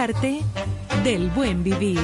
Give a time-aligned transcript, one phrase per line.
[0.00, 0.40] arte
[1.04, 2.00] del buen vivir.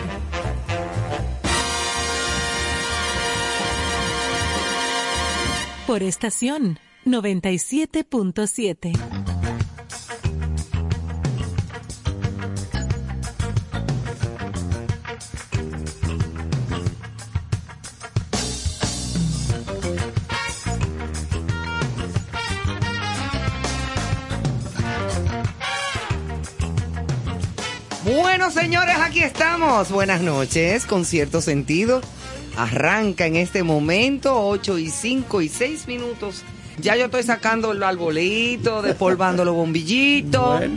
[5.87, 9.36] Por estación 97.7.
[28.07, 29.91] Bueno, señores, aquí estamos.
[29.91, 32.01] Buenas noches, con cierto sentido.
[32.57, 36.45] Arranca en este momento, 8 y 5 y 6 minutos.
[36.79, 40.63] Ya yo estoy sacando el arbolito, despolvando los bombillitos.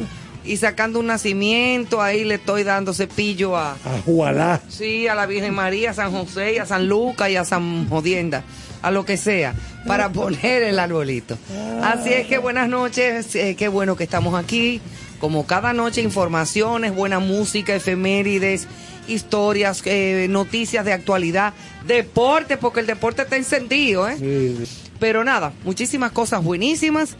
[0.45, 3.73] Y sacando un nacimiento, ahí le estoy dando cepillo a...
[3.73, 4.61] A Jualá.
[4.69, 7.87] Sí, a la Virgen María, a San José, y a San Lucas y a San
[7.89, 8.43] Jodienda,
[8.81, 9.53] a lo que sea,
[9.85, 11.37] para poner el arbolito.
[11.83, 14.81] Así es que buenas noches, eh, qué bueno que estamos aquí.
[15.19, 18.67] Como cada noche, informaciones, buena música, efemérides,
[19.07, 21.53] historias, eh, noticias de actualidad,
[21.85, 24.15] deporte, porque el deporte está encendido, ¿eh?
[24.17, 24.89] Sí, sí.
[24.99, 27.15] Pero nada, muchísimas cosas buenísimas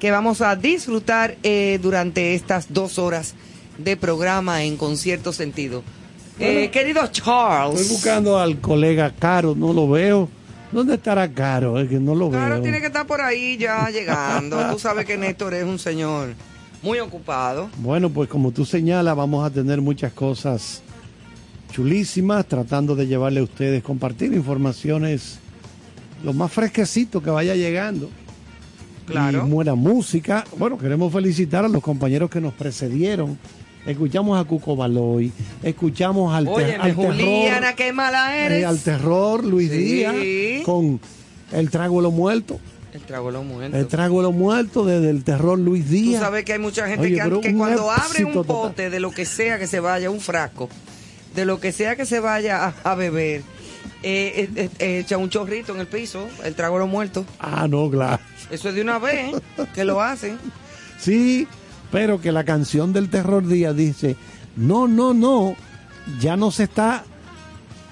[0.00, 3.34] que vamos a disfrutar eh, durante estas dos horas
[3.78, 5.82] de programa en concierto sentido.
[6.38, 7.80] Eh, querido Charles.
[7.80, 10.28] Estoy buscando al colega Caro, no lo veo.
[10.72, 11.78] ¿Dónde estará Caro?
[11.78, 12.62] Es que no lo veo.
[12.62, 14.70] tiene que estar por ahí ya llegando.
[14.70, 16.34] Tú sabes que Néstor es un señor
[16.82, 17.68] muy ocupado.
[17.78, 20.82] Bueno, pues como tú señalas, vamos a tener muchas cosas
[21.72, 25.38] chulísimas, tratando de llevarle a ustedes, compartir informaciones
[26.22, 28.08] lo más fresquecito que vaya llegando.
[29.06, 29.44] Claro.
[29.46, 30.44] Y buena música.
[30.58, 33.38] Bueno, queremos felicitar a los compañeros que nos precedieron.
[33.84, 38.64] Escuchamos a Cuco Baloy, escuchamos al, Oye, al Juliana, terror, qué mala eh, eres.
[38.64, 39.78] al terror Luis Sí.
[39.78, 40.14] Díaz
[40.64, 41.00] con
[41.50, 42.58] el trago de los muertos.
[42.92, 43.76] El trago lo muerto.
[43.76, 46.20] El trago de los muertos desde el terror Luis Tú Díaz.
[46.20, 48.54] sabes que hay mucha gente Oye, que, cuando abre un total.
[48.54, 50.68] pote de lo que sea que se vaya, un frasco,
[51.34, 53.40] de lo que sea que se vaya a, a beber,
[54.02, 57.24] eh, eh, eh, echa un chorrito en el piso, el trago de los muertos.
[57.38, 58.22] Ah, no, claro.
[58.50, 59.36] Eso es de una vez
[59.74, 60.38] que lo hacen.
[60.98, 61.48] Sí,
[61.90, 64.16] pero que la canción del terror Díaz dice,
[64.54, 65.56] no, no, no,
[66.20, 67.04] ya no se está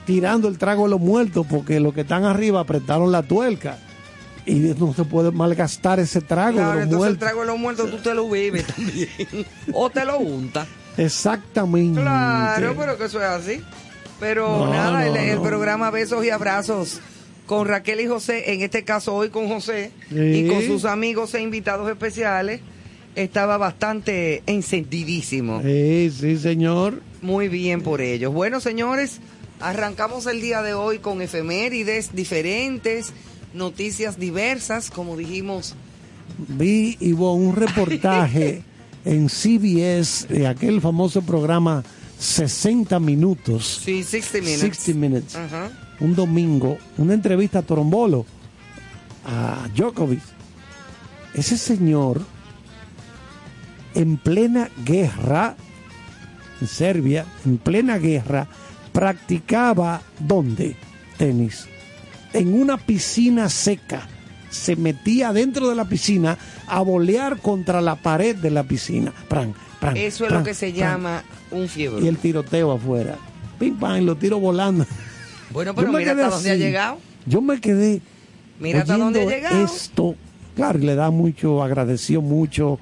[0.05, 3.79] tirando el trago de los muertos porque los que están arriba apretaron la tuerca
[4.50, 7.19] y no se puede malgastar ese trago Claro, de los entonces el muertos.
[7.29, 9.08] trago de los muertos tú te lo bebes también.
[9.73, 10.67] o te lo untas.
[10.97, 12.00] Exactamente.
[12.00, 13.61] Claro, pero que eso es así.
[14.19, 15.43] Pero No, nada, el, el no.
[15.43, 17.00] programa Besos y Abrazos
[17.47, 20.17] con Raquel y José, en este caso hoy con José Sí.
[20.19, 22.61] y con sus amigos e invitados especiales,
[23.17, 25.61] estaba bastante encendidísimo.
[25.62, 27.02] Sí, sí, señor.
[27.23, 28.32] Muy bien por ellos.
[28.32, 29.20] Bueno, señores,
[29.58, 33.12] arrancamos el día de hoy con efemérides diferentes,
[33.55, 35.75] noticias diversas, como dijimos.
[36.38, 38.62] Vi, Ivo, un reportaje
[39.05, 41.82] en CBS de aquel famoso programa
[42.19, 43.81] 60 Minutos.
[43.85, 44.79] Sí, 60 minutes.
[44.79, 45.38] 60 Minutes.
[46.00, 48.26] Un domingo una entrevista a Torombolo,
[49.25, 50.20] a Djokovic.
[51.35, 52.23] Ese señor,
[53.94, 55.56] en plena guerra,
[56.61, 58.49] en Serbia, en plena guerra,
[58.93, 60.76] practicaba ¿dónde?
[61.17, 61.69] Tenis.
[62.32, 64.06] En una piscina seca.
[64.50, 66.36] Se metía dentro de la piscina
[66.66, 69.12] a bolear contra la pared de la piscina.
[69.28, 71.22] Pran, pran, Eso es pran, lo que se llama
[71.52, 72.04] un fiebre.
[72.04, 73.16] Y el tiroteo afuera.
[73.58, 74.86] Pim, pam, y los tiros volando.
[75.50, 76.98] Bueno, pero mira hasta dónde ha llegado.
[77.26, 78.00] Yo me quedé.
[78.58, 79.64] Mira hasta dónde ha llegado.
[79.64, 80.16] Esto,
[80.56, 82.78] claro, le da mucho, agradeció mucho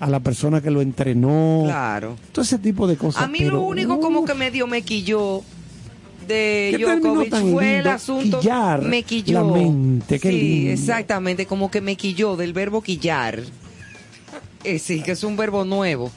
[0.00, 1.62] a la persona que lo entrenó.
[1.64, 2.16] Claro.
[2.32, 3.22] Todo ese tipo de cosas.
[3.22, 5.42] A mí pero, lo único como que medio me quilló
[6.28, 8.38] de Djokovic fue el asunto.
[8.40, 9.42] quillar me quilló.
[9.42, 10.72] la mente, qué sí, lindo.
[10.72, 13.40] exactamente, como que me quilló del verbo quillar.
[14.64, 16.10] Eh, sí, que es un verbo nuevo.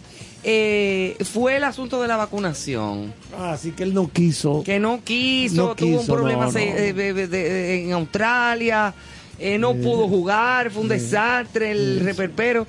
[0.44, 3.14] Eh, fue el asunto de la vacunación.
[3.40, 4.64] Así que él no quiso.
[4.64, 6.76] Que no quiso, No tuvo un quiso, problema no, se- no.
[6.78, 8.94] eh, de- de- de- en Australia,
[9.40, 12.66] eh, no pudo jugar, fue un desastre el reperpero.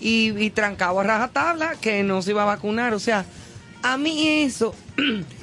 [0.00, 2.94] Y, y trancado a rajatabla que no se iba a vacunar.
[2.94, 3.26] O sea,
[3.82, 4.74] a mí eso,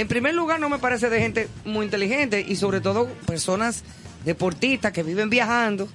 [0.00, 3.82] en primer lugar, no me parece de gente muy inteligente y sobre todo personas
[4.24, 5.88] deportistas que viven viajando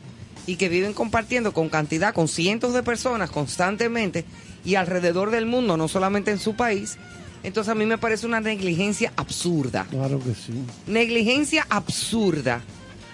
[0.47, 4.25] y que viven compartiendo con cantidad, con cientos de personas constantemente
[4.63, 6.97] y alrededor del mundo, no solamente en su país.
[7.43, 9.85] Entonces a mí me parece una negligencia absurda.
[9.89, 10.53] Claro que sí.
[10.87, 12.61] Negligencia absurda.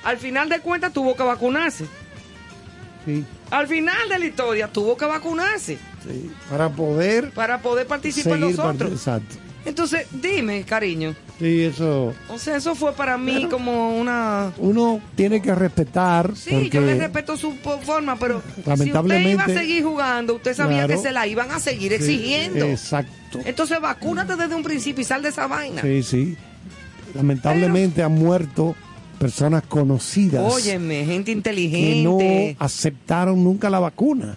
[0.03, 1.85] Al final de cuentas tuvo que vacunarse.
[3.05, 5.77] sí, Al final de la historia tuvo que vacunarse
[6.07, 6.31] sí.
[6.49, 8.91] Para poder para poder participar nosotros.
[8.91, 9.35] part- Exacto.
[9.65, 11.15] Entonces, dime, cariño.
[11.39, 12.13] Sí, eso.
[12.29, 14.51] O sea, eso fue para mí como una...
[14.57, 16.31] Uno tiene que respetar.
[16.35, 17.53] Sí, porque yo le respeto su
[17.83, 20.95] forma, pero Lamentablemente- si usted iba a seguir jugando, usted sabía Claro.
[20.95, 22.65] que se la iban a seguir Sí, exigiendo.
[22.65, 23.39] Exacto.
[23.45, 25.81] Entonces, vacúnate desde un principio y sal de esa vaina.
[25.81, 26.37] Sí, sí.
[27.13, 28.75] Lamentablemente han muerto
[29.19, 32.55] personas conocidas Óyeme, gente que no inteligente.
[32.59, 34.35] aceptaron nunca la vacuna.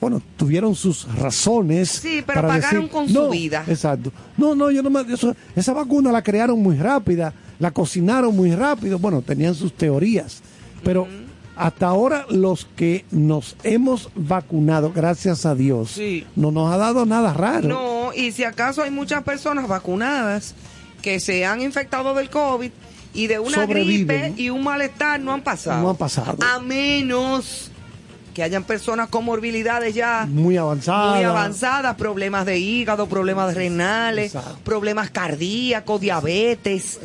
[0.00, 1.88] Bueno, tuvieron sus razones.
[1.90, 3.64] Sí, pero para pagaron decir, con su vida.
[3.66, 4.12] Exacto.
[4.36, 5.00] No, no, yo no me.
[5.12, 8.98] eso- esa vacuna la crearon muy rápida, la cocinaron muy rápido.
[8.98, 10.40] Bueno, tenían sus teorías.
[10.84, 11.08] Pero
[11.56, 16.24] hasta ahora, los que nos hemos vacunado, gracias a Dios, Sí.
[16.36, 17.68] no nos ha dado nada raro.
[17.68, 20.54] No, y si acaso hay muchas personas vacunadas
[21.02, 22.70] que se han infectado del COVID
[23.14, 25.82] y de una gripe y un malestar no han pasado.
[25.82, 26.36] No han pasado.
[26.54, 27.72] A menos
[28.38, 31.16] que hayan personas con morbilidades ya Muy avanzada.
[31.16, 34.60] muy avanzadas, problemas de hígado, problemas renales, Exacto.
[34.62, 37.00] problemas cardíacos, diabetes,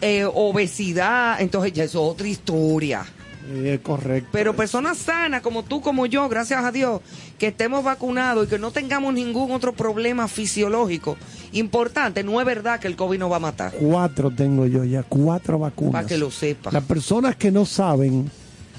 [0.00, 3.04] eh, obesidad, entonces ya es otra historia.
[3.48, 4.28] Eh, correcto.
[4.30, 7.00] Pero personas sanas como tú, como yo, gracias a Dios,
[7.36, 11.16] que estemos vacunados y que no tengamos ningún otro problema fisiológico
[11.52, 13.72] importante, no es verdad que el COVID nos va a matar.
[13.72, 15.92] Cuatro tengo yo ya, cuatro vacunas.
[15.92, 16.70] Para que lo sepa.
[16.70, 18.30] Las personas que no saben,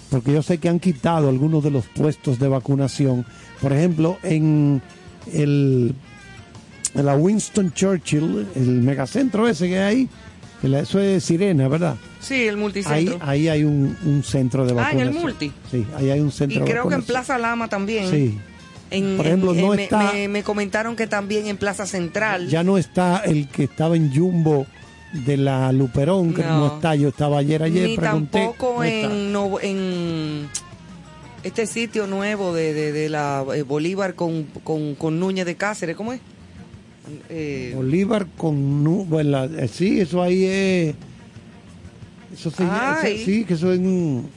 [0.10, 3.26] porque yo sé que han quitado algunos de los puestos de vacunación,
[3.62, 4.82] por ejemplo, en
[5.34, 5.94] el
[6.96, 10.10] en la Winston Churchill, el megacentro ese que hay
[10.64, 11.96] ahí, eso es Sirena, ¿verdad?
[12.20, 13.18] Sí, el multicentro.
[13.22, 15.08] ahí hay un, un centro de Ah, en vacunación.
[15.16, 15.52] el multi.
[15.70, 17.06] Sí, ahí hay un y centro de creo que en vacunación.
[17.26, 18.10] Plaza Lama también.
[18.10, 18.38] Sí.
[18.90, 22.48] En- Por ejemplo, en- no está- me, me comentaron que también en Plaza Central.
[22.48, 24.66] Ya no está el que estaba en Jumbo
[25.14, 26.76] de la Luperón, que no, No.
[26.76, 26.96] está.
[26.96, 28.40] Yo estaba ayer, ayer, ni pregunté.
[28.40, 30.48] tampoco no en, no- en
[31.44, 35.96] este sitio nuevo de, de, de la eh, Bolívar con, con, con Núñez de Cáceres,
[35.96, 36.20] ¿cómo es?
[37.30, 40.96] Eh, Bolívar con bueno, la- eh, sí, eso ahí es
[42.34, 42.64] eso se
[43.24, 44.30] sí, que eso es un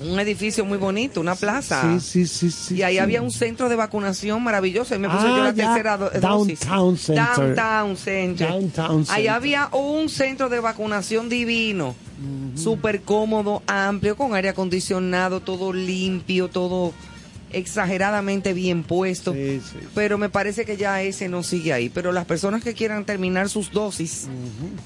[0.00, 1.98] un edificio muy bonito, una plaza.
[2.00, 2.74] sí, sí, sí, sí.
[2.76, 2.98] y ahí sí.
[2.98, 4.94] había un centro de vacunación maravilloso.
[4.94, 5.66] Ahí me puse Ah, yo la ya.
[5.74, 6.60] tercera do- dosis.
[6.60, 7.24] Downtown Center.
[7.36, 8.48] Downtown Center.
[8.48, 11.94] Downtown Ahí había un centro de vacunación divino.
[12.54, 16.92] Súper cómodo, amplio, con aire acondicionado, todo limpio, todo
[17.52, 19.32] exageradamente bien puesto.
[19.32, 19.78] Sí, sí.
[19.94, 21.88] Pero me parece que ya ese no sigue ahí.
[21.88, 24.28] Pero las personas que quieran terminar sus dosis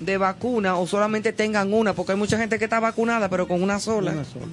[0.00, 3.62] de vacuna o solamente tengan una, porque hay mucha gente que está vacunada, pero con
[3.62, 4.12] una sola.
[4.12, 4.46] Una sola.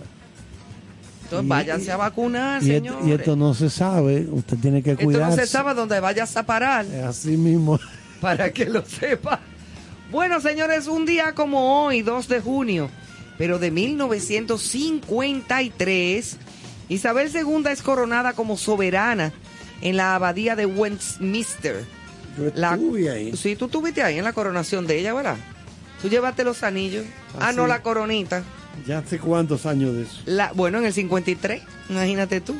[1.31, 3.07] Entonces Y- váyanse a vacunar, Y, esto, señores.
[3.07, 5.37] y esto no se sabe, usted tiene que Esto cuidarse.
[5.37, 7.79] no se sabe dónde vayas a parar, Así mismo.
[8.21, 9.39] para que lo sepa.
[10.11, 12.89] Bueno, señores, un día como hoy, 2 de junio,
[13.37, 16.37] pero de 1953,
[16.89, 19.31] Isabel II es coronada como soberana
[19.81, 21.85] en la abadía de Westminster.
[22.37, 23.35] Yo La- estuve ahí.
[23.37, 25.37] Sí, tú estuviste ahí en la coronación de ella, ¿verdad?
[26.01, 27.05] Tú llevaste los anillos.
[27.35, 27.69] Ah, Ah, no, sí.
[27.69, 28.43] la coronita.
[28.85, 30.21] Ya hace cuántos años de eso.
[30.25, 32.55] La, bueno, en el 53, imagínate tú.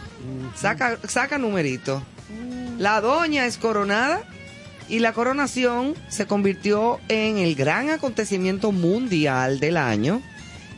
[0.55, 2.03] Saca, saca numerito.
[2.77, 4.23] La doña es coronada
[4.89, 10.21] y la coronación se convirtió en el gran acontecimiento mundial del año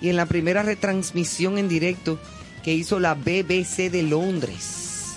[0.02, 2.20] y en la primera retransmisión en directo
[2.64, 5.16] que hizo la BBC de Londres.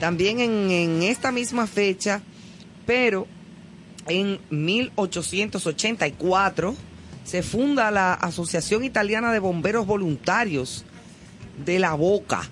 [0.00, 2.22] También en, en esta misma fecha,
[2.86, 3.26] pero
[4.08, 6.74] en 1884
[7.24, 10.84] se funda la Asociación Italiana de Bomberos Voluntarios
[11.64, 12.42] de la Boca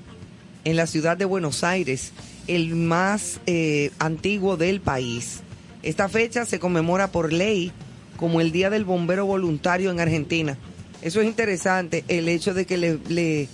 [0.65, 2.13] en la ciudad de Buenos Aires,
[2.47, 5.41] el más eh, antiguo del país.
[5.83, 7.73] Esta fecha se conmemora por ley
[8.17, 10.59] como el Día del Bombero Voluntario en Argentina.
[11.01, 13.49] Eso es interesante, el hecho de que le, le,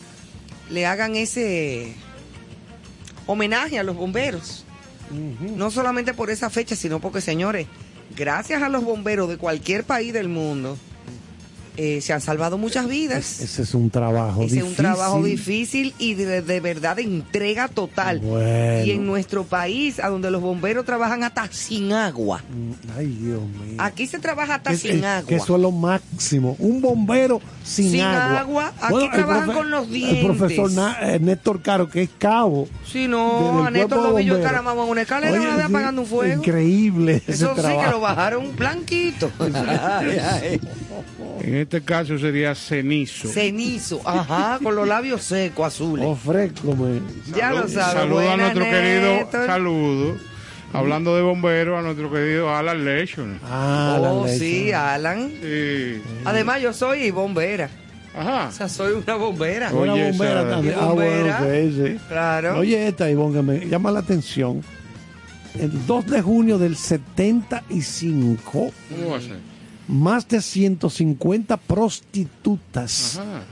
[0.70, 1.94] le hagan ese
[3.26, 4.64] homenaje a los bomberos.
[5.56, 7.68] No solamente por esa fecha, sino porque, señores,
[8.16, 10.76] gracias a los bomberos de cualquier país del mundo,
[11.76, 13.40] eh, se han salvado muchas vidas.
[13.40, 14.68] Ese es un trabajo Ese es difícil.
[14.70, 18.20] un trabajo difícil y de, de verdad de entrega total.
[18.20, 18.84] Bueno.
[18.84, 22.42] Y en nuestro país, a donde los bomberos trabajan hasta sin agua.
[22.48, 23.76] Mm, Ay, Dios mío.
[23.78, 25.28] Aquí se trabaja hasta sin agua.
[25.28, 26.56] Que eso es lo máximo.
[26.58, 28.38] Un bombero sin, Sin agua.
[28.40, 30.76] agua, aquí trabajan con los El profesor dientes.
[30.76, 32.68] Na- eh, Néstor Caro, que es cabo.
[32.90, 34.42] Si de- no, a Néstor lo vi yo en
[34.88, 36.34] una escalera Oye, una vez sí, apagando un fuego.
[36.42, 37.22] Increíble.
[37.26, 39.30] Eso sí que lo bajaron blanquito.
[39.40, 40.60] Ay, ay.
[41.66, 43.26] Este caso sería cenizo.
[43.26, 46.06] Cenizo, ajá, con los labios secos, azules.
[46.06, 47.00] Ofrécome.
[47.36, 47.92] ya lo sabes.
[47.94, 50.16] Saludo a nuestro querido, saludo.
[50.72, 53.40] Hablando de bomberos, a nuestro querido Alan Lechon.
[53.42, 55.28] Ah, Oh, sí, Alan.
[55.42, 56.00] Sí.
[56.24, 57.68] Además, yo soy bombera.
[58.16, 58.46] Ajá.
[58.48, 59.72] O sea, soy una bombera.
[59.72, 60.74] Oye, Una bombera esa- también.
[60.74, 61.98] ¿Y Ah, bueno, sí, sí.
[62.08, 62.58] Claro.
[62.60, 64.62] Oye, esta, Ivonne, que me llama la atención.
[65.58, 69.55] el 2 de junio del 75, ¿Cómo va a ser?
[69.88, 73.42] Más de 150 prostitutas Ajá.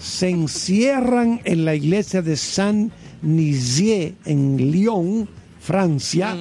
[0.00, 5.28] se encierran en la iglesia de Saint Nizier en Lyon,
[5.60, 6.36] Francia,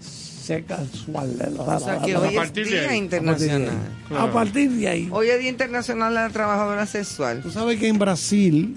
[0.00, 1.30] Sexual.
[1.58, 2.98] O sea que hoy es Día ahí.
[2.98, 3.70] Internacional.
[4.18, 5.08] A partir de ahí.
[5.10, 7.40] Hoy es Día Internacional de la Trabajadora Sexual.
[7.42, 8.76] Tú sabes que en Brasil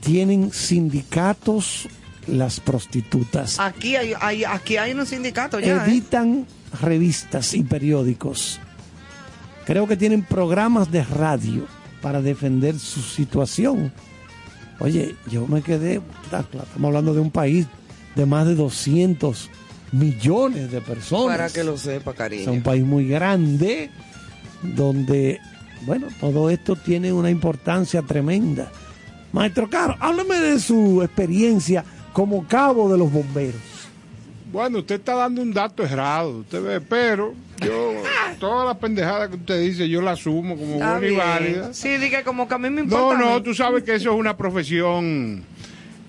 [0.00, 1.88] tienen sindicatos
[2.26, 3.58] las prostitutas.
[3.60, 5.84] Aquí hay, hay- aquí hay unos sindicatos ya.
[5.84, 5.90] ¿eh?
[5.90, 6.46] Editan
[6.80, 8.60] revistas y periódicos.
[9.66, 11.66] Creo que tienen programas de radio
[12.02, 13.92] para defender su situación.
[14.80, 17.66] Oye, yo me quedé, estamos hablando de un país
[18.14, 19.50] de más de 200
[19.92, 21.36] millones de personas.
[21.38, 22.62] Para que lo sepa, Es un cariño.
[22.62, 23.90] país muy grande
[24.62, 25.40] donde,
[25.86, 28.70] bueno, todo esto tiene una importancia tremenda.
[29.32, 33.60] Maestro Caro, háblame de su experiencia como cabo de los bomberos.
[34.50, 37.92] Bueno, usted está dando un dato errado, usted ve, pero yo,
[38.38, 41.74] toda la pendejada que usted dice, yo la asumo como Está buena y válida.
[41.74, 43.18] Sí, dije como que a mí me No, importa.
[43.18, 43.42] no, mí.
[43.42, 45.42] tú sabes que eso es una profesión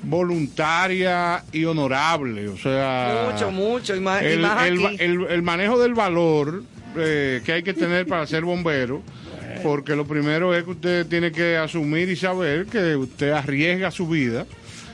[0.04, 3.30] voluntaria y honorable, o sea...
[3.32, 3.96] Mucho, mucho.
[3.96, 4.98] Y más, y el, más el- aquí.
[5.00, 6.64] el- el manejo del valor
[6.98, 9.02] eh, que hay que tener para ser bombero,
[9.64, 14.08] porque lo primero es que usted tiene que asumir y saber que usted arriesga su
[14.08, 14.46] vida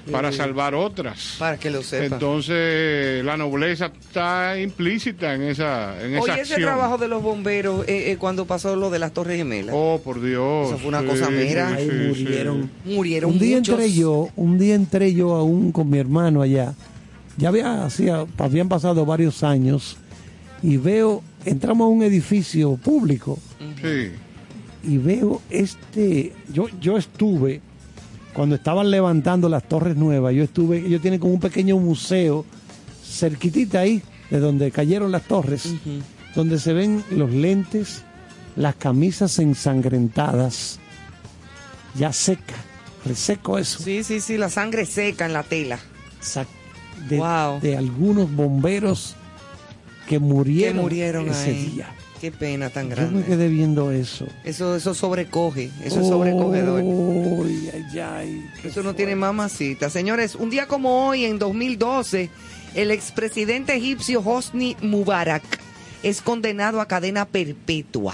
[0.09, 1.35] para salvar otras.
[1.37, 2.15] para que lo sepa.
[2.15, 6.61] Entonces, la nobleza está implícita en esa, en esa Oye, ese acción.
[6.61, 9.75] trabajo de los bomberos eh, eh, cuando pasó lo de las Torres Gemelas.
[9.77, 10.69] Oh, por Dios.
[10.69, 11.69] Eso fue una Sí, cosa mera.
[11.69, 12.69] sí, Ahí sí, murieron.
[12.85, 13.75] Murieron un día muchos.
[13.79, 16.73] entré yo, un día entré yo aún con mi hermano allá.
[17.37, 19.97] Ya había, hacía, habían pasado varios años
[20.63, 23.39] y veo, entramos a un edificio público
[23.81, 24.11] Sí.
[24.83, 27.61] y veo este, yo, yo estuve,
[28.33, 32.45] cuando estaban levantando las torres nuevas, yo estuve, ellos tienen como un pequeño museo
[33.03, 35.73] cerquitita ahí, de donde cayeron las torres,
[36.35, 38.03] donde se ven los lentes,
[38.55, 40.79] las camisas ensangrentadas,
[41.95, 42.55] ya seca,
[43.05, 45.79] reseco eso, Sí, sí, sí, la sangre seca en la tela.
[46.21, 46.45] sa-
[47.09, 47.59] de, Wow.
[47.61, 49.15] de algunos bomberos
[50.11, 51.65] que Que murieron, ese ahí.
[51.75, 51.93] día.
[52.19, 53.23] Qué pena tan Yo me grande.
[53.23, 54.27] quedé viendo eso.
[54.43, 56.81] Eso, eso sobrecoge, eso es sobrecogedor.
[56.83, 59.89] Ay, ay, Eso no tiene mamacita.
[59.89, 62.29] Señores, un día como hoy, en 2012,
[62.75, 65.43] el expresidente egipcio Hosni Mubarak
[66.03, 68.13] es condenado a cadena perpetua.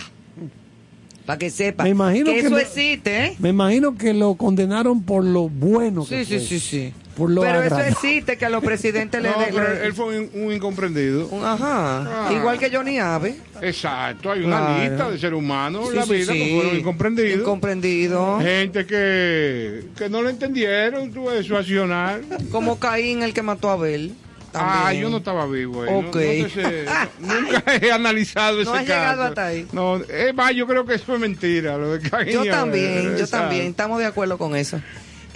[1.25, 3.35] Para que sepa Me imagino que eso me- existe, ¿eh?
[3.39, 6.93] Me imagino que lo condenaron por lo bueno Sí, que sí, fue, sí, sí.
[7.17, 9.31] Por lo Pero eso existe, que a los presidentes le...
[9.31, 11.27] No, le- pero le- él fue un, un incomprendido.
[11.29, 12.27] un- Ajá.
[12.27, 12.29] Ah.
[12.31, 13.36] Igual que Johnny Ave.
[13.62, 14.83] Exacto, hay una Claro.
[14.83, 16.39] lista de seres humanos en Sí, la sí, vida sí.
[16.39, 17.39] que fueron incomprendidos.
[17.39, 18.39] Incomprendido.
[18.39, 22.21] Gente que, que no lo entendieron, tuvo de su accionar.
[22.51, 24.13] Como Caín, el que mató a Abel.
[24.53, 25.89] Ah, yo no estaba vivo ahí.
[25.91, 26.05] no- Ok.
[26.05, 26.86] no te sé,
[27.19, 28.93] no- nunca he analizado ese No has caso.
[29.00, 29.67] llegado hasta ahí.
[29.71, 31.77] No, es más, yo creo que eso es mentira.
[31.77, 34.79] Lo de Caín Yo también, yo también, estamos de acuerdo con eso.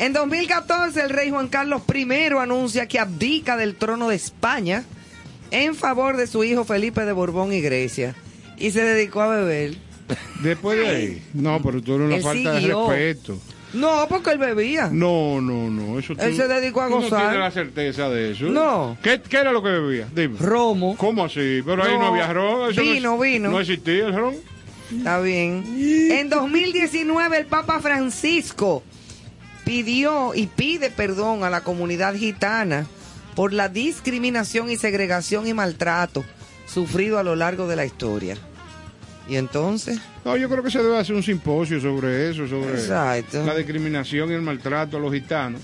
[0.02, 2.08] En 2014, el rey Juan Carlos I
[2.40, 4.84] anuncia que abdica del trono de España
[5.52, 8.16] en favor de su hijo Felipe de Borbón y Grecia
[8.58, 9.76] y se dedicó a beber.
[10.42, 11.24] Después de ahí.
[11.36, 12.88] No, pero tú eres una Él falta siguió.
[12.90, 13.38] de respeto.
[13.74, 14.90] No, porque él bebía.
[14.92, 16.00] No, no, no.
[16.00, 17.12] Eso tú, Él se dedicó a tú gozar.
[17.12, 18.46] No tienes la certeza de eso.
[18.46, 18.98] No.
[19.04, 20.08] ¿Qué, qué era lo que bebía?
[20.14, 20.36] Dime.
[20.40, 20.98] Romo.
[20.98, 21.62] ¿Cómo así?
[21.64, 22.72] Pero ahí No, había ron.
[22.72, 23.52] eso vino, vino.
[23.52, 24.36] No existía el ron.
[24.98, 25.64] Está bien.
[26.12, 28.84] En 2019, el Papa Francisco
[29.66, 32.86] pidió y pide perdón a la comunidad gitana
[33.36, 36.24] por la discriminación y segregación y maltrato
[36.68, 38.38] sufrido a lo largo de la historia.
[39.30, 43.46] Y entonces, No, yo creo que se debe hacer un simposio sobre eso, sobre Exacto.
[43.46, 45.62] la discriminación y el maltrato a los gitanos.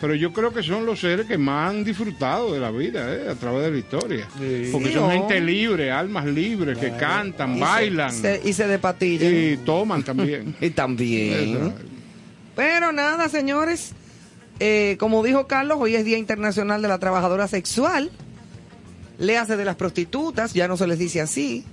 [0.00, 3.28] Pero yo creo que son los seres que más han disfrutado de la vida, ¿eh?
[3.30, 4.26] a través de la historia.
[4.72, 5.10] Porque Sí, son no.
[5.10, 9.34] gente libre, almas libres, que cantan, y se- bailan se- y se depatillan.
[9.34, 10.54] y toman también.
[10.60, 11.56] Y también.
[11.56, 11.82] Exacto.
[12.60, 13.92] Pero nada, señores.
[14.58, 18.10] eh, como dijo Carlos, hoy es Día Internacional de la Trabajadora Sexual.
[19.18, 21.64] Le hace de las prostitutas, ya no se les dice así.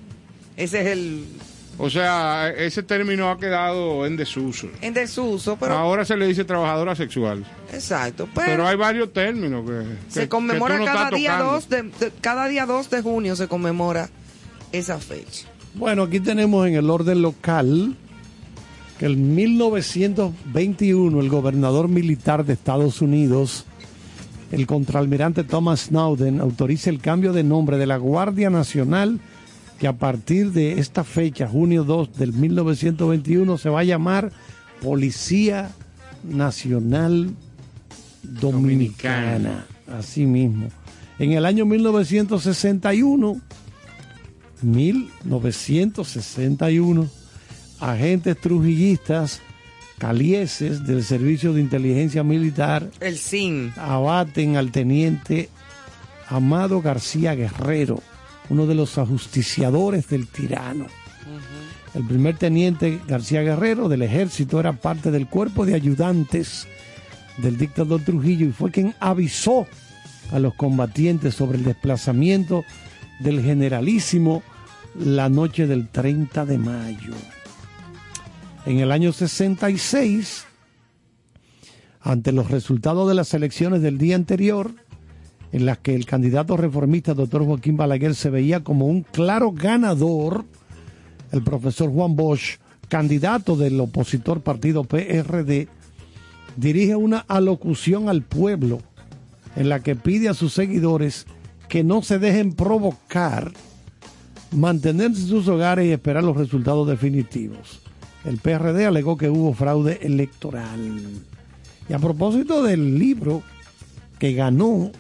[0.56, 1.26] Ese es el
[1.78, 4.70] O sea, ese término ha quedado en desuso.
[4.80, 5.74] En desuso, pero...
[5.74, 7.46] Ahora se le dice trabajadora sexual.
[7.74, 8.48] Exacto, pero...
[8.48, 9.84] Pero hay varios términos que...
[10.10, 11.52] se que- conmemora que tú no cada estás día tocando.
[11.54, 14.10] 2 de, de- cada día 2 de junio se conmemora
[14.72, 15.48] esa fecha.
[15.74, 17.96] Bueno, aquí tenemos en el orden local
[19.00, 23.66] que en 1921 el gobernador militar de Estados Unidos,
[24.52, 29.20] el contraalmirante Thomas Snowden, autoriza el cambio de nombre de la Guardia Nacional
[29.80, 34.32] que a partir de esta fecha, junio 2 del 1921, se va a llamar
[34.82, 35.70] Policía
[36.24, 37.32] Nacional
[38.24, 39.68] Dominicana.
[39.88, 40.70] Así mismo.
[41.20, 43.42] En el año 1961,
[44.62, 47.10] 1961,
[47.80, 49.42] agentes trujillistas
[49.98, 53.74] calieses del Servicio de Inteligencia Militar El SIN.
[53.78, 55.50] abaten al teniente
[56.30, 58.02] Amado García Guerrero,
[58.50, 60.86] uno de los ajusticiadores del tirano.
[61.94, 66.68] El primer teniente García Guerrero del ejército era parte del cuerpo de ayudantes
[67.38, 69.66] del dictador Trujillo y fue quien avisó
[70.32, 72.66] a los combatientes sobre el desplazamiento
[73.20, 74.44] del generalísimo
[75.00, 77.14] la noche del 30 de mayo.
[78.68, 80.44] En el año 66,
[82.02, 84.74] ante los resultados de las elecciones del día anterior,
[85.54, 90.44] en las que el candidato reformista doctor Joaquín Balaguer se veía como un claro ganador,
[91.32, 92.58] el profesor Juan Bosch,
[92.90, 95.70] candidato del opositor partido PRD,
[96.58, 98.80] dirige una alocución al pueblo
[99.56, 101.26] en la que pide a sus seguidores
[101.70, 103.54] que no se dejen provocar,
[104.52, 107.87] mantenerse en sus hogares y esperar los resultados definitivos.
[108.28, 111.02] El PRD alegó que hubo fraude electoral.
[111.88, 113.42] Y a propósito del libro
[114.20, 114.92] que ganó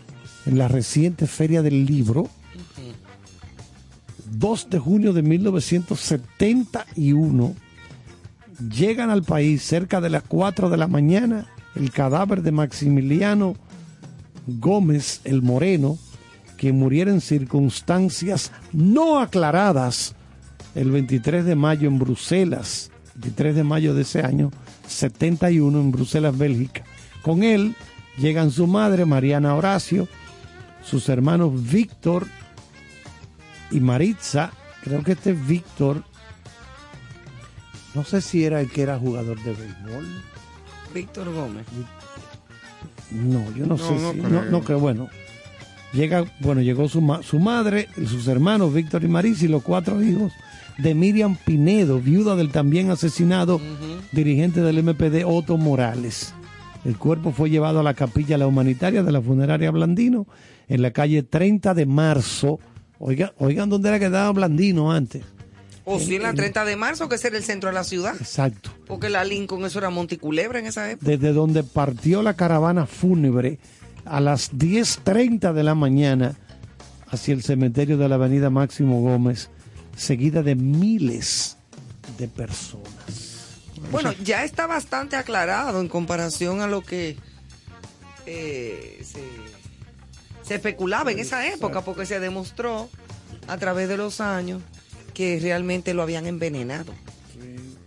[0.45, 2.29] en la reciente Feria del Libro,
[4.31, 7.53] 2 de junio de 1971,
[8.73, 13.57] llegan al país cerca de las 4 de la mañana el cadáver de Maximiliano
[14.47, 15.97] Gómez el Moreno,
[16.55, 20.15] que muriera en circunstancias no aclaradas
[20.75, 24.51] el 23 de mayo en Bruselas, 23 de mayo de ese año,
[24.87, 26.83] 71 en Bruselas, Bélgica.
[27.21, 27.75] Con él
[28.17, 30.07] llegan su madre, Mariana Horacio,
[30.83, 32.27] sus hermanos Víctor
[33.71, 34.51] y Maritza,
[34.83, 36.03] creo que este es Víctor,
[37.95, 40.07] no sé si era el que era jugador de béisbol.
[40.93, 41.65] Víctor Gómez.
[43.11, 44.29] No, yo no, No, sé no si, creo.
[44.29, 45.09] no, no creo, bueno.
[45.93, 50.01] Llega, bueno, llegó su, ma- su madre, sus hermanos Víctor y Marisa y los cuatro
[50.03, 50.31] hijos
[50.77, 53.59] de Miriam Pinedo, viuda del también asesinado
[54.11, 56.33] dirigente del MPD Otto Morales.
[56.85, 60.27] El cuerpo fue llevado a la capilla La Humanitaria de la funeraria Blandino
[60.67, 62.59] en la calle 30 de marzo.
[62.99, 65.23] Oiga, oigan dónde era que estaba Blandino antes.
[65.89, 68.13] O si en la 30 de marzo, que ese era el centro de la ciudad.
[68.19, 68.71] Exacto.
[68.87, 71.09] Porque la Lincoln, eso era Monticulebra en esa época.
[71.09, 73.57] desde donde partió la caravana fúnebre
[74.03, 76.35] a las 10.30 de la mañana
[77.07, 79.49] hacia el cementerio de la avenida Máximo Gómez,
[79.97, 81.57] seguida de miles
[82.17, 83.59] de personas.
[83.91, 87.17] Bueno, ya está bastante aclarado en comparación a lo que
[88.25, 89.21] eh, se,
[90.47, 92.89] se especulaba en esa época, porque se demostró
[93.47, 94.61] a través de los años
[95.13, 96.93] que realmente lo habían envenenado.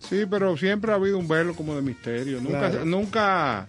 [0.09, 2.41] Sí, pero siempre ha habido un velo como de misterio.
[2.41, 2.85] Nunca, Claro.
[2.85, 3.67] nunca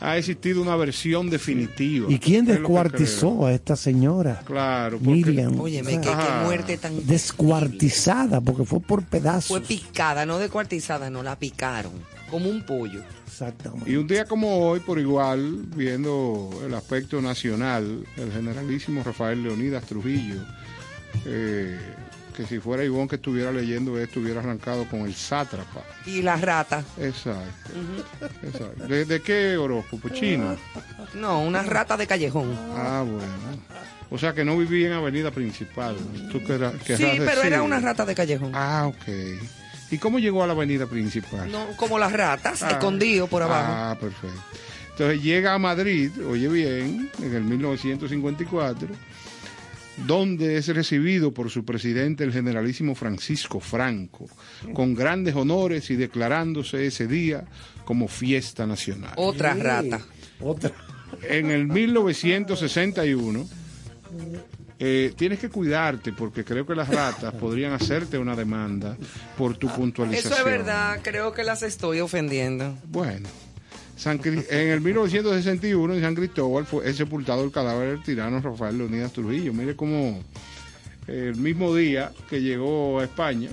[0.00, 2.06] ha existido una versión definitiva.
[2.10, 4.42] ¿Y quién descuartizó a esta señora?
[4.44, 5.58] Claro, porque Miriam.
[5.60, 6.42] Óyeme, O qué, sea, qué Ajá.
[6.44, 7.06] muerte tan...
[7.06, 9.48] descuartizada porque fue por pedazos.
[9.48, 11.92] Fue picada, no descuartizada, no, la picaron.
[12.30, 13.02] Como un pollo.
[13.26, 13.90] Exactamente.
[13.90, 19.84] Y un día como hoy, por igual, viendo el aspecto nacional, el generalísimo Rafael Leonidas
[19.84, 20.42] Trujillo,
[21.24, 21.78] eh,
[22.38, 25.82] que si fuera Ivón que estuviera leyendo esto, hubiera arrancado con el sátrapa.
[26.06, 26.84] Y la rata.
[26.96, 27.72] Exacto.
[28.44, 28.86] Exacto.
[28.86, 30.08] ¿De, de qué horóscopo?
[30.10, 30.56] Chino.
[31.14, 32.56] No, una rata de callejón.
[32.76, 33.26] Ah, bueno.
[34.10, 35.96] O sea que no vivía en Avenida Principal.
[36.30, 38.52] Tú querrás- Sí, pero era una rata de callejón.
[38.54, 39.42] Ah, ok.
[39.90, 41.50] ¿Y cómo llegó a la Avenida Principal?
[41.50, 42.70] No, como las ratas, Ah.
[42.70, 43.66] escondido por abajo.
[43.68, 44.40] Ah, perfecto.
[44.92, 48.88] Entonces llega a Madrid, oye bien, en el 1954,
[50.06, 54.26] donde es recibido por su presidente, el generalísimo Francisco Franco,
[54.72, 57.44] con grandes honores y declarándose ese día
[57.84, 59.14] como fiesta nacional.
[59.16, 60.00] Otra rata.
[60.40, 60.72] Otra.
[61.22, 63.48] En el 1961,
[64.80, 68.96] eh, tienes que cuidarte porque creo que las ratas podrían hacerte una demanda
[69.36, 70.32] por tu puntualización.
[70.32, 72.78] Eso es verdad, creo que las estoy ofendiendo.
[72.86, 73.28] Bueno,
[73.98, 78.78] San en el 1961 en San Cristóbal fue es sepultado el cadáver del tirano Rafael
[78.78, 79.52] Leonidas Trujillo.
[79.52, 80.22] Mire cómo
[81.06, 83.50] el mismo día que llegó a España.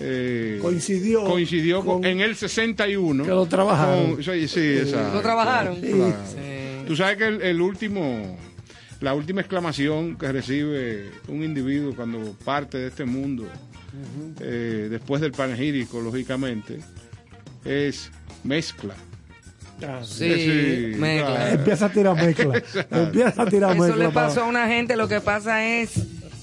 [0.00, 3.24] eh, Coincidió coincidió con- con- en el 61.
[3.24, 4.14] Que lo trabajaron.
[4.16, 5.14] con- sí, sí, exacto.
[5.14, 5.80] ¿Lo trabajaron?
[5.80, 6.16] Claro.
[6.28, 6.84] Sí.
[6.86, 8.36] Tú sabes que el, el último,
[9.00, 13.46] la última exclamación que recibe un individuo cuando parte de este mundo,
[14.40, 16.80] eh, después del panegírico, lógicamente,
[17.64, 18.10] es
[18.44, 18.94] mezcla.
[20.04, 21.50] Sí, Sí, mezcla.
[21.52, 22.62] Empieza a tirar mezcla.
[22.90, 24.04] Empieza a tirar Eso mezcla.
[24.06, 25.90] le para- pasó a una gente, lo que pasa es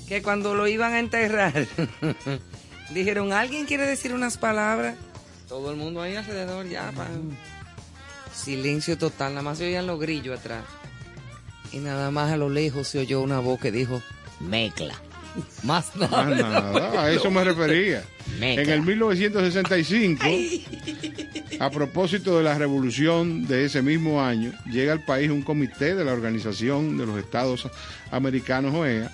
[0.08, 1.54] que cuando lo iban a enterrar,
[2.94, 4.96] dijeron, ¿alguien quiere decir unas palabras?
[5.48, 7.08] Todo el mundo ahí alrededor ya, pa.
[8.34, 10.64] Silencio total, nada más se oían los grillos atrás.
[11.72, 14.02] Y nada más a lo lejos se oyó una voz que dijo,
[14.40, 14.96] mezcla.
[15.64, 16.24] Más nada.
[16.24, 18.04] Más nada, a eso me refería.
[18.40, 18.64] Mezcla.
[18.64, 20.24] En el 1965,
[21.60, 26.06] a propósito de la revolución de ese mismo año, llega al país un comité de
[26.06, 27.70] la Organización de los Estados
[28.12, 29.12] Americanos OEA,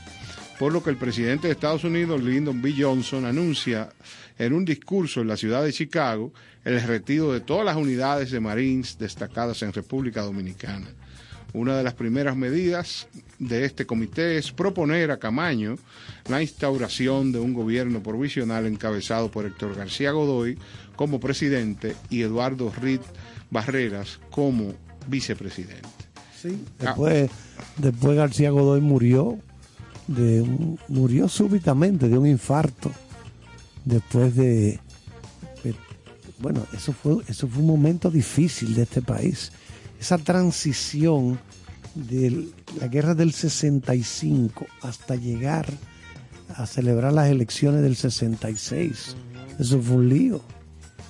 [0.60, 2.76] por lo que el presidente de Estados Unidos, Lyndon B.
[2.78, 3.90] Johnson, anuncia
[4.38, 6.32] en un discurso en la ciudad de Chicago
[6.64, 10.88] el retiro de todas las unidades de Marines destacadas en República Dominicana.
[11.56, 13.08] Una de las primeras medidas
[13.40, 15.78] de este comité es proponer a Camaño
[16.30, 20.58] la instauración de un gobierno provisional encabezado por Héctor García Godoy
[20.98, 23.00] como presidente y Eduardo Reed
[23.52, 24.74] Barreras como
[25.08, 25.88] vicepresidente.
[26.42, 26.62] Sí.
[26.80, 27.30] Después,
[27.78, 29.40] después García Godoy murió,
[30.08, 32.92] de un- murió súbitamente de un infarto.
[33.86, 34.80] Después de,
[35.64, 35.76] de-
[36.40, 39.52] bueno, eso fue, eso fue un momento difícil de este país.
[40.06, 41.40] Esa transición
[41.96, 45.66] de la guerra del 65 hasta llegar
[46.50, 49.16] a celebrar las elecciones del 66.
[49.58, 50.44] Eso fue un lío.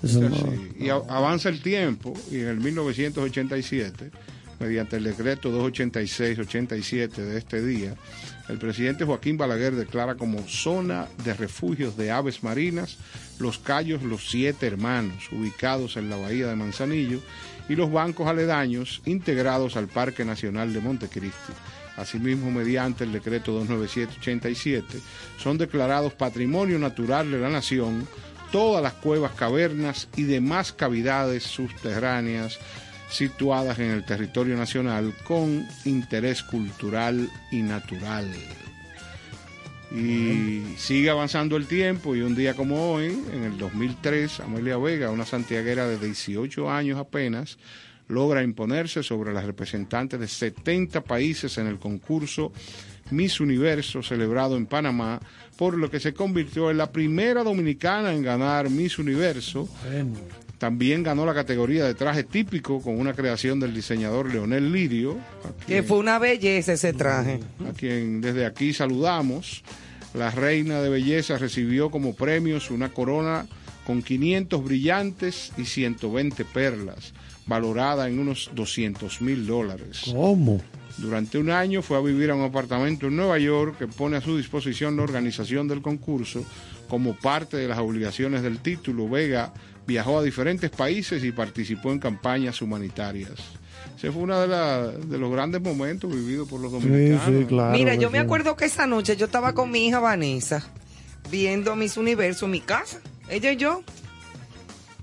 [0.02, 0.38] Eso no-.
[0.80, 4.12] Y avanza el tiempo y en el 1987,
[4.62, 7.96] mediante el decreto 286-87 de este día,
[8.48, 12.98] el presidente Joaquín Balaguer declara como zona de refugios de aves marinas
[13.40, 17.20] los Cayos Los Siete Hermanos, ubicados en la bahía de Manzanillo,
[17.70, 21.54] y los bancos aledaños integrados al Parque Nacional de Montecristi.
[21.98, 24.84] Asimismo, mediante el decreto 297-87,
[25.38, 28.08] son declarados Patrimonio Natural de la Nación
[28.52, 32.60] todas las cuevas, cavernas y demás cavidades subterráneas
[33.10, 38.26] situadas en el territorio nacional con interés cultural y natural.
[39.96, 45.10] Y sigue avanzando el tiempo y un día como hoy, en el 2003, Amelia Vega,
[45.10, 47.58] una santiaguera de 18 años apenas,
[48.10, 52.52] logra imponerse sobre las representantes de 70 países en el concurso
[53.12, 55.20] Miss Universo celebrado en Panamá,
[55.58, 59.70] por lo que se convirtió en la primera dominicana en ganar Miss Universo.
[59.90, 60.16] Bueno.
[60.58, 65.18] También ganó la categoría de traje típico con una creación del diseñador Leonel Lirio,
[65.68, 67.42] Que fue una belleza ese traje.
[67.70, 69.64] a quien desde aquí saludamos.
[70.16, 73.46] La reina de belleza recibió como premios una corona
[73.86, 77.14] con 500 brillantes y 120 perlas,
[77.46, 80.04] valorada en unos 200 mil dólares.
[80.14, 80.62] ¿Cómo?
[80.98, 84.22] Durante un año fue a vivir a un apartamento en Nueva York que pone a
[84.22, 86.46] su disposición la organización del concurso.
[86.88, 89.52] Como parte de las obligaciones del título, Vega
[89.86, 93.34] viajó a diferentes países y participó en campañas humanitarias.
[93.98, 97.26] Ese fue uno de, la- de los grandes momentos vividos por los Sí, dominicanos.
[97.42, 97.72] sí, claro.
[97.72, 98.24] Mira, yo me sí.
[98.26, 100.64] acuerdo que esa noche yo estaba con mi hija Vanessa
[101.32, 103.84] viendo Miss Universo en mi casa, ella y yo.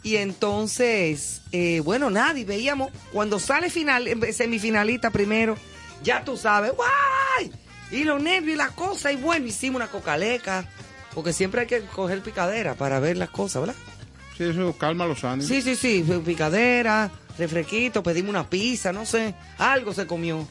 [0.05, 5.57] Y entonces, eh, bueno, nadie veíamos, cuando sale final, eh, semifinalista primero,
[6.03, 7.53] ya tú sabes, ¡guay!
[7.93, 10.69] Y los nervios y las cosas, y bueno, hicimos una cocaleca,
[11.15, 13.77] porque siempre hay que coger picadera para ver las cosas, ¿verdad?
[14.37, 15.47] Sí, eso calma los ánimos.
[15.47, 20.47] Sí, sí, sí, picadera, refresquito, pedimos una pizza, no sé, algo se comió.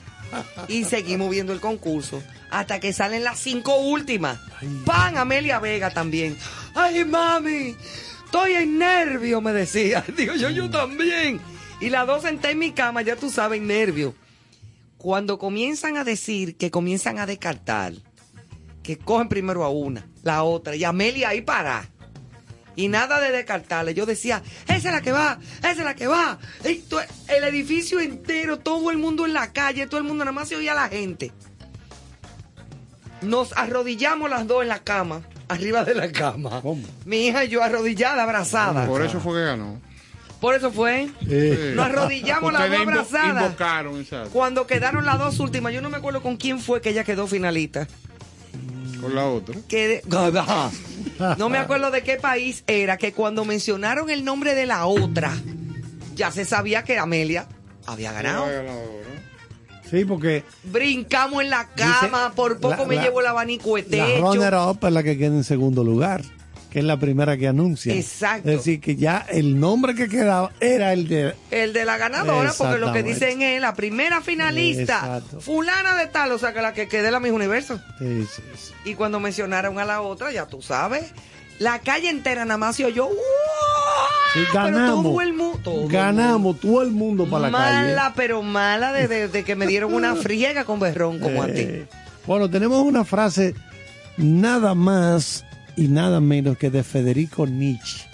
[0.68, 4.40] Y seguimos viendo el concurso hasta que salen las cinco últimas.
[4.86, 6.38] Pan, Amelia Vega también.
[6.74, 7.76] Ay, mami,
[8.26, 10.06] estoy en nervio, me decía.
[10.18, 11.42] Digo yo, yo también.
[11.82, 14.16] Y las dos senté en mi cama, ya tú sabes, en nervio.
[14.98, 17.94] Cuando comienzan a decir que comienzan a descartar,
[18.84, 21.91] que cogen primero a una, la otra, y Amelia ahí para.
[22.76, 23.94] Y nada de descartarle.
[23.94, 26.40] Yo decía, esa es la que va, esa es la que va.
[26.64, 30.56] El edificio entero, todo el mundo en la calle, todo el mundo, nada más se
[30.56, 31.32] oía la gente.
[33.22, 36.62] Nos arrodillamos las dos en la cama, arriba de la cama.
[36.62, 36.82] ¿Cómo?
[37.06, 38.88] Mi hija y yo arrodillada, abrazada.
[38.88, 39.80] Por eso fue que ganó.
[40.40, 41.08] Por eso fue.
[41.76, 43.46] Nos arrodillamos las dos abrazadas.
[43.46, 47.04] invocaron, Cuando quedaron las dos últimas, yo no me acuerdo con quién fue que ella
[47.04, 47.88] quedó finalista.
[49.00, 49.56] con la otra.
[49.68, 50.02] que
[51.38, 55.32] no me acuerdo de qué país era que cuando mencionaron el nombre de la otra
[56.16, 57.48] ya se sabía que Amelia
[57.88, 58.46] había ganado.
[59.90, 63.76] Sí, porque Brincamos en la cama, Dice, por poco la- me la- llevo el abanico
[63.76, 64.22] de la techo.
[64.22, 66.22] runner up es la que queda en segundo lugar,
[66.72, 67.94] que es la primera que anuncia.
[67.94, 68.50] Exacto.
[68.50, 71.36] Es decir, que ya el nombre que quedaba era el de...
[71.52, 75.42] El de la ganadora, porque lo que dicen es la primera finalista, Exacto.
[75.42, 77.80] fulana de tal, o sea que la que quede la Miss Universo.
[78.00, 78.74] Sí, sí, sí.
[78.86, 81.12] Y cuando mencionaron a la otra, ya tú sabes,
[81.60, 83.10] la calle entera nada más se oyó.
[84.34, 85.04] Sí, Pero ganamos.
[85.04, 87.88] todo el mu- todo el ganamos todo el mundo para la calle.
[87.90, 91.48] Mala, pero mala de, de- de que me dieron una friega con berrón como a
[91.48, 91.52] ti.
[91.62, 91.86] Eh,
[92.28, 93.56] bueno, tenemos una frase
[94.16, 95.44] nada más
[95.76, 98.06] y nada menos que de Federico Nietzsche,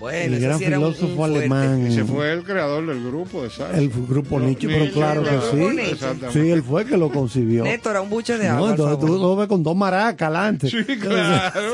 [0.00, 1.86] Bueno, el gran sí era un- un filósofo alemán.
[1.86, 3.76] Ese fue el creador del grupo de salsa.
[3.76, 5.96] El grupo No, Nietzsche, pero claro que sí.
[6.32, 7.64] Sí, él fue que lo concibió.
[7.64, 8.60] Néstor, a un buche de agua.
[8.60, 10.70] No, entonces tú lo ves con dos maracas adelante.
[10.70, 11.72] Sí, claro.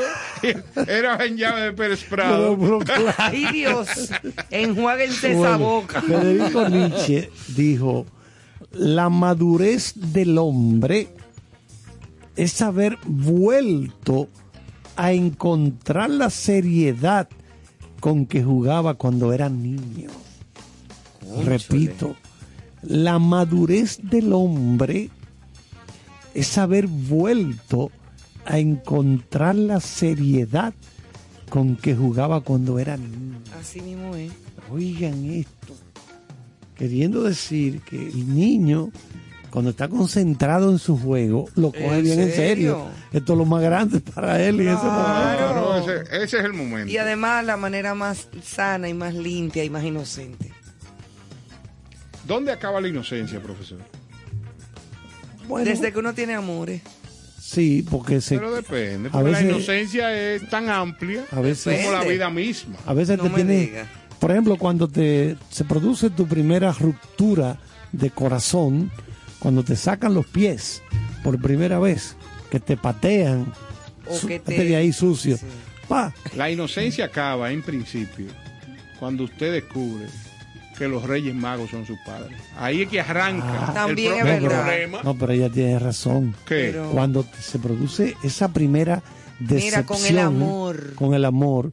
[0.87, 2.57] Era en llave de Pérez Prado.
[2.59, 3.13] pero claro.
[3.17, 3.87] Ay, Dios,
[4.49, 6.01] enjuáguense esa Bueno, boca.
[6.01, 8.05] Federico Nietzsche dijo,
[8.71, 11.09] la madurez del hombre
[12.35, 14.27] es haber vuelto
[14.95, 17.27] a encontrar la seriedad
[17.99, 20.09] con que jugaba cuando era niño.
[21.43, 22.15] Repito,
[22.81, 25.09] la madurez del hombre
[26.33, 27.91] es haber vuelto
[28.45, 30.73] a encontrar la seriedad
[31.49, 33.39] con que jugaba cuando era niño.
[33.59, 34.31] Así mismo es.
[34.71, 35.75] Oigan esto.
[36.75, 38.91] Queriendo decir que el niño,
[39.55, 42.87] cuando está concentrado en su juego, lo coge ¿En bien en serio?
[43.13, 45.37] Esto es lo más grande para él en ese momento.
[45.37, 46.91] Claro, ese, ese es el momento.
[46.91, 50.51] Y además la manera más sana y más limpia y más inocente.
[52.27, 53.79] ¿Dónde acaba la inocencia, profesor?
[55.47, 56.81] Bueno, Desde que uno tiene amores.
[57.39, 61.79] sí, porque se, Pero depende, a porque la veces- inocencia es tan amplia a veces,
[61.85, 62.75] como la vida misma.
[62.85, 63.87] a veces No te me tiene, diga.
[64.19, 67.57] por ejemplo, cuando te se produce tu primera ruptura
[67.93, 68.91] de corazón,
[69.45, 70.81] cuando te sacan los pies
[71.23, 72.15] por primera vez,
[72.49, 73.53] que te patean,
[74.07, 75.45] O que te- de ahí sucio, Sí.
[75.87, 78.25] pa, La inocencia acaba, en principio,
[78.99, 80.07] cuando usted descubre
[80.79, 82.35] que los Reyes Magos son sus padres.
[82.57, 84.63] Ahí es que arranca También el es propio verdad.
[84.65, 84.99] problema.
[85.03, 86.33] no, pero ella tiene razón.
[86.47, 86.71] ¿Qué?
[86.71, 89.03] Pero- cuando se produce esa primera
[89.39, 90.93] decepción Mira, con el amor.
[90.95, 91.71] con el amor,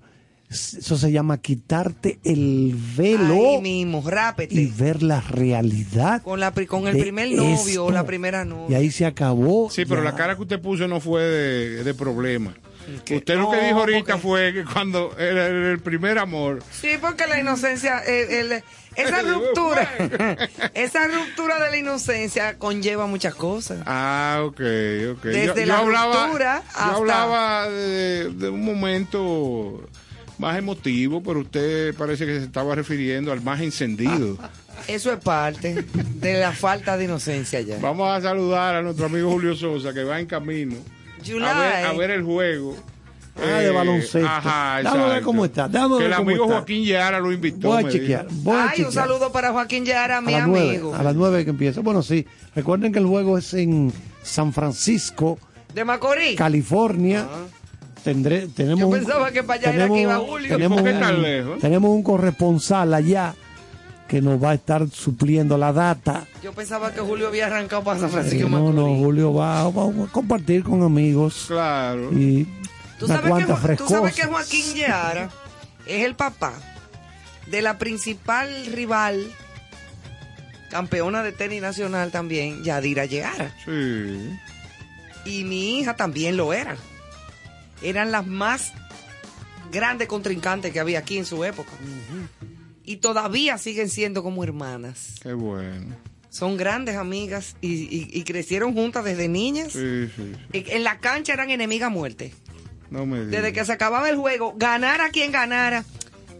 [0.52, 4.54] eso se llama quitarte el velo Ahí mismo, rápete.
[4.54, 8.78] y ver la realidad Con, la, con el primer novio o la primera y novia.
[8.78, 10.10] ahí se acabó Sí, pero ya.
[10.10, 12.54] la cara que usted puso no fue de, de problema.
[13.04, 13.18] ¿Qué?
[13.18, 16.88] Usted lo que dijo ahorita porque- fue que cuando era el, el primer amor, Sí,
[17.00, 18.62] porque la inocencia, el-
[18.96, 19.88] esa ruptura,
[20.74, 23.78] esa ruptura de la inocencia conlleva muchas cosas.
[23.86, 24.60] Ah, ok,
[25.12, 25.22] ok.
[25.24, 29.88] Desde la ruptura yo hasta- hablaba de, de un momento
[30.42, 34.36] más emotivo, pero usted parece que se estaba refiriendo al más encendido.
[34.88, 35.84] Eso es parte
[36.16, 37.78] de la falta de inocencia ya.
[37.80, 40.74] Vamos a saludar a nuestro amigo Julio Sosa, que va en camino
[41.40, 42.76] a ver, a ver el juego.
[43.36, 44.28] Ah, de baloncesto.
[44.28, 46.56] Ajá, Déjame ver cómo está, déjame que ver el cómo amigo está.
[46.56, 47.68] Joaquín Yara lo invitó.
[47.68, 48.40] voy a chequear dijo.
[48.42, 48.86] voy a Ay, chequear.
[48.88, 50.94] un saludo para Joaquín Yara, mi amigo.
[50.94, 53.90] a las nueve que empieza bueno sí recuerden que el juego es en
[54.22, 55.38] San Francisco
[55.74, 56.36] De Macorís.
[56.36, 57.26] California
[58.04, 60.48] Tendré, tenemos Yo un- pensaba que para allá era tenemos- que iba Julio.
[60.56, 61.58] Tenemos, ¿Por qué un- tan lejos?
[61.60, 63.34] tenemos un corresponsal allá
[64.08, 66.26] que nos va a estar supliendo la data.
[66.42, 69.70] Yo pensaba que Julio había arrancado para San Eh, Francisco de no, no, Julio va,
[69.70, 72.12] va a compartir con amigos Claro.
[72.12, 72.46] y
[72.98, 75.30] ¿Tú una sabes, que, tú sabes que Joaquín Yara
[75.86, 76.52] es el papá
[77.46, 79.26] de la principal rival,
[80.70, 83.54] campeona de tenis nacional también, Yadira Yara.
[83.64, 84.30] Sí.
[85.24, 86.76] Y mi hija también lo era.
[87.82, 88.72] Eran las más
[89.70, 91.70] grandes contrincantes que había aquí en su época.
[92.84, 95.16] Y todavía siguen siendo como hermanas.
[95.22, 95.94] Qué bueno.
[96.30, 99.72] Son grandes amigas y, y- y crecieron juntas desde niñas.
[99.72, 102.32] Sí, sí, En la cancha eran enemigas a muerte.
[102.90, 103.30] No me digas.
[103.30, 105.84] Desde que se acababa el juego, ganara quien ganara.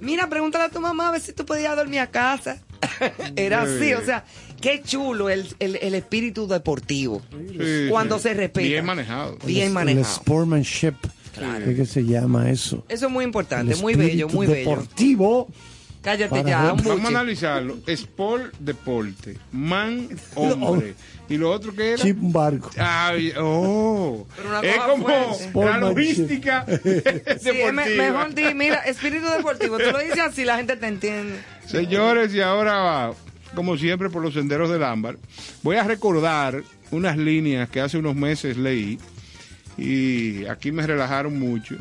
[0.01, 2.61] Mira, pregúntale a tu mamá a ver si tú podías dormir a casa.
[3.37, 3.99] Era así, bien.
[3.99, 4.25] o sea,
[4.61, 7.23] qué chulo el, el- el espíritu deportivo.
[7.31, 8.25] Sí, cuando sí.
[8.25, 8.67] se respeta.
[8.67, 9.37] Bien manejado.
[9.45, 10.05] Bien el manejado.
[10.17, 10.95] sportsmanship,
[11.35, 11.65] Claro.
[11.65, 12.85] ¿qué se llama eso?
[12.89, 14.71] Eso es muy importante, muy bello, espíritu muy bello.
[14.71, 15.49] deportivo.
[16.03, 17.79] Cállate ya, un Vamos a analizarlo.
[17.87, 19.37] Sport, deporte.
[19.53, 20.95] Man, hombre.
[21.29, 22.03] Y lo otro que era.
[22.03, 22.71] Chip un barco.
[22.77, 24.27] Ay, oh.
[24.37, 25.71] Pero una Es cosa como fuerte.
[25.71, 26.67] la logística
[27.41, 31.39] Sí, me- mejor di, mira, espíritu deportivo, tú lo dices así, la gente te entiende.
[31.67, 33.13] Señores, y ahora,
[33.55, 35.19] como siempre, por los senderos del ámbar,
[35.63, 38.99] voy a recordar unas líneas que hace unos meses leí
[39.77, 41.77] y aquí me relajaron mucho,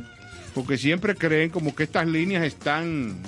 [0.53, 3.21] porque siempre creen como que estas líneas están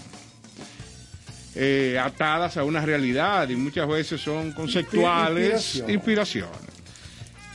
[1.56, 5.90] eh, atadas a una realidad y muchas veces son conceptuales, Inspiración.
[5.92, 6.60] inspiraciones.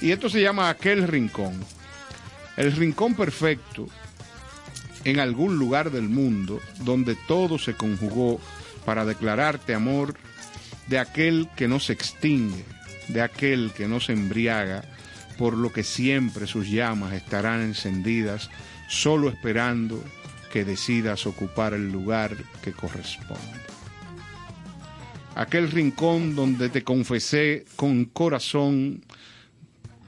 [0.01, 1.59] Y esto se llama aquel rincón.
[2.57, 3.89] El rincón perfecto
[5.05, 8.41] en algún lugar del mundo donde todo se conjugó
[8.85, 10.15] para declararte amor
[10.87, 12.65] de aquel que no se extingue,
[13.09, 14.85] de aquel que no se embriaga,
[15.39, 18.51] por lo que siempre sus llamas estarán encendidas,
[18.89, 20.03] solo esperando
[20.53, 23.39] que decidas ocupar el lugar que corresponde.
[25.37, 29.05] Aquel rincón donde te confesé con corazón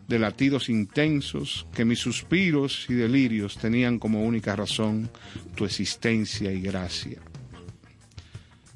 [0.09, 5.09] de latidos intensos que mis suspiros y delirios tenían como única razón
[5.55, 7.21] tu existencia y gracia.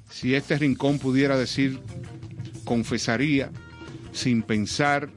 [0.09, 1.81] Si este rincón pudiera decir,
[2.65, 3.51] confesaría,
[4.13, 5.11] sin pensar,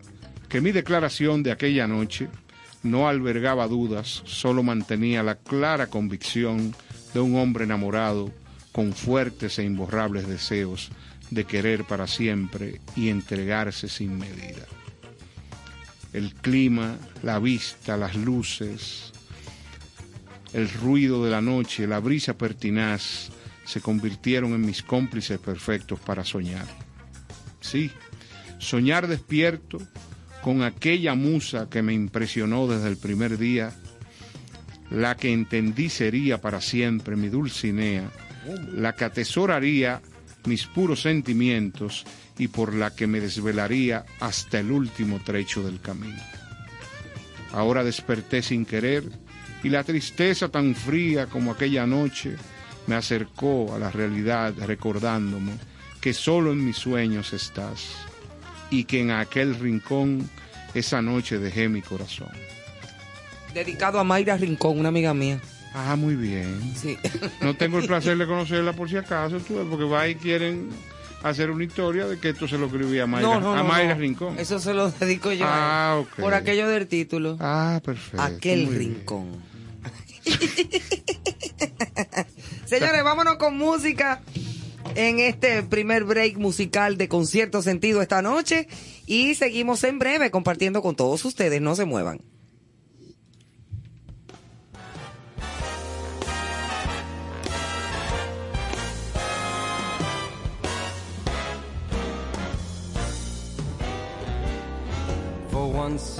[0.49, 2.29] que mi declaración de aquella noche
[2.83, 6.73] no albergaba dudas, solo mantenía la clara convicción
[7.13, 8.31] de un hombre enamorado
[8.71, 10.89] con fuertes e imborrables deseos
[11.31, 14.65] de querer para siempre y entregarse sin medida.
[16.13, 19.12] El clima, la vista, las luces,
[20.53, 23.30] el ruido de la noche, la brisa pertinaz,
[23.65, 26.65] se convirtieron en mis cómplices perfectos para soñar.
[27.59, 27.91] Sí,
[28.59, 29.80] soñar despierto
[30.48, 33.74] con aquella musa que me impresionó desde el primer día,
[34.89, 38.10] la que entendí sería para siempre mi Dulcinea,
[38.74, 40.02] la que atesoraría
[40.45, 42.06] mis puros sentimientos
[42.38, 46.24] y por la que me desvelaría hasta el último trecho del camino.
[47.52, 49.04] Ahora desperté sin querer
[49.66, 52.38] y la tristeza tan fría como aquella noche
[52.86, 55.58] me acercó a la realidad recordándome
[56.00, 58.07] que solo en mis sueños estás
[58.70, 60.30] y que en aquel rincón
[60.74, 62.30] esa noche dejé mi corazón.
[63.53, 65.39] Dedicado a Mayra Rincón, una amiga mía.
[65.74, 66.74] Ah, muy bien.
[66.76, 66.97] Sí.
[67.41, 70.70] No tengo el placer de conocerla por si acaso, tú, porque va y quieren
[71.24, 73.95] hacer una historia de que esto se lo escribí a Mayra, No, no, a Mayra
[73.95, 73.99] no.
[74.01, 74.38] Rincón.
[74.39, 75.45] Eso se lo dedico yo.
[75.45, 76.07] a Ah, él.
[76.11, 76.15] ok.
[76.20, 77.38] Por aquello del título.
[77.39, 78.22] Ah, perfecto.
[78.22, 79.41] Aquel rincón.
[82.65, 84.22] Señores, vámonos con música
[84.95, 88.67] en este primer break musical de Concierto Sentido esta noche
[89.05, 91.61] y seguimos en breve compartiendo con todos ustedes.
[91.61, 92.21] No se muevan.
[105.88, 106.19] Once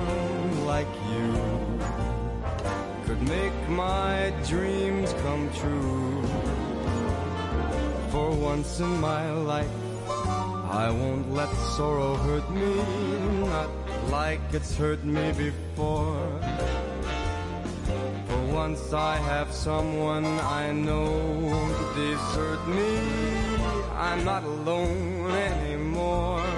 [3.21, 6.23] make my dreams come true.
[8.09, 9.67] For once in my life,
[10.69, 12.73] I won't let sorrow hurt me,
[13.47, 13.69] not
[14.09, 16.19] like it's hurt me before.
[18.27, 21.11] For once I have someone I know
[21.41, 22.99] won't desert me.
[23.95, 26.50] I'm not alone anymore.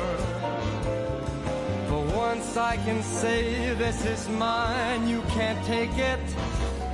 [2.36, 6.20] Once I can say this is mine, you can't take it.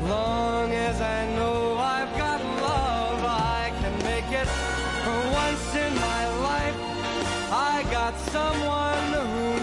[0.02, 4.50] Long as I know I've got love, I can make it.
[5.06, 6.78] For once in my life,
[7.72, 9.59] I got someone who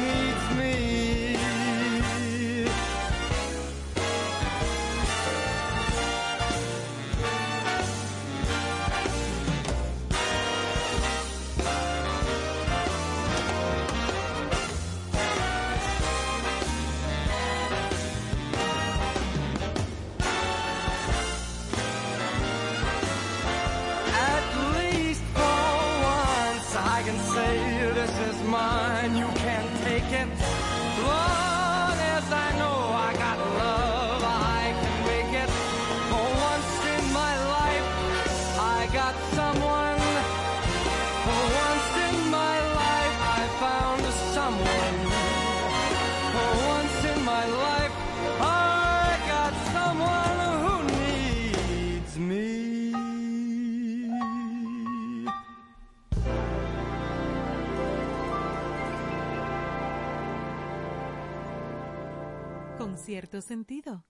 [63.17, 64.05] cierto sentido.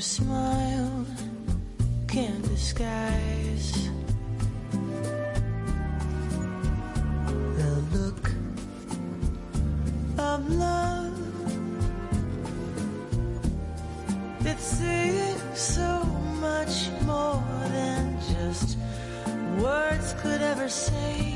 [0.00, 1.06] Your smile
[2.08, 3.90] can't disguise.
[7.58, 8.30] The look
[10.16, 11.18] of love
[14.46, 16.02] it's saying so
[16.40, 18.78] much more than just
[19.58, 21.29] words could ever say.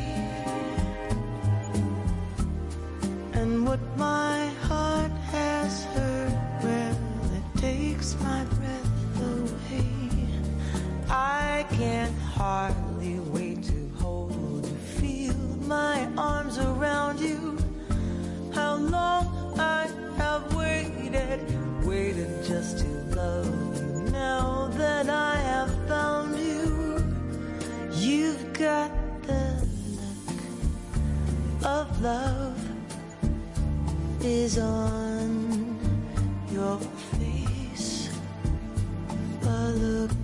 [32.00, 32.58] Love
[34.20, 35.78] is on
[36.50, 38.10] your face.
[39.42, 40.23] A look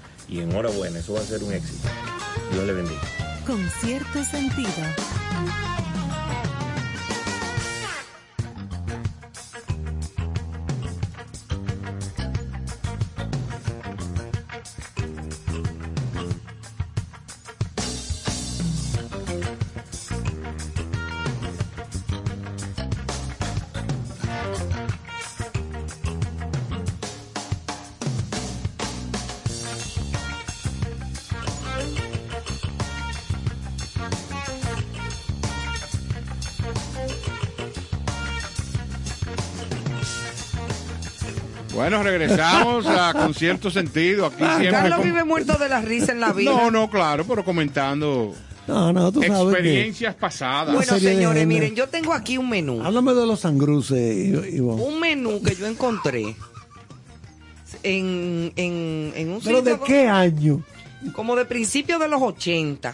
[0.31, 1.87] y enhorabuena, eso va a ser un éxito.
[2.51, 3.01] Dios le bendiga.
[3.45, 4.69] Con cierto sentido.
[41.81, 44.27] Bueno, regresamos a con cierto sentido.
[44.27, 44.69] Aquí siempre.
[44.71, 46.51] Carlos con- vive muerto de la risa en la vida.
[46.51, 48.33] No, no, claro, pero comentando
[48.67, 49.49] No, no, tú sabes que...
[49.51, 50.75] experiencias pasadas.
[50.75, 52.81] Bueno, señores, miren, yo tengo aquí un menú.
[52.83, 54.81] Háblame de los sangruces, Ivonne.
[54.83, 56.35] Un menú que yo encontré
[57.83, 60.61] en, en, en un ¿Pero sitio de qué año?
[61.13, 62.93] como de principios de los 80.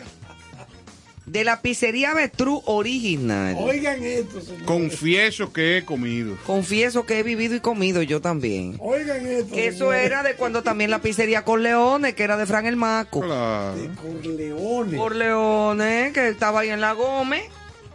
[1.28, 3.54] De la pizzería Betrú original.
[3.60, 4.64] Oigan esto, señor.
[4.64, 6.38] Confieso que he comido.
[6.46, 8.78] Confieso que he vivido y comido yo también.
[8.80, 9.54] Oigan esto.
[9.54, 10.06] Que eso señores.
[10.06, 13.20] era de cuando también la pizzería Corleone, que era de Fran el Maco.
[13.20, 13.76] Claro.
[14.24, 14.98] Corleone.
[14.98, 17.44] Corleone, que estaba ahí en la Gómez.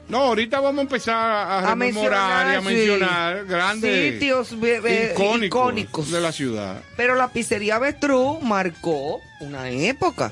[0.09, 2.75] No, ahorita vamos a empezar a, A rememorar y a mencionar, sí.
[2.75, 6.11] mencionar grandes Sitios eh, eh, icónicos, icónicos.
[6.11, 6.83] de la ciudad.
[6.99, 10.31] Pero la pizzería Betrú marcó una época.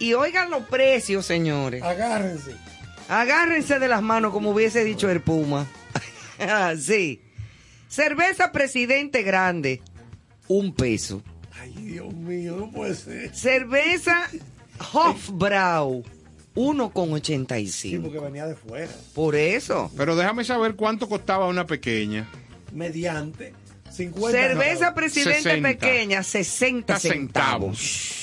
[0.00, 1.82] Y oigan los precios, señores.
[1.82, 2.56] Agárrense.
[3.08, 5.66] Agárrense de las manos, como hubiese dicho el Puma.
[6.40, 7.20] Ah, sí.
[7.88, 9.82] Cerveza Presidente Grande,
[10.48, 11.22] un peso.
[11.60, 13.34] Ay, Dios mío, no puede ser.
[13.34, 14.28] Cerveza
[14.92, 16.10] Hofbrau, Sí,
[16.54, 18.02] 1,85.
[18.02, 18.90] porque venía de fuera.
[19.14, 19.90] Por eso.
[19.96, 22.28] Pero déjame saber cuánto costaba una pequeña.
[22.72, 23.52] Mediante
[24.04, 24.38] 50.
[24.38, 25.68] Cerveza Presidente 60.
[25.68, 28.16] pequeña, 60 centavos.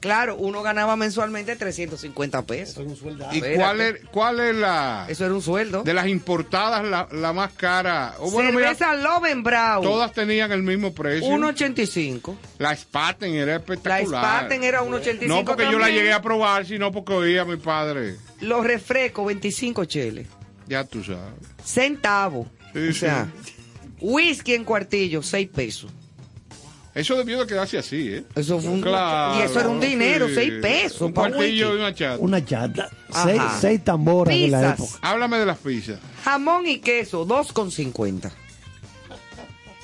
[0.00, 2.78] Claro, uno ganaba mensualmente 350 Eso pesos.
[2.78, 3.32] es un sueldazo.
[3.34, 3.56] ¿Y Espérate.
[3.58, 5.82] cuál es, cuál es la Eso era un sueldo.
[5.82, 8.14] de las importadas la, la más cara?
[8.18, 11.28] O bueno, mira, Cerveza Lovenbrau, todas tenían el mismo precio.
[11.28, 12.34] 1,85.
[12.58, 14.24] La Spaten era La espectacular.
[14.40, 17.56] Spaten era 1,85 No porque yo la llegué a probar, sino porque oía a mi
[17.56, 18.16] padre.
[18.40, 20.26] Los refrescos, 25 cheles.
[20.66, 21.20] Ya tú sabes.
[21.64, 22.48] Centavos.
[22.72, 23.06] Sí, o sí.
[24.00, 25.90] whisky en cuartillo, 6 pesos.
[26.94, 28.24] Eso debió de quedarse así, ¿eh?
[28.34, 28.80] Eso fue un...
[28.80, 30.34] Claro, y eso era un dinero, sí.
[30.36, 31.00] 6 pesos.
[31.02, 32.18] Un cuartillo y una chata.
[32.18, 32.88] Una chata.
[33.12, 34.98] Seis, seis tamboras de la época.
[35.02, 36.00] Háblame de las pizzas.
[36.24, 38.30] Jamón y queso, 2,50.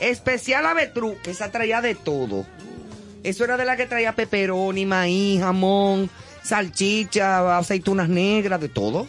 [0.01, 2.47] Especial avetrú, que esa traía de todo.
[3.23, 6.11] Eso era de la que traía pepperoni, maíz, jamón,
[6.43, 9.07] salchicha, aceitunas negras, de todo.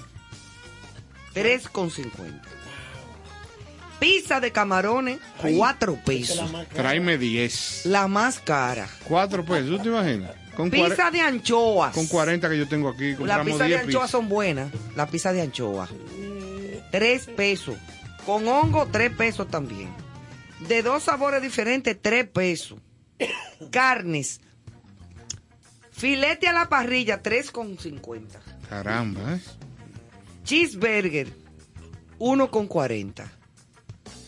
[1.34, 2.42] 3,50.
[4.04, 6.54] Pizza de camarones, 4 pesos.
[6.74, 7.86] Tráeme 10.
[7.86, 8.90] La más cara.
[9.06, 10.32] 4 pesos, ¿tú te imaginas?
[10.58, 11.94] Con, Pizza de anchoas.
[11.94, 14.70] con 40 que yo tengo aquí, Las pizzas de 10 anchoas son buenas.
[14.98, 15.88] Las pizzas de anchoa.
[16.92, 17.78] Tres pesos.
[18.26, 19.88] Con hongo, tres pesos también.
[20.68, 22.80] De dos sabores diferentes, tres pesos.
[23.72, 24.42] Carnes.
[25.94, 28.22] Filete a la parrilla, 3,50.
[28.68, 29.40] Caramba, ¿eh?
[30.44, 31.30] Cheeseburger,
[32.20, 33.43] 1,40.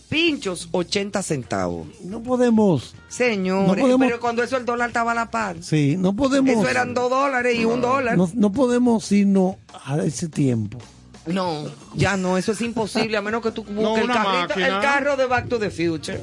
[0.09, 1.87] Pinchos, 80 centavos.
[2.03, 2.95] No podemos.
[3.09, 5.57] Señores, No podemos- pero cuando eso el dólar estaba a la par.
[5.61, 6.51] Sí, no podemos.
[6.51, 8.17] Eso eran dos dólares y un dólar.
[8.17, 10.77] No, no podemos sino a ese tiempo.
[11.25, 11.63] No,
[11.95, 15.25] ya no, eso es imposible, a menos que tú busques el, carrito- el carro de
[15.25, 16.21] Back to the Future.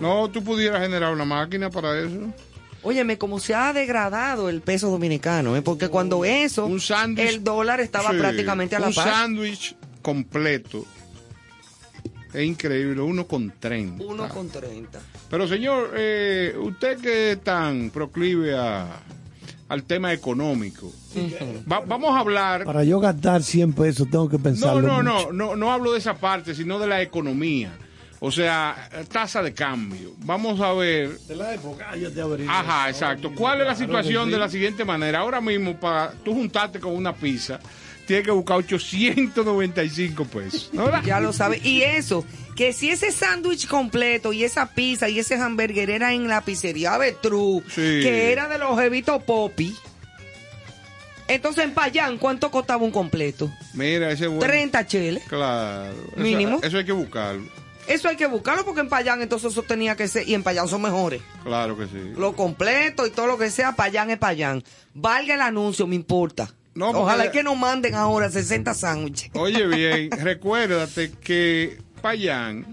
[0.00, 2.20] No, tú pudieras generar una máquina para eso.
[2.84, 5.62] Óyeme, como se ha degradado el peso dominicano, ¿eh?
[5.62, 7.26] porque cuando eso, Un sándwich.
[7.28, 9.08] el dólar estaba Sí, prácticamente a la Un par.
[9.08, 10.84] sándwich completo.
[12.34, 14.02] Es increíble, uno con 30.
[14.04, 15.00] Uno con 30.
[15.30, 18.86] Pero señor, eh, usted que es tan proclive a,
[19.68, 20.92] al tema económico,
[21.70, 22.64] va- vamos a hablar...
[22.64, 24.80] Para yo gastar 100 pesos tengo que No, pensarlo.
[24.82, 25.32] no, mucho.
[25.32, 27.72] no, no, no hablo de esa parte, sino de la economía.
[28.20, 30.12] O sea, tasa de cambio.
[30.20, 32.46] Vamos a ver De la época, yo te abrí.
[32.48, 33.30] Ajá, exacto.
[33.34, 35.18] ¿Cuál es la Claro situación de la siguiente manera?
[35.20, 37.60] Ahora mismo, para tú juntarte con una pizza,
[38.06, 40.70] tienes que buscar 895 pesos.
[40.72, 41.02] ¿no?
[41.02, 41.60] Ya lo sabe.
[41.62, 42.24] Y eso,
[42.56, 46.96] que si ese sándwich completo y esa pizza y ese hamburger era en la pizzería
[46.98, 47.80] Betrú, Sí.
[48.02, 49.74] que era de los jevitos Poppy,
[51.26, 53.50] entonces en Payán, ¿cuánto costaba un completo?
[53.72, 54.40] Mira, ese bueno.
[54.46, 55.24] 30 cheles.
[55.28, 55.92] Claro.
[56.12, 56.60] Eso- Mínimo.
[56.62, 57.44] Eso, hay que buscarlo.
[57.86, 60.68] Eso hay que buscarlo porque en Payán entonces eso tenía que ser, y en Payán
[60.68, 61.20] son mejores.
[61.42, 62.12] Claro que sí.
[62.16, 64.62] Lo completo y todo lo que sea, Payán es Payán.
[64.94, 66.50] Valga el anuncio, me importa.
[66.74, 69.30] No, porque- Ojalá que nos manden ahora 60 sándwiches.
[69.34, 72.66] Oye bien, recuérdate que Payán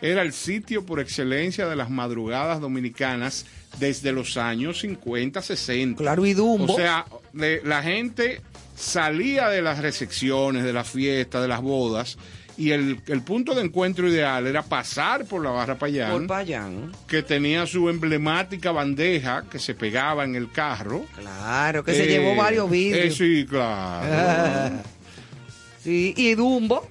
[0.00, 3.46] era el sitio por excelencia de las madrugadas dominicanas
[3.78, 5.98] desde los años 50, 60.
[5.98, 6.72] Claro, y Dumbo.
[6.72, 8.40] O sea, de- la gente
[8.76, 12.18] salía de las recepciones, de las fiestas, de las bodas,
[12.56, 16.92] y el, el punto de encuentro ideal era pasar por la barra Payán, Por Payán.
[17.06, 21.04] que tenía su emblemática bandeja que se pegaba en el carro.
[21.18, 23.16] Claro, que se Eh, llevó varios eh, vidrios.
[23.16, 24.74] sí, claro.
[25.82, 26.86] Sí, y Dumbo,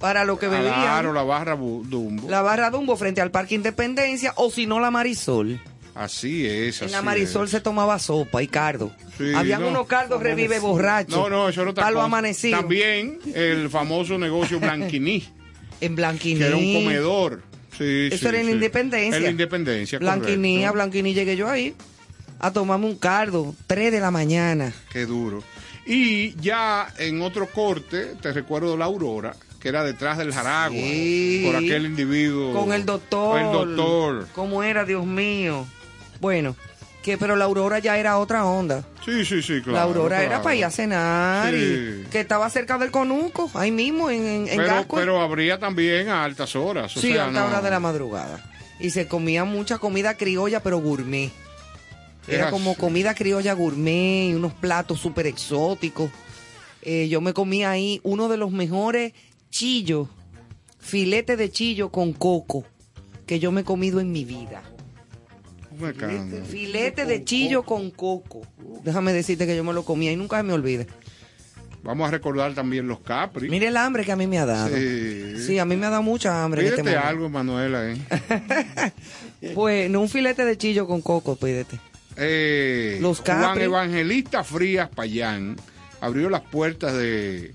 [0.00, 0.74] para lo que bebían.
[0.74, 2.28] Claro, la barra Dumbo.
[2.28, 5.60] La barra Dumbo frente al Parque Independencia, o si no, la Marisol.
[5.94, 6.82] Así es.
[6.82, 7.50] En la así Marisol es.
[7.52, 8.90] se tomaba sopa y cardo.
[9.16, 9.68] Sí, Habían no.
[9.68, 11.16] unos cardos revive borrachos.
[11.16, 12.04] No, no, eso lo cosa.
[12.04, 12.58] amanecido.
[12.58, 15.22] También el famoso negocio Blanquiní,
[15.80, 16.40] En Blanquiní.
[16.40, 17.42] que era un comedor.
[17.78, 18.52] Sí, Eso sí, era en sí.
[18.52, 19.16] Independencia.
[19.16, 20.74] En la Independencia, Blanquinía, correcto.
[20.74, 21.74] Blanquinía llegué yo ahí
[22.40, 24.72] a tomarme un cardo, 3 de la mañana.
[24.92, 25.42] Qué duro.
[25.86, 31.42] Y ya en otro corte, te recuerdo la Aurora, que era detrás del Jaragua, Sí.
[31.46, 32.52] por aquel individuo.
[32.52, 33.40] Con el doctor.
[33.40, 34.28] El doctor.
[34.34, 35.66] ¿Cómo era, Dios mío?
[36.24, 36.56] Bueno,
[37.02, 38.82] que pero la Aurora ya era otra onda.
[39.04, 39.72] Sí, sí, sí, claro.
[39.72, 41.58] la Aurora era para ir a cenar Sí.
[41.58, 46.24] y que estaba cerca del Conuco, ahí mismo en, en, en Pero, habría también a
[46.24, 46.96] altas horas.
[46.96, 48.42] O sí, sea, a alta no- hora de la madrugada.
[48.80, 51.30] Y se comía mucha comida criolla, pero gourmet.
[52.26, 56.10] Era Era como comida criolla gourmet y unos platos súper exóticos.
[56.80, 59.12] Eh, yo me comí ahí uno de los mejores
[59.50, 60.08] chillos,
[60.80, 62.64] filete de chillo con coco,
[63.26, 64.62] que yo me he comido en mi vida.
[65.78, 66.44] Bacano.
[66.44, 68.42] Filete de chillo con coco.
[68.82, 70.86] Déjame decirte que yo me lo comía y nunca se me olvide.
[71.82, 73.48] Vamos a recordar también los Capri.
[73.50, 74.74] Mire el hambre que a mí me ha dado.
[74.74, 75.34] Sí.
[75.46, 76.62] Sí, a mí me ha dado mucha hambre.
[76.62, 77.90] en este Pídete algo, Manuela.
[77.90, 77.96] ¿eh?
[79.54, 81.78] Pues, no un filete de chillo con coco, pídete.
[82.16, 83.64] Eh, Los Juan Capri.
[83.64, 85.56] Evangelista Frías Payán
[86.00, 87.52] abrió las puertas de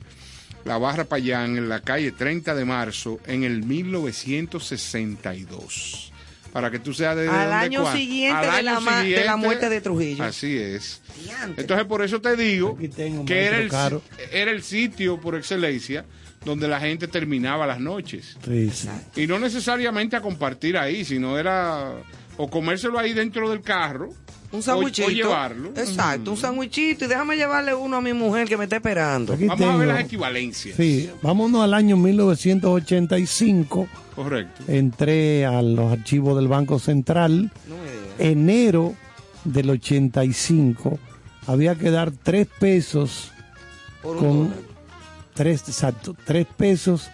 [0.65, 6.08] la Barra Payán en la calle 30 de marzo en el 1962.
[6.53, 8.95] Para que tú seas de Al dónde, año siguiente al de año la ma- de
[8.95, 9.35] la siguiente.
[9.37, 10.23] muerte de Trujillo.
[10.23, 11.01] Así es.
[11.57, 12.85] Entonces por eso te digo que
[13.45, 14.01] era maestro el, Caro.
[14.31, 16.05] era el sitio por excelencia
[16.43, 18.37] donde la gente terminaba las noches.
[18.43, 18.87] Sí, sí.
[19.15, 21.91] Y no necesariamente a compartir ahí, sino era
[22.41, 24.07] o comérselo ahí dentro del carro
[24.53, 25.07] Un o, sándwichito.
[25.09, 25.69] o llevarlo.
[25.75, 27.03] Exacto, un sándwichito.
[27.03, 29.33] Y déjame llevarle uno a mi mujer que me está esperando.
[29.33, 30.75] Aquí Vamos a ver las equivalencias.
[30.77, 33.87] Sí, vámonos al año 1985.
[34.15, 34.63] Correcto.
[34.67, 37.51] Entré a los archivos del Banco Central.
[37.67, 38.31] No me.
[38.31, 38.95] Enero
[39.43, 40.97] del 85
[41.47, 43.31] había que dar tres pesos
[44.01, 44.63] Por un con dólar.
[45.33, 47.09] tres, exacto, tres pesos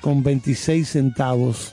[0.00, 1.72] con 26 centavos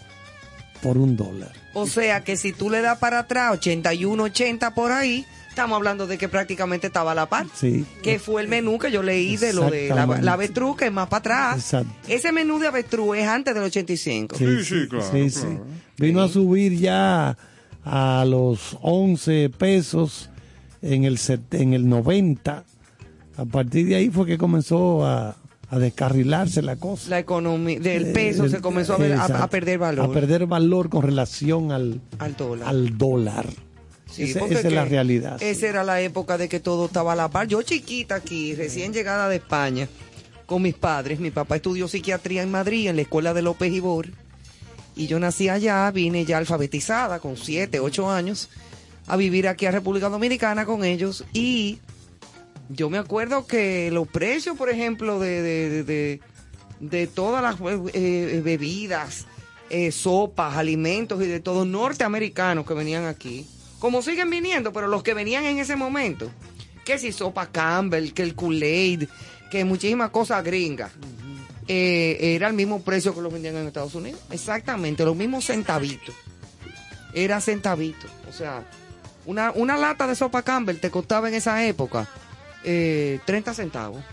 [0.81, 1.51] por un dólar.
[1.73, 6.05] O sea que si tú le das para atrás 81, 80 por ahí, estamos hablando
[6.07, 7.47] de que prácticamente estaba a la par.
[7.55, 7.85] Sí.
[8.03, 10.91] Que fue el menú que yo leí de lo de la, la avestruz, que es
[10.91, 11.57] más para atrás.
[11.57, 11.91] Exacto.
[12.07, 14.35] Ese menú de avestruz es antes del 85.
[14.37, 15.39] Sí, sí, claro, sí, sí.
[15.41, 15.65] claro.
[15.97, 17.37] Vino a subir ya
[17.83, 20.29] a los 11 pesos
[20.81, 22.63] en el, set- en el 90.
[23.35, 25.35] A partir de ahí fue que comenzó a,
[25.73, 27.09] a descarrilarse la cosa.
[27.09, 29.43] La economía del Eh, peso se comenzó a, ver- a- exacto.
[29.43, 30.05] a perder valor.
[30.09, 32.67] A perder valor con relación al, al dólar.
[32.69, 33.45] al dólar.
[34.11, 35.37] Sí, Ese- porque esa es la realidad.
[35.39, 35.45] sí.
[35.45, 37.47] Esa era la época de que todo estaba a la par.
[37.47, 39.87] Yo chiquita aquí, recién llegada de España,
[40.45, 41.19] con mis padres.
[41.19, 44.07] Mi papá estudió psiquiatría en Madrid, en la escuela de López Ibor.
[44.95, 48.49] Y yo nací allá, vine ya alfabetizada, con siete, ocho años,
[49.07, 51.25] a vivir aquí a República Dominicana con ellos.
[51.33, 51.79] Y
[52.69, 55.41] yo me acuerdo que los precios, por ejemplo, de,
[55.83, 56.21] de,
[56.79, 57.55] de, todas las
[57.93, 59.25] eh, bebidas,
[59.69, 63.47] eh, sopas, alimentos y de todo, norteamericanos que venían aquí,
[63.79, 66.31] como siguen viniendo, pero los que venían en ese momento,
[66.85, 69.07] que si sopa Campbell, que el Kool-Aid,
[69.51, 70.91] que muchísimas cosas gringas,
[71.67, 74.19] eh, era el mismo precio que los vendían en Estados Unidos.
[74.31, 76.15] Exactamente, los mismos centavitos.
[77.13, 78.07] Era centavito.
[78.27, 78.63] O sea,
[79.25, 82.09] una, una lata de sopa Campbell te costaba en esa época
[82.63, 84.03] eh, 30 centavos.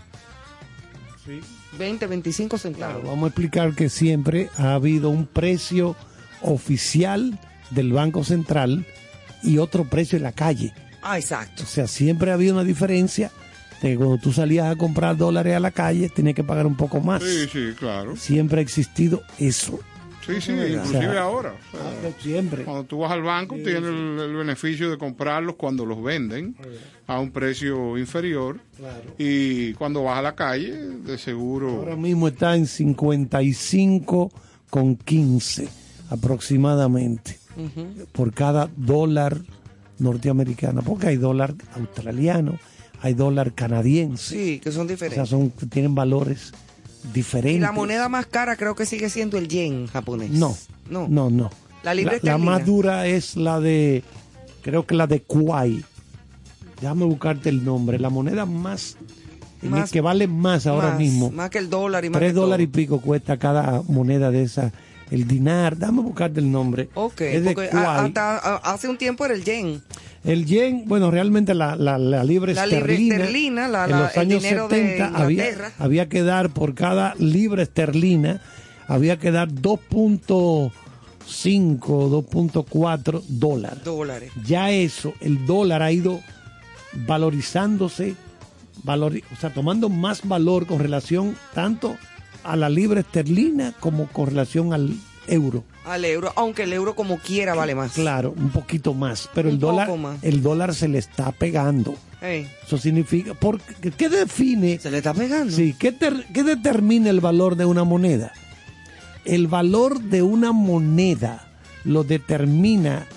[1.77, 3.03] 20, 25 centavos.
[3.03, 5.95] Vamos a explicar que siempre ha habido un precio
[6.41, 7.39] oficial
[7.69, 8.85] del Banco Central
[9.43, 10.73] y otro precio en la calle.
[11.01, 11.63] Ah, exacto.
[11.63, 13.31] O sea, siempre ha habido una diferencia
[13.81, 16.75] de que cuando tú salías a comprar dólares a la calle, tenías que pagar un
[16.75, 17.23] poco más.
[17.23, 18.15] Sí, sí, claro.
[18.15, 19.79] Siempre ha existido eso.
[20.35, 21.53] Sí, sí, O inclusive sea, ahora.
[21.73, 22.63] O sea, Siempre.
[22.63, 26.55] Cuando tú vas al banco, tienes el, el beneficio de comprarlos cuando los venden
[27.07, 28.59] a un precio inferior.
[29.17, 31.69] Y cuando vas a la calle, de seguro.
[31.79, 34.31] Ahora mismo está en 55
[34.69, 35.67] con 15
[36.09, 37.37] aproximadamente
[38.11, 39.37] por cada dólar
[39.99, 42.57] norteamericano, porque hay dólar australiano,
[43.01, 45.29] hay dólar canadiense, Sí, que son o sea, diferentes.
[45.29, 46.53] son tienen valores
[47.13, 47.57] diferentes.
[47.57, 50.31] y la moneda más cara creo que sigue siendo el yen japonés.
[50.31, 50.55] No,
[50.89, 51.07] No.
[51.09, 51.49] no, no.
[51.83, 54.03] La libra la, más dura es la de,
[54.61, 55.83] creo que la de Kuwait.
[56.79, 57.97] Déjame buscarte el nombre.
[57.99, 58.97] La moneda más,
[59.61, 61.31] en el Más- que vale más ahora Más- mismo.
[61.31, 64.71] Más que el dólar y más Tres dólares y pico cuesta cada moneda de esa.
[65.11, 66.89] El dinar, dame buscarte el nombre.
[66.95, 69.81] Ok, es de porque a- hasta hace un tiempo era el yen.
[70.23, 74.41] El yen, bueno, realmente la, la, la libra La esterlina, esterlina, la- en los años
[74.43, 75.45] dinero de 70 había,
[75.79, 78.39] había que dar por cada libra esterlina,
[78.87, 80.71] había que dar 2.5,
[82.09, 83.83] 2.4 dólares.
[83.83, 84.31] Dólares.
[84.45, 86.21] Ya eso, el dólar ha ido
[86.93, 88.15] valorizándose,
[88.83, 91.97] valori- o sea, tomando más valor con relación tanto
[92.43, 94.95] a la libra esterlina como con relación al,
[95.27, 95.63] euro.
[95.85, 97.93] Al euro, aunque el euro como quiera vale más.
[97.93, 99.89] Claro, un poquito más, pero el dólar,
[100.21, 101.95] el dólar se le está pegando.
[102.21, 104.77] Eso significa, porque, ¿qué define?
[104.77, 105.51] se le está pegando.
[105.55, 108.31] Sí, ¿qué, ter- qué determina el valor de una moneda?
[109.25, 111.47] El valor de una moneda
[111.83, 113.07] lo determina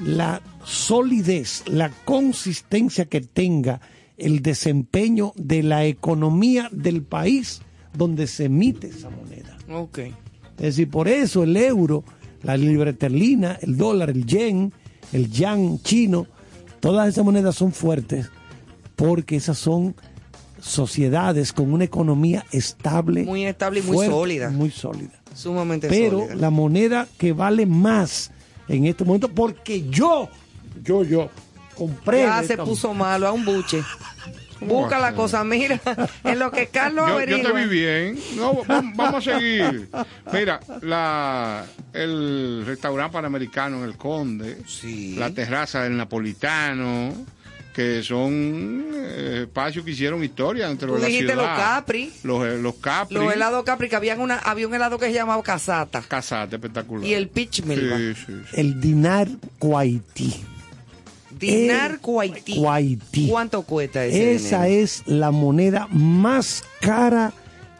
[0.00, 3.80] la solidez, la consistencia que tenga
[4.16, 7.62] el desempeño de la economía del país
[7.98, 9.58] donde se emite esa moneda.
[9.70, 9.98] Ok.
[9.98, 12.04] Es decir, por eso el euro,
[12.42, 14.72] la libra esterlina, el dólar, el yen,
[15.12, 16.26] el yang chino,
[16.80, 18.30] todas esas monedas son fuertes
[18.96, 19.94] porque esas son
[20.60, 23.24] sociedades con una economía estable.
[23.24, 24.50] Muy estable y muy fuerte, sólida.
[24.50, 25.22] Muy sólida.
[25.34, 26.34] Sumamente Pero sólida.
[26.36, 28.30] la moneda que vale más
[28.68, 30.28] en este momento, porque yo,
[30.82, 31.30] yo, yo,
[31.76, 32.22] compré.
[32.22, 33.82] Ya se puso malo a un buche.
[34.60, 35.80] Busca la cosa, mira,
[36.24, 38.18] en lo que Carlos Yo, yo te vi bien.
[38.36, 38.62] No,
[38.94, 39.88] vamos a seguir.
[40.32, 45.14] Mira, la, el restaurante panamericano en el Conde, Sí.
[45.16, 47.14] la terraza del Napolitano,
[47.72, 51.46] que son eh, espacios que hicieron historia dentro Tú de la dijiste ciudad.
[51.48, 52.12] los Capri.
[52.24, 53.14] Los, eh, los Capri.
[53.14, 56.02] Los helados Capri, que habían una, había un helado que se llamaba Casata.
[56.02, 57.06] Casate, espectacular.
[57.06, 57.96] Y el Peach Milva.
[57.96, 58.60] Sí, sí, sí.
[58.60, 59.28] El dinar
[59.60, 60.34] Kuwaití.
[61.38, 62.56] Dinar Kuwaití.
[62.56, 63.28] Kuwaití.
[63.28, 64.82] ¿Cuánto cuesta ese Esa dinero?
[64.84, 67.32] es la moneda más cara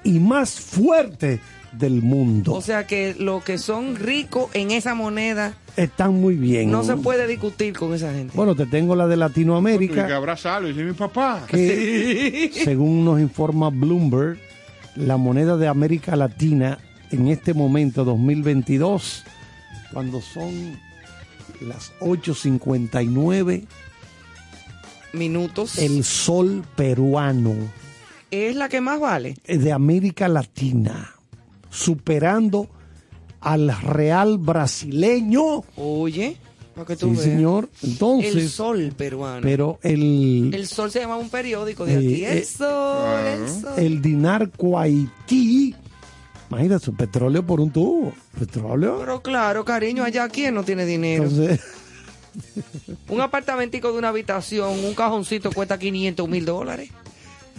[0.05, 1.41] y más fuerte
[1.73, 2.55] del mundo.
[2.55, 6.71] O sea que los que son ricos en esa moneda Están muy bien.
[6.71, 8.33] no se puede discutir con esa gente.
[8.35, 11.45] Bueno, te tengo la de Y que Latinoamérica, abrazarlo y dice mi papá.
[11.47, 14.39] que según nos informa Bloomberg,
[14.97, 16.79] la moneda de América Latina
[17.11, 19.25] en este momento, 2022,
[19.93, 20.79] cuando son
[21.67, 23.67] las 8.59,
[25.13, 25.79] Minutos.
[25.79, 27.55] el sol peruano
[28.31, 29.37] Es la que más vale.
[29.47, 31.15] de América Latina,
[31.71, 32.69] superando
[33.41, 35.65] al real brasileño.
[35.77, 36.37] Oye,
[36.75, 37.25] para que tú Sí, veas.
[37.25, 37.69] señor.
[37.83, 39.41] El Entonces, sol peruano.
[39.43, 42.25] pero el, el sol se llama un periódico de Eh, aquí.
[42.25, 43.73] El eh, sol, el sol.
[43.79, 45.75] el dinar Kuwaití,
[46.51, 48.13] imagínate, su petróleo por un tubo.
[48.39, 48.99] Petróleo.
[49.01, 51.25] Pero claro, cariño, allá quién no tiene dinero.
[51.25, 51.61] Entonces,
[53.09, 56.91] un apartamentico de una habitación, un cajoncito cuesta 500 mil dólares.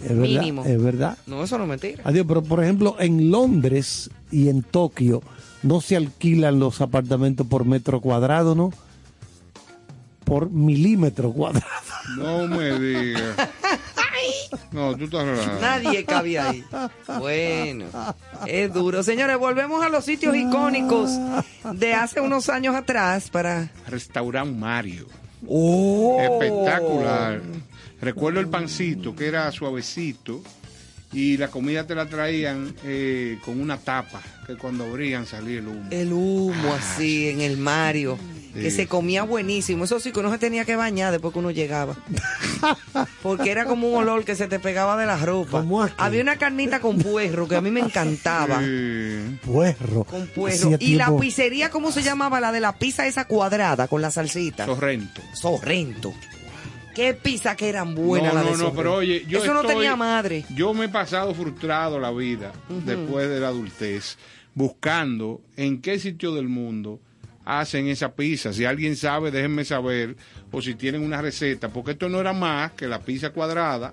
[0.02, 0.64] es verdad, Mínimo.
[0.64, 1.18] es verdad.
[1.26, 2.02] No, eso no es mentira.
[2.04, 5.22] Adiós, pero por ejemplo, en Londres y en Tokio
[5.62, 8.72] no se alquilan los apartamentos por metro cuadrado, ¿no?
[10.24, 11.66] Por milímetro cuadrado.
[12.16, 13.36] No me digas.
[14.72, 15.60] No, tú estás relajado.
[15.60, 16.64] Nadie cabía ahí.
[17.18, 17.86] Bueno,
[18.46, 19.02] es duro.
[19.02, 21.10] Señores, volvemos a los sitios icónicos
[21.74, 23.70] de hace unos años atrás para...
[23.88, 25.06] Restaurant Mario.
[25.46, 26.20] ¡Oh!
[26.20, 27.40] Espectacular.
[28.00, 30.42] Recuerdo el pancito que era suavecito
[31.12, 35.68] y la comida te la traían eh, con una tapa que cuando abrían salía el
[35.68, 35.88] humo.
[35.90, 38.18] El humo así en el Mario,
[38.54, 38.76] que Sí.
[38.78, 39.84] se comía buenísimo.
[39.84, 41.96] Eso sí que uno se tenía que bañar después que uno llegaba.
[43.22, 45.64] Porque era como un olor que se te pegaba de la ropa.
[45.96, 48.60] Había una carnita con puerro que a mí me encantaba.
[48.60, 49.38] Sí.
[49.44, 50.04] Puerro.
[50.04, 50.74] Con puerro.
[50.74, 52.40] Hacía Y la pizzería, ¿cómo se llamaba?
[52.40, 54.66] La de la pizza esa cuadrada con la salsita.
[54.66, 55.20] Sorrento.
[55.34, 56.12] Sorrento.
[56.94, 59.60] Qué pizza que eran buenas no, las de no, no, pero oye, yo Eso no
[59.60, 60.44] estoy- tenía madre.
[60.54, 62.52] Yo me he pasado frustrado la vida
[62.84, 64.18] después de la adultez,
[64.54, 66.98] buscando en qué sitio del mundo
[67.58, 68.52] hacen esa pizza.
[68.52, 70.16] Si alguien sabe, déjenme saber,
[70.52, 73.92] o si tienen una receta, porque esto no era más que la pizza cuadrada,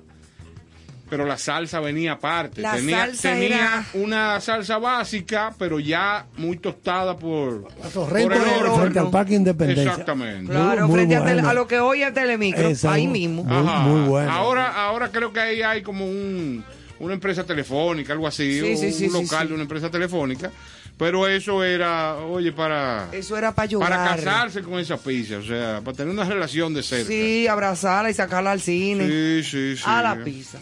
[1.09, 2.61] pero la salsa venía aparte.
[2.61, 8.37] La tenía salsa tenía era- una salsa básica, pero ya muy tostada por, Sorrento por
[8.37, 8.81] el Sorrento, horno.
[8.81, 9.83] frente al Parque Independencia.
[9.91, 10.51] Exactamente.
[10.51, 11.49] Claro, Muy- muy frente a, tele- bueno.
[11.49, 12.67] a lo que hoy es Telemicro.
[12.67, 13.43] Esa- ahí mismo.
[13.45, 13.79] Muy- Ajá.
[13.79, 14.29] muy bueno.
[14.31, 16.61] Ahora, ahora creo que ahí hay como un,
[16.99, 19.47] una empresa telefónica, algo así, Sí, sí, sí, un sí, local sí.
[19.47, 20.51] de una empresa telefónica.
[20.97, 23.89] Pero eso era, oye, para, Eso era para llorar.
[23.91, 27.07] para casarse con esa pizza, o sea, para tener una relación de cerca.
[27.07, 29.07] Sí, abrazarla y sacarla al cine.
[29.07, 29.75] sí, sí.
[29.77, 29.83] sí.
[29.85, 30.57] A la pizza.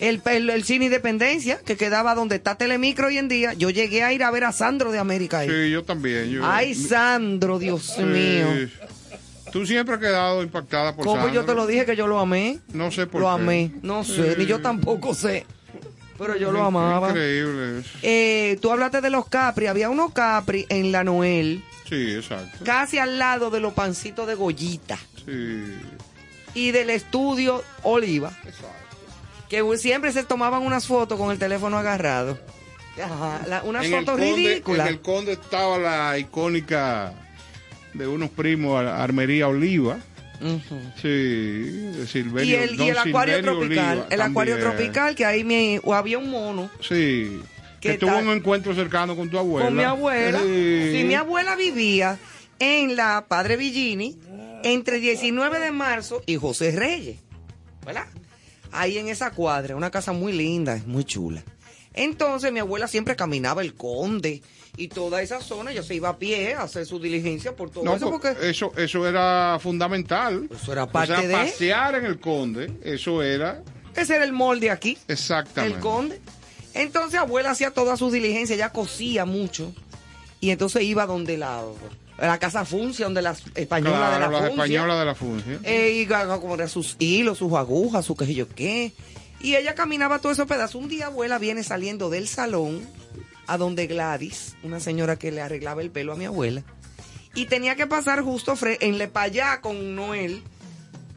[0.00, 3.52] El, el, el cine Independencia, que quedaba donde está Telemicro hoy en día.
[3.52, 5.48] Yo llegué a ir a ver a Sandro de América ahí.
[5.48, 6.30] Sí, yo también.
[6.30, 8.02] Yo, Ay, Sandro, Dios Sí.
[8.02, 8.46] mío.
[9.52, 11.44] Tú siempre has quedado impactada por ¿Cómo yo Sandro.
[11.46, 12.60] te lo dije que yo lo amé?
[12.72, 13.42] No sé por Lo qué.
[13.42, 13.72] amé.
[13.82, 15.44] No sé, ni yo tampoco sé.
[16.20, 17.08] Pero yo lo amaba.
[17.08, 17.82] Increíble.
[18.02, 19.66] Eh, tú hablaste de los Capri.
[19.66, 22.64] Había unos Capri en la Noel, Sí, exacto.
[22.64, 25.64] casi al lado de los pancitos de Goyita Sí.
[26.54, 28.32] y del estudio Oliva.
[29.48, 32.38] Que siempre se tomaban unas fotos con el teléfono agarrado.
[33.02, 34.62] Ajá, la- unas En Conde-.
[34.66, 37.14] En el Conde estaba la icónica
[37.94, 39.98] de unos primos, Ar- Armería Oliva.
[41.00, 42.50] Sí, Silverio.
[42.50, 44.76] Y el, y el acuario Silverio tropical, Oliva el acuario también.
[44.76, 46.70] tropical, que ahí me, o había un mono.
[46.80, 47.40] Sí.
[47.80, 49.66] Que ¿Qué tuvo un encuentro cercano con tu abuela.
[49.66, 50.38] con mi abuela.
[50.40, 50.92] Sí.
[50.92, 52.18] Si mi abuela vivía
[52.58, 54.18] en la Padre Villini
[54.64, 57.18] entre 19 de marzo y José Reyes,
[57.84, 58.06] ¿verdad?
[58.72, 61.42] Ahí en esa cuadra, una casa muy linda, muy chula.
[61.94, 64.42] Entonces mi abuela siempre caminaba el conde
[64.76, 67.84] y toda esa zona, ella se iba a pie a hacer su diligencia por todo
[67.84, 70.48] No, eso porque eso, eso era fundamental.
[70.54, 73.62] Eso era parte o sea, de- pasear en el Conde, eso era
[73.96, 74.96] ese era el molde aquí.
[75.08, 75.76] exactamente.
[75.76, 76.20] El conde.
[76.74, 79.72] Entonces abuela hacía todas sus diligencias, ella cosía mucho.
[80.38, 81.62] Y entonces iba donde la,
[82.16, 84.48] la casa Funcia, donde la española Claro, de la las Funcia.
[84.50, 85.60] españolas de la Funcia.
[85.64, 88.92] Eh, y como sus hilos, sus agujas, su qué sé yo qué.
[89.40, 90.80] Y ella caminaba todos esos pedazos.
[90.80, 92.86] Un día abuela viene saliendo del salón
[93.46, 96.62] a donde Gladys, una señora que le arreglaba el pelo a mi abuela,
[97.34, 100.42] y tenía que pasar justo en Le Payá con Noel.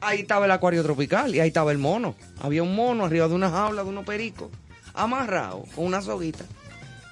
[0.02, 2.16] Ahí estaba el acuario tropical y ahí estaba el mono.
[2.42, 4.50] Había un mono arriba de una jaula de unos pericos,
[4.94, 6.46] amarrado con una soguita.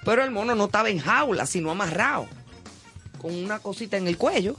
[0.03, 2.27] Pero el mono no estaba en jaula, sino amarrado,
[3.19, 4.55] con una cosita en el cuello.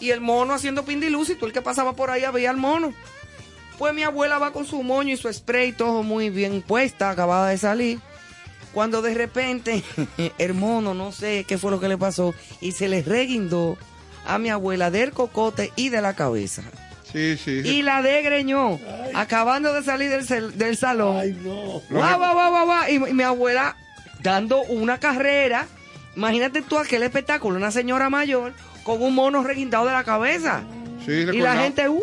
[0.00, 2.92] Y el mono haciendo pindiluz y tú el que pasaba por ahí veía al mono.
[3.78, 7.48] Pues mi abuela va con su moño y su spray todo muy bien puesta, acabada
[7.48, 7.98] de salir.
[8.72, 9.82] Cuando de repente
[10.38, 13.76] el mono, no sé qué fue lo que le pasó, y se le reguindó
[14.26, 16.62] a mi abuela del cocote y de la cabeza.
[17.12, 17.62] Sí, sí.
[17.64, 18.80] Y la degreñó,
[19.14, 21.16] acabando de salir del, salón.
[21.16, 21.80] Ay, no.
[21.88, 23.76] Guau, guau, guau, guau, y mi abuela
[24.20, 25.68] dando una carrera.
[26.16, 28.52] Imagínate tú aquel espectáculo, una señora mayor
[28.82, 30.62] con un mono reguindado de la cabeza.
[31.04, 32.02] Sí, Y la gente, ¡guay!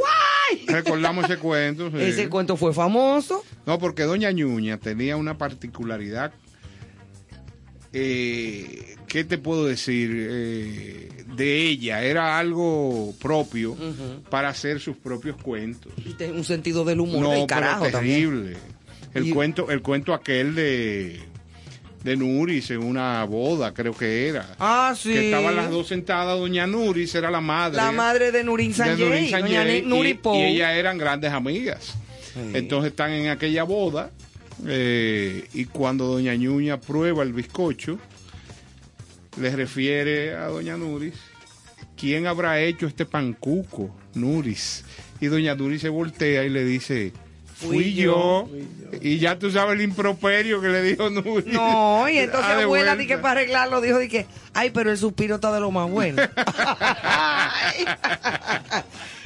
[0.67, 1.89] Recordamos ese cuento.
[1.91, 1.97] sí.
[1.99, 3.43] Ese cuento fue famoso.
[3.65, 6.31] No, porque Doña Ñuña tenía una particularidad.
[7.93, 10.09] Eh, ¿Qué te puedo decir?
[10.13, 13.75] Eh, de ella, era algo propio
[14.29, 15.91] para hacer sus propios cuentos.
[15.97, 18.29] Y un sentido del humor No, del carajo pero también.
[18.29, 18.57] terrible.
[19.13, 21.19] El Y- cuento, el cuento aquel de
[22.03, 24.55] de Nuris en una boda, creo que era.
[24.59, 25.13] Ah, sí.
[25.13, 27.77] Que estaban las dos sentadas, doña Nuris era la madre.
[27.77, 31.93] La madre de Nurin Sanjay, doña Ni- Nuri y, y ellas eran grandes amigas.
[32.53, 34.09] Entonces están en aquella boda
[34.67, 37.99] eh, y cuando doña Ñuña prueba el bizcocho,
[39.39, 41.13] le refiere a doña Nuris,
[41.97, 44.83] ¿quién habrá hecho este pancuco, Nuris?
[45.19, 47.11] Y doña Nuris se voltea y le dice,
[47.61, 48.49] fui, Fui yo.
[49.01, 51.53] Y ya tú sabes el improperio que le dijo Nuris.
[51.53, 54.97] No, y entonces Ah, abuela di que para arreglarlo dijo di que, ay, pero el
[54.97, 56.21] suspiro está de lo más bueno.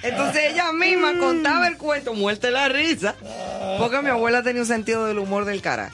[0.03, 3.15] Entonces ella misma contaba el cuento, muerte la risa,
[3.79, 5.91] porque mi abuela tenía un sentido del humor del cara.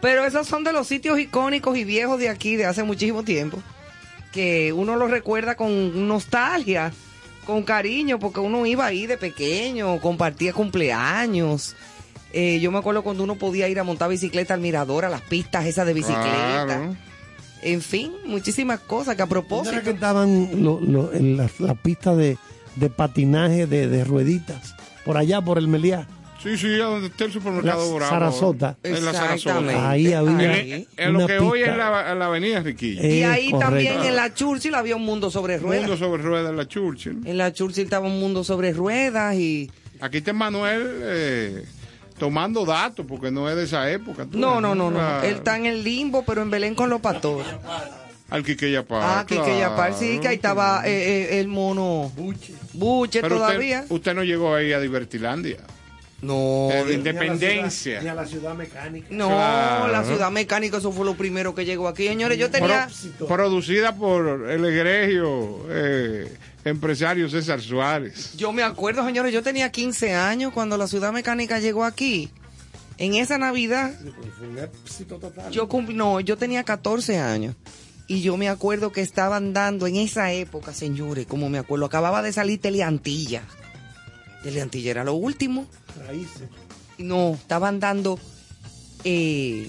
[0.00, 3.60] Pero esos son de los sitios icónicos y viejos de aquí de hace muchísimo tiempo,
[4.32, 6.92] que uno los recuerda con nostalgia,
[7.48, 11.74] con cariño, porque uno iba ahí de pequeño, compartía cumpleaños.
[12.34, 15.22] Eh, yo me acuerdo cuando uno podía ir a montar bicicleta al mirador, a las
[15.22, 16.64] pistas esas de bicicleta.
[16.66, 16.96] Claro.
[17.62, 19.70] En fin, muchísimas cosas que a ¿Dónde propósito.
[19.76, 22.36] era que estaban lo- lo- en la, la pista de,
[22.76, 24.74] de patinaje de, de rueditas?
[25.06, 26.06] Por allá, por el Meliá.
[26.42, 28.10] Sí, sí, a donde está el supermercado La Bravo.
[28.10, 28.76] Sarasota.
[28.84, 29.42] En la Exactamente.
[29.42, 29.90] Sarasota.
[29.90, 30.88] Ahí había Ahí.
[30.96, 33.02] En lo una que hoy es la, la avenida Riquillo.
[33.02, 33.58] Eh, Y ahí correcto.
[33.58, 35.88] también en la Churchill había un mundo sobre ruedas.
[35.88, 37.20] Mundo sobre ruedas en la Churchill.
[37.24, 39.68] En la Churchill estaba un mundo sobre ruedas y...
[40.00, 41.64] Aquí está Manuel eh,
[42.18, 44.24] tomando datos porque no es de esa época.
[44.26, 44.98] tú No, no, no, no.
[44.98, 45.26] Claro.
[45.26, 47.48] Él está en el limbo, pero en Belén con los pastores.
[48.30, 49.04] Al Quiqueya Paz.
[49.04, 50.92] Ah, Quique Yapar, sí, que ahí estaba eh,
[51.32, 52.12] eh, el mono
[52.74, 53.80] Buche Pero todavía.
[53.80, 55.56] Usted, usted no llegó ahí a Divertilandia.
[56.20, 58.00] No, Eh, de- Independencia.
[58.02, 59.06] Ni a la ciudad mecánica.
[59.10, 59.92] no, Claro.
[59.92, 62.08] la ciudad mecánica, eso fue lo primero que llegó aquí.
[62.08, 62.88] Señores, yo tenía...
[63.28, 68.36] Producida por el egregio eh, empresario César Suárez.
[68.36, 72.30] Yo me acuerdo, señores, yo tenía 15 años cuando la ciudad mecánica llegó aquí.
[73.00, 73.92] En esa Navidad,
[75.52, 77.54] yo cumplí, no, yo tenía 14 años.
[78.08, 82.22] Y yo me acuerdo que estaban dando en esa época, señores, como me acuerdo, acababa
[82.22, 83.42] de salir Teleantilla.
[84.42, 85.66] Teleantilla era lo último.
[86.98, 88.18] No, estaban dando
[89.04, 89.68] eh,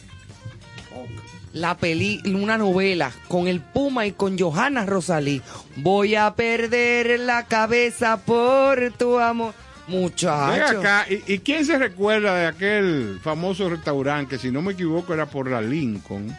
[1.53, 5.41] la peli, una novela con el Puma y con Johanna Rosalí.
[5.77, 9.53] Voy a perder la cabeza por tu amor.
[9.87, 10.79] Ven Muchacho.
[10.79, 15.15] acá, ¿y, y quién se recuerda de aquel famoso restaurante que si no me equivoco
[15.15, 16.35] era por la Lincoln?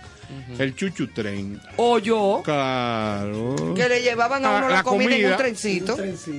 [0.58, 1.60] El Chuchu Tren.
[1.76, 3.74] O yo, Claro.
[3.74, 5.96] que le llevaban a Ah, uno la, la comida, en un trencito.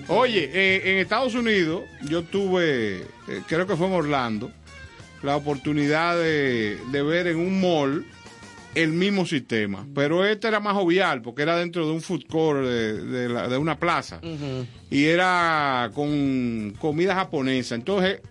[0.07, 4.51] Oye, eh, en Estados Unidos yo tuve, eh, creo que fue en Orlando,
[5.23, 8.05] la oportunidad de, de ver en un mall
[8.73, 9.85] el mismo sistema.
[9.93, 13.47] Pero este era más jovial porque era dentro de un food court de, de la-
[13.47, 14.19] de una plaza.
[14.89, 17.75] Y era con comida japonesa.
[17.75, 18.21] Entonces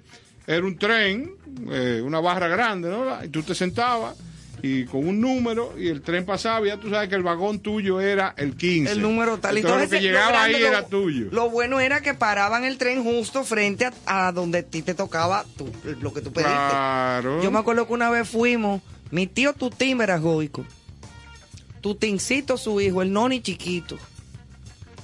[0.46, 1.32] era un tren,
[1.70, 3.22] eh, una barra grande, ¿no?
[3.24, 4.16] Y tú te sentabas
[4.62, 8.00] y con un número y el tren pasaba, ya tú sabes que el vagón tuyo
[8.00, 8.92] era el 15.
[8.92, 9.56] El número tal.
[9.56, 11.26] Entonces, lo Entonces, que llegaba grande, ahí lo- era tuyo.
[11.32, 13.92] Lo bueno era que paraban el tren justo frente a,
[14.28, 16.52] a donde a ti te tocaba tu- lo que tú pediste.
[16.54, 17.42] Claro.
[17.42, 20.64] Yo me acuerdo que una vez fuimos, mi tío Tutín era goico.
[21.80, 23.96] Tutincito, su hijo, el noni chiquito.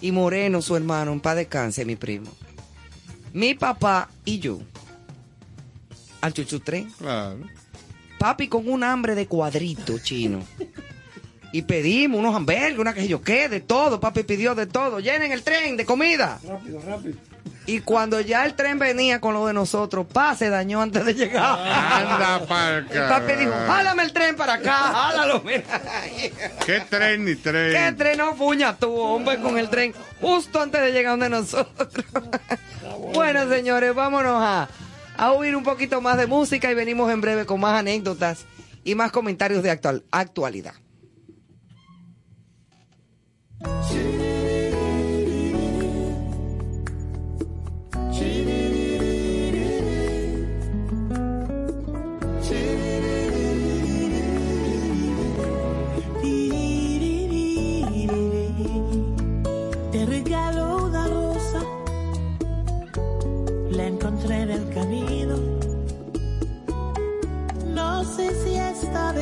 [0.00, 2.30] Y Moreno, su hermano, en paz descanse, mi primo.
[3.32, 4.58] Mi papá y yo.
[6.20, 6.90] Al chuchutren.
[6.98, 7.38] Claro.
[8.26, 10.42] Papi con un hambre de cuadrito chino.
[11.52, 14.00] Y pedimos unos hamburgues, una que yo qué, de todo.
[14.00, 14.98] Papi pidió de todo.
[14.98, 16.40] Llenen el tren de comida.
[16.44, 17.16] Rápido, rápido.
[17.66, 21.14] Y cuando ya el tren venía con lo de nosotros, pa, se dañó antes de
[21.14, 21.56] llegar.
[21.56, 25.62] Anda para Y papi dijo, jálame el tren para acá, jálalo, mira.
[26.66, 27.72] ¿Qué tren ni tren?
[27.72, 31.94] ¿Qué tren no fuña tú, hombre, con el tren justo antes de llegar donde nosotros?
[33.14, 34.68] bueno, señores, vámonos a,
[35.16, 38.46] a oír un poquito más de música y venimos en breve con más anécdotas
[38.84, 40.74] y más comentarios de actual, actualidad.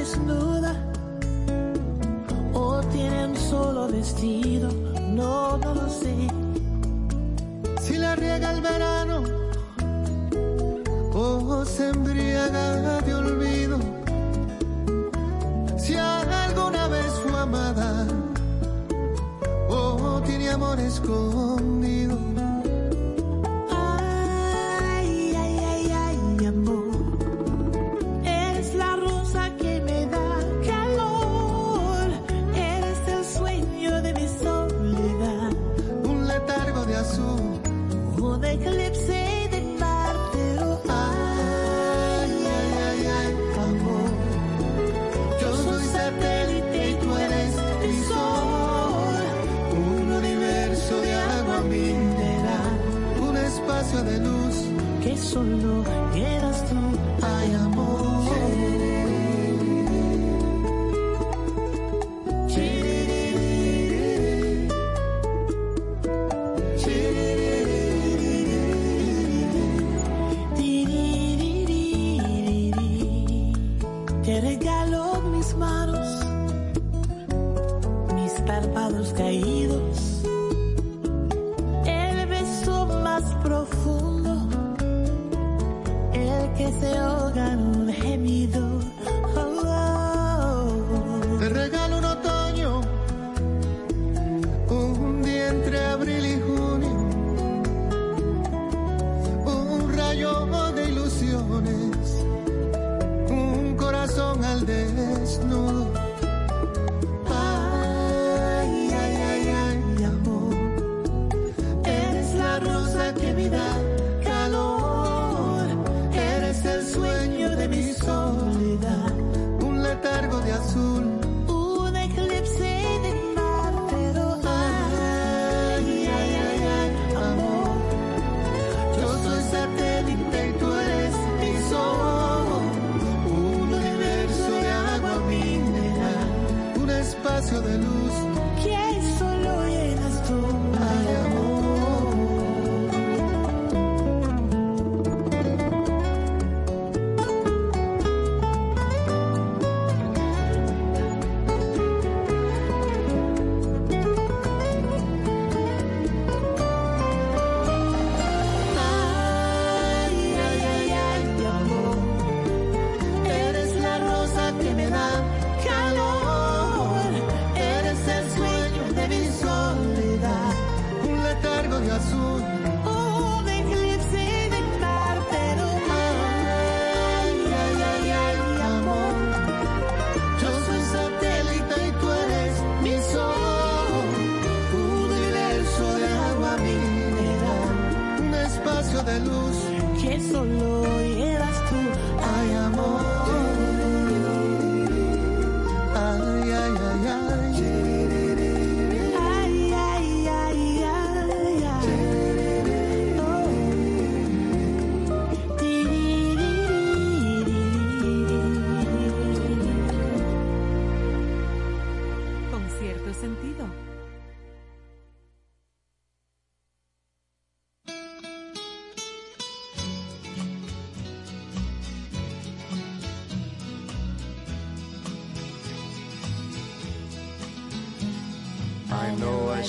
[0.05, 0.75] Desnuda
[2.53, 4.69] o tiene un solo vestido,
[5.19, 6.15] no, no lo sé.
[7.81, 9.23] Si la riega el verano
[11.15, 13.79] o se embriaga de olvido.
[15.79, 18.07] Si alguna vez fue amada
[19.71, 22.34] o tiene amor escondido.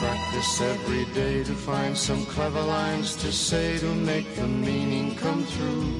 [0.00, 5.44] Practice every day to find some clever lines to say to make the meaning come
[5.44, 5.92] through.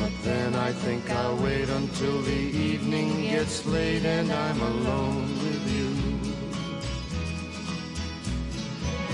[0.00, 5.64] But then I think I'll wait until the evening gets late and I'm alone with
[5.76, 5.90] you.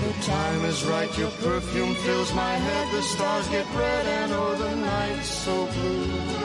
[0.05, 4.55] The time is right, your perfume fills my head, the stars get red and oh
[4.55, 6.44] the night's so blue.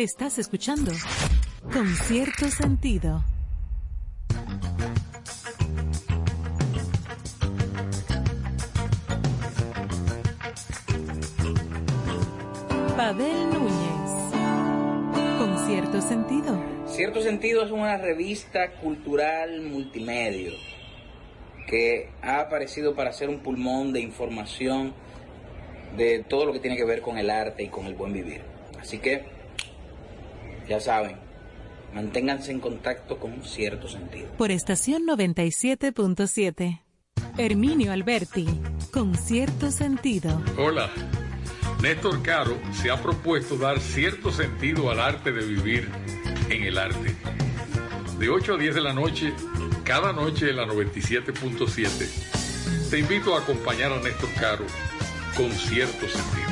[0.00, 0.92] Estás escuchando
[1.70, 3.22] con cierto sentido.
[12.96, 14.10] Pavel Núñez.
[15.38, 16.58] Con cierto sentido.
[16.86, 20.52] Cierto sentido es una revista cultural multimedia
[21.68, 24.94] que ha aparecido para ser un pulmón de información
[25.98, 28.40] de todo lo que tiene que ver con el arte y con el buen vivir.
[28.80, 29.39] Así que,
[30.70, 31.16] ya saben,
[31.92, 34.28] manténganse en contacto con cierto sentido.
[34.38, 36.80] Por estación 97.7.
[37.36, 38.46] Herminio Alberti.
[38.92, 40.40] Con cierto sentido.
[40.56, 40.88] Hola,
[41.82, 45.90] Néstor Caro se ha propuesto dar cierto sentido al arte de vivir
[46.48, 47.16] en el arte.
[48.20, 49.34] De 8 a 10 de la noche,
[49.82, 52.90] cada noche en la 97.7.
[52.90, 54.64] Te invito a acompañar a Néstor Caro
[55.36, 56.49] con cierto sentido.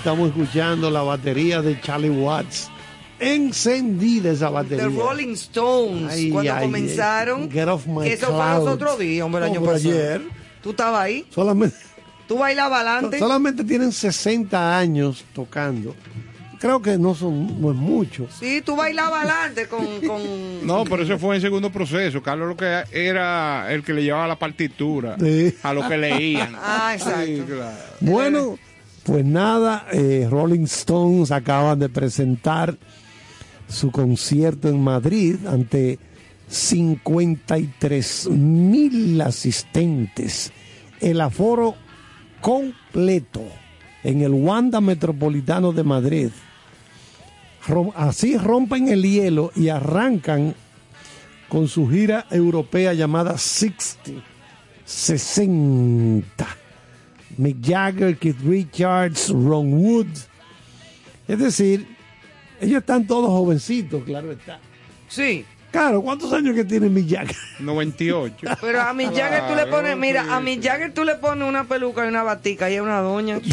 [0.00, 2.70] Estamos escuchando la batería de Charlie Watts.
[3.18, 4.88] Encendida esa batería.
[4.88, 7.50] The Rolling Stones, Ay, cuando ay, comenzaron.
[7.50, 9.90] Get off my eso fue otros días, hombre, el año pasado.
[9.90, 10.22] ayer.
[10.62, 11.26] ¿Tú estabas ahí?
[11.28, 11.76] Solamente,
[12.26, 13.18] ¿Tú bailabas adelante?
[13.18, 15.94] solamente tienen 60 años tocando.
[16.58, 18.26] Creo que no son no es mucho.
[18.38, 20.20] Sí, tú bailabas adelante con, con...
[20.66, 22.22] No, pero eso fue en segundo proceso.
[22.22, 25.54] Carlos lo que era el que le llevaba la partitura Sí.
[25.62, 26.54] a lo que leían.
[26.56, 27.26] Ah, exacto.
[27.26, 27.76] Sí, claro.
[28.00, 28.58] Bueno,
[29.04, 32.76] pues nada, eh, Rolling Stones acaban de presentar
[33.68, 35.98] su concierto en Madrid ante
[36.48, 40.52] 53 mil asistentes.
[41.00, 41.76] El aforo
[42.40, 43.42] completo
[44.02, 46.30] en el Wanda Metropolitano de Madrid.
[47.94, 50.54] así rompen el hielo y arrancan
[51.48, 54.22] con su gira europea llamada 60,
[54.84, 56.59] 60.
[57.36, 60.06] Mick Jagger, Keith Richards, Ron Wood.
[61.28, 61.86] Es decir,
[62.60, 64.58] ellos están todos jovencitos, claro está.
[65.08, 65.44] Sí.
[65.70, 67.36] Claro, ¿cuántos años que tiene Mick Jagger?
[67.60, 68.36] 98.
[68.60, 71.14] Pero a Mick Jagger tú le Claro, pones, mira, sí, a Mick Jagger tú le
[71.14, 73.38] pones una peluca y una batica y es una doña.
[73.38, 73.50] Sí,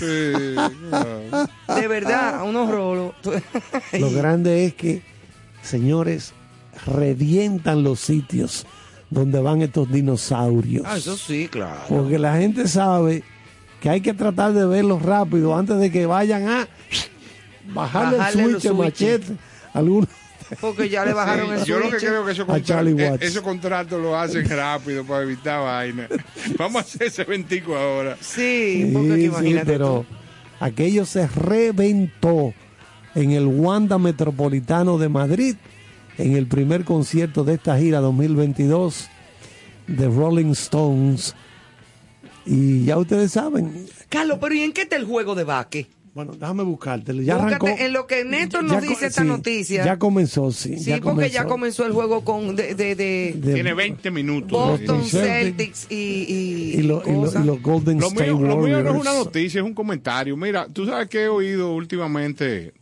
[0.90, 1.48] claro.
[1.80, 3.14] De verdad, unos rolos.
[4.00, 5.04] Lo grande es que,
[5.62, 6.34] señores,
[6.88, 8.66] revientan los sitios
[9.12, 10.86] donde van estos dinosaurios.
[10.88, 11.82] Ah, eso sí, claro.
[11.88, 13.24] Porque la gente sabe
[13.82, 16.68] que hay que tratar de verlos rápido antes de que vayan a
[17.74, 19.34] bajarle, Bajarle el switch, el machete.
[19.74, 20.10] Algunos.
[20.62, 22.10] Porque ya le bajaron el Yo lo que switch.
[22.10, 23.24] creo que esos, A Charlie contra- Watts.
[23.24, 26.08] eh, esos contratos lo hacen rápido para evitar vaina.
[26.58, 28.18] Vamos a hacer ese 25 ahora.
[28.22, 30.06] Sí, porque Sí, sí, pero
[30.60, 32.54] aquello se reventó
[33.14, 35.56] en el Wanda Metropolitano de Madrid
[36.18, 39.10] en el primer concierto de esta gira 2022
[39.88, 41.36] de Rolling Stones.
[42.48, 45.88] Y ya ustedes saben, Carlos, pero ¿y en qué está el juego de baque?
[46.14, 47.22] bueno, déjame buscártelo.
[47.22, 47.84] Ya Búscate arrancó.
[47.84, 49.86] en lo que Néstor nos dice esta sí, noticia.
[49.86, 50.80] Ya comenzó, sí.
[50.80, 54.50] sí, porque ya comenzó el juego con de, de, de De- Tiene 20 minutos.
[54.52, 55.12] Boston Sí.
[55.18, 57.44] Celtics y, y, Y, lo- y lo- cosas.
[57.44, 59.26] y los Golden Lo State mío, lo mío no es una Warriors.
[59.26, 60.36] noticia, es un comentario.
[60.36, 62.74] Mira, tú sabes que he oído últimamente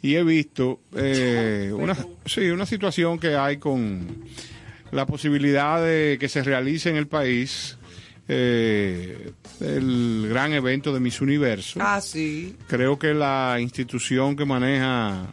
[0.00, 4.06] y he visto eh, una, sí, una situación que hay con
[4.92, 7.76] la posibilidad de que se realice en el país
[8.28, 11.80] eh, el gran evento de Miss Universo.
[11.82, 12.56] Ah, sí.
[12.68, 15.26] Creo que la institución que maneja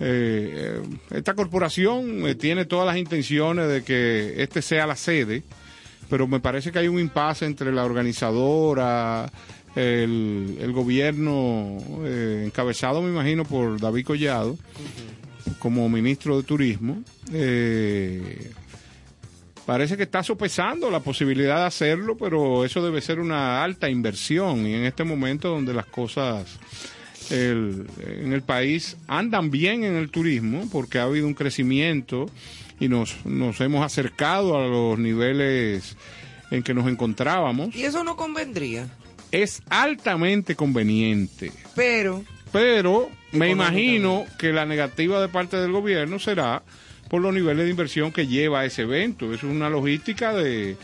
[0.00, 5.42] eh, esta corporación eh, tiene todas las intenciones de que este sea la sede,
[6.10, 9.30] pero me parece que hay un impasse entre la organizadora,
[9.76, 14.58] el, el gobierno eh, encabezado, me imagino, por David Collado,
[15.58, 17.02] como ministro de Turismo.
[17.32, 18.50] eh,
[19.66, 24.66] parece que está sopesando la posibilidad de hacerlo, pero eso debe ser una alta inversión
[24.66, 26.58] y en este momento donde las cosas
[27.30, 32.26] el- en el país andan bien en el turismo porque ha habido un crecimiento
[32.80, 35.96] y nos, nos hemos acercado a los niveles
[36.50, 37.74] en que nos encontrábamos.
[37.74, 38.88] Y eso no convendría.
[39.30, 46.62] Es altamente conveniente, Pero, pero me imagino que la negativa de parte del gobierno será
[47.12, 49.34] por los niveles de inversión que lleva ese evento.
[49.34, 50.78] Es una logística de...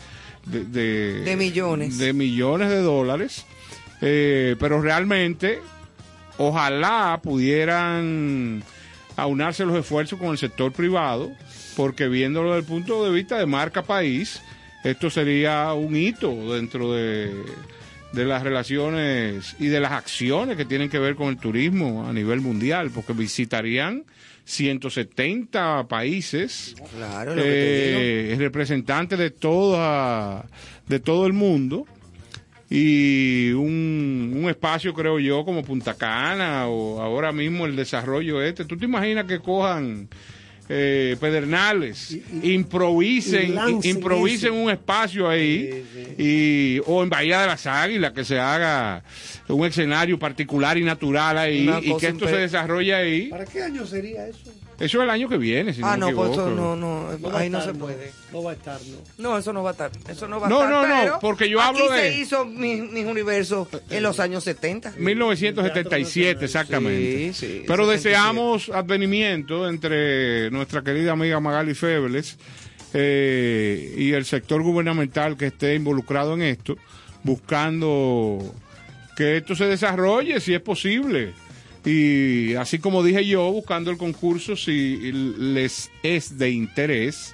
[0.45, 1.97] De, de- De millones.
[1.97, 3.47] De millones de dólares.
[3.99, 5.57] Eh, pero realmente,
[6.37, 8.61] ojalá pudieran
[9.17, 11.31] aunarse los esfuerzos con el sector privado,
[11.75, 14.39] porque viéndolo desde el punto de vista de marca país,
[14.83, 17.33] esto sería un hito dentro de,
[18.13, 22.13] de las relaciones y de las acciones que tienen que ver con el turismo a
[22.13, 24.03] nivel mundial, porque visitarían
[24.49, 30.43] 170 países, claro, lo eh, representantes de toda,
[30.87, 31.85] de todo el mundo
[32.67, 38.65] y un, un espacio, creo yo, como Punta Cana o ahora mismo el desarrollo este.
[38.65, 40.09] ¿Tú te imaginas que cojan
[40.71, 44.61] eh, Pedernales, improvisen, y improvisen eso.
[44.61, 45.83] un espacio ahí
[46.17, 49.03] y o en Bahía de las Águilas que se haga
[49.47, 53.27] un escenario particular y natural ahí y que esto se desarrolle ahí?
[53.29, 54.53] ¿Para qué año sería eso?
[54.79, 57.49] Eso es el año que viene, si ah, no no, pues eso no, no, ahí
[57.49, 57.85] no estar, se no.
[57.85, 58.11] puede.
[58.31, 58.97] No va a estar, no.
[59.31, 59.91] No, eso no va a estar.
[60.07, 60.69] Eso no va a No, estar.
[60.71, 64.19] no, no, pero porque yo aquí hablo de- se hizo mis, mis universos en los
[64.21, 64.93] años 70.
[64.97, 67.33] 1977, exactamente.
[67.33, 67.91] Sí, sí, Pero 77.
[68.09, 72.37] deseamos advenimiento entre nuestra querida amiga Magali Febles
[72.93, 76.77] eh, y el sector gubernamental que esté involucrado en esto,
[77.23, 78.39] buscando
[79.15, 81.33] que esto se desarrolle si es posible.
[81.85, 87.33] Y así como dije yo, buscando el concurso si les es de interés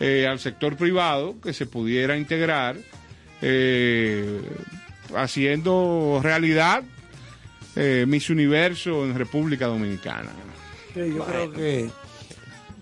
[0.00, 2.76] eh, al sector privado que se pudiera integrar,
[3.42, 4.40] eh,
[5.14, 6.82] haciendo realidad
[7.76, 10.30] eh, Miss Universo en República Dominicana.
[10.94, 11.90] Sí, yo creo que.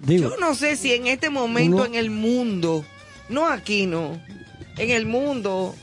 [0.06, 2.84] Digo, Yo no sé si en este momento Uno- en el mundo,
[3.28, 4.20] no aquí, no,
[4.78, 5.74] en el mundo.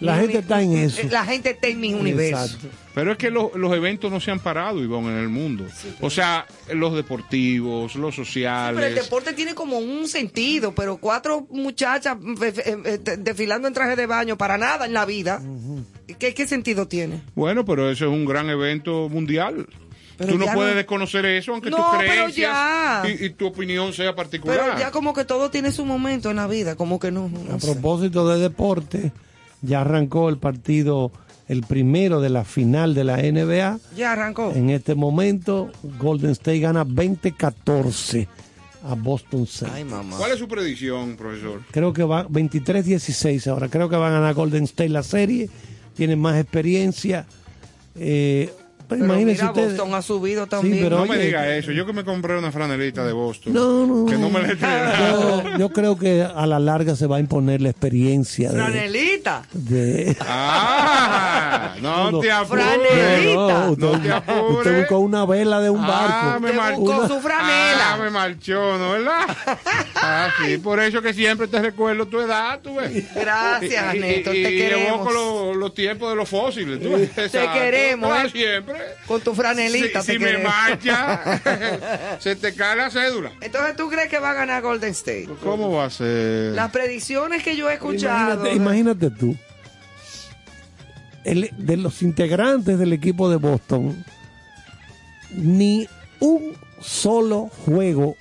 [0.00, 1.00] La mi gente está en eso.
[1.10, 2.54] La gente está en mis universos.
[2.54, 2.68] Exacto.
[2.94, 5.64] Pero es que lo- los eventos no se han parado, Ivonne, en el mundo.
[6.00, 8.94] O sea, los deportivos, los Pero el sociales.
[8.94, 14.06] deporte tiene como un sentido, pero cuatro muchachas eh, eh, eh, desfilando en traje de
[14.06, 15.42] baño para nada en la vida.
[16.18, 17.22] ¿Qué, qué sentido tiene?
[17.34, 19.66] Bueno, pero eso es un gran evento mundial.
[20.16, 22.54] Pero tú no puedes no- desconocer eso, aunque No, tu creencias
[23.20, 24.60] y, y tu opinión sea particular.
[24.62, 27.28] Pero ya como que todo tiene su momento en la vida, como que no.
[27.28, 27.72] no A sé.
[27.72, 29.10] propósito de deporte,
[29.64, 31.12] ya arrancó el partido
[31.48, 33.78] el primero de la final de la NBA.
[33.96, 34.52] Ya arrancó.
[34.54, 38.26] En este momento, Golden State gana 20-14
[38.84, 40.16] a Boston Celtics.
[40.16, 41.62] ¿Cuál es su predicción, profesor?
[41.70, 43.68] Creo que va 23-16 ahora.
[43.68, 45.48] Creo que va a ganar Golden State la serie.
[45.94, 47.26] Tienen más experiencia.
[47.96, 48.50] Eh,
[48.88, 49.72] pero, mira, ustedes.
[49.76, 50.84] Boston ha subido también.
[50.84, 51.72] pero no me diga eso.
[51.72, 53.52] Yo que me compré una franelita de Boston.
[53.52, 54.06] No, no.
[54.06, 55.44] Que no me la entregaron.
[55.52, 59.42] Yo, yo creo que a la larga se va a imponer la experiencia de, Franelita.
[59.52, 62.64] de- Ah, no, No, te apures.
[63.34, 64.56] No, usted, No te apures.
[64.58, 65.94] usted buscó una vela de un barco.
[66.14, 67.92] Ah, me mar- buscó su franela.
[67.94, 69.26] Ah, me marchó, ¿no verdad?
[70.06, 73.06] Ah, sí, por eso que siempre te recuerdo tu edad, tú ves.
[73.14, 74.88] Gracias, Y- y- y- te y queremos.
[74.88, 77.10] evoco los, los tiempos de los fósiles, tú ves.
[77.14, 77.52] Te Exacto.
[77.54, 78.30] queremos, Ah, ¿eh?
[78.30, 78.73] siempre.
[79.06, 83.32] Con tu franelita Si, te si me marcha, se te cae la cédula.
[83.40, 85.28] Entonces, ¿tú crees que va a ganar Golden State?
[85.42, 86.52] ¿Cómo va a ser?
[86.52, 88.46] Las predicciones que yo he escuchado.
[88.50, 89.36] Imagínate, imagínate tú.
[91.24, 94.04] El- de los integrantes del equipo de Boston,
[95.30, 95.88] ni
[96.20, 98.14] un solo juego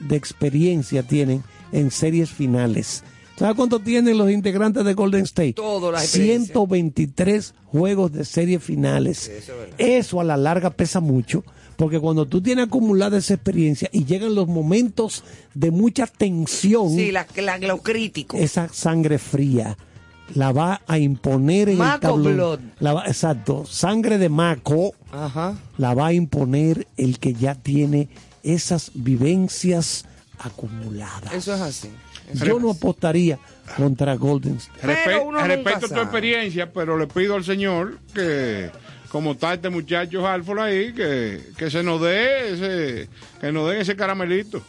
[0.00, 1.42] de experiencia tienen
[1.72, 3.04] en series finales.
[3.42, 5.54] ¿Sabes cuánto tienen los integrantes de Golden State?
[5.54, 6.54] Todo la experiencia.
[6.54, 9.28] 123 juegos de series finales.
[9.78, 11.42] Eso a la larga pesa mucho,
[11.76, 15.24] porque cuando tú tienes acumulada esa experiencia y llegan los momentos
[15.54, 18.36] de mucha tensión, Sí, la, la- lo crítico.
[18.36, 19.76] esa sangre fría
[20.36, 22.34] la va a imponer en el tablón.
[22.36, 22.60] blood.
[22.78, 25.58] La va- exacto, sangre de maco Ajá.
[25.78, 28.08] la va a imponer el que ya tiene
[28.44, 30.04] esas vivencias
[30.38, 31.32] acumuladas.
[31.34, 31.88] Eso es así.
[32.34, 33.38] Yo no apostaría
[33.76, 34.80] contra Golden State.
[34.86, 38.70] Respe- respeto tu experiencia, pero le pido al señor que,
[39.10, 43.08] como está este muchacho Halford ahí, que, que se nos dé ese,
[43.40, 44.62] que nos den ese caramelito.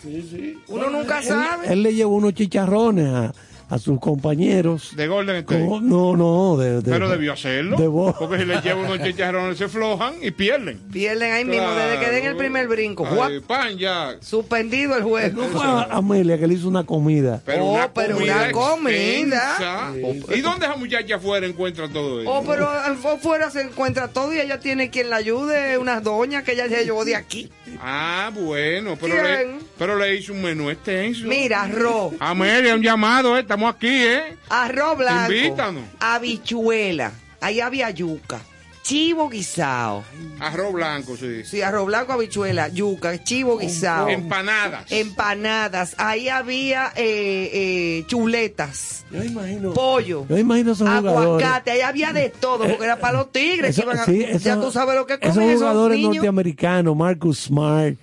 [0.67, 1.71] Uno nunca sabe.
[1.71, 3.33] Él le llevó unos chicharrones a,
[3.69, 4.91] a sus compañeros.
[4.95, 5.61] De Golden State.
[5.63, 7.77] Como- no, no, de, de- pero debió hacerlo.
[7.77, 10.79] de porque si le llevan unos chicharrones se flojan y pierden.
[10.91, 13.07] Pierden ahí mismo, desde que den el primer brinco.
[13.47, 14.15] Pan ya.
[14.21, 15.41] Suspendido el juego.
[15.43, 17.41] No fue a Amelia que le hizo una comida.
[17.45, 19.91] Pero Oh, una pero comida una comida.
[20.35, 22.29] ¿Y dónde esa muchacha afuera encuentra todo eso?
[22.31, 26.53] Oh, pero afuera se encuentra todo y ella tiene quien la ayude, unas doñas que
[26.53, 27.49] ella se llevó de aquí.
[27.81, 31.25] Ah, bueno, pero le, pero le hizo un menú extenso.
[31.25, 34.37] Mira, arroz, Amelia, un llamado, eh, estamos aquí, ¿eh?
[34.49, 35.83] arroz blanco, Invítanos.
[35.99, 38.39] habichuela, ahí había yuca,
[38.83, 40.03] chivo guisado,
[40.39, 41.43] Arroz blanco, sí.
[41.45, 44.91] sí, arroz blanco, habichuela, yuca, chivo guisado, Empanadas.
[44.91, 49.73] empanadas, ahí había eh, eh, chuletas, Yo imagino.
[49.73, 51.17] pollo, Yo imagino esos jugadores.
[51.45, 53.69] aguacate, ahí había de todo, porque era para los tigres.
[53.77, 55.97] Eso- que iban a- sí, ya eso- tú sabes lo que Esos comen esos jugadores
[55.97, 56.15] niños.
[56.15, 57.95] norteamericanos, Marcus Smart,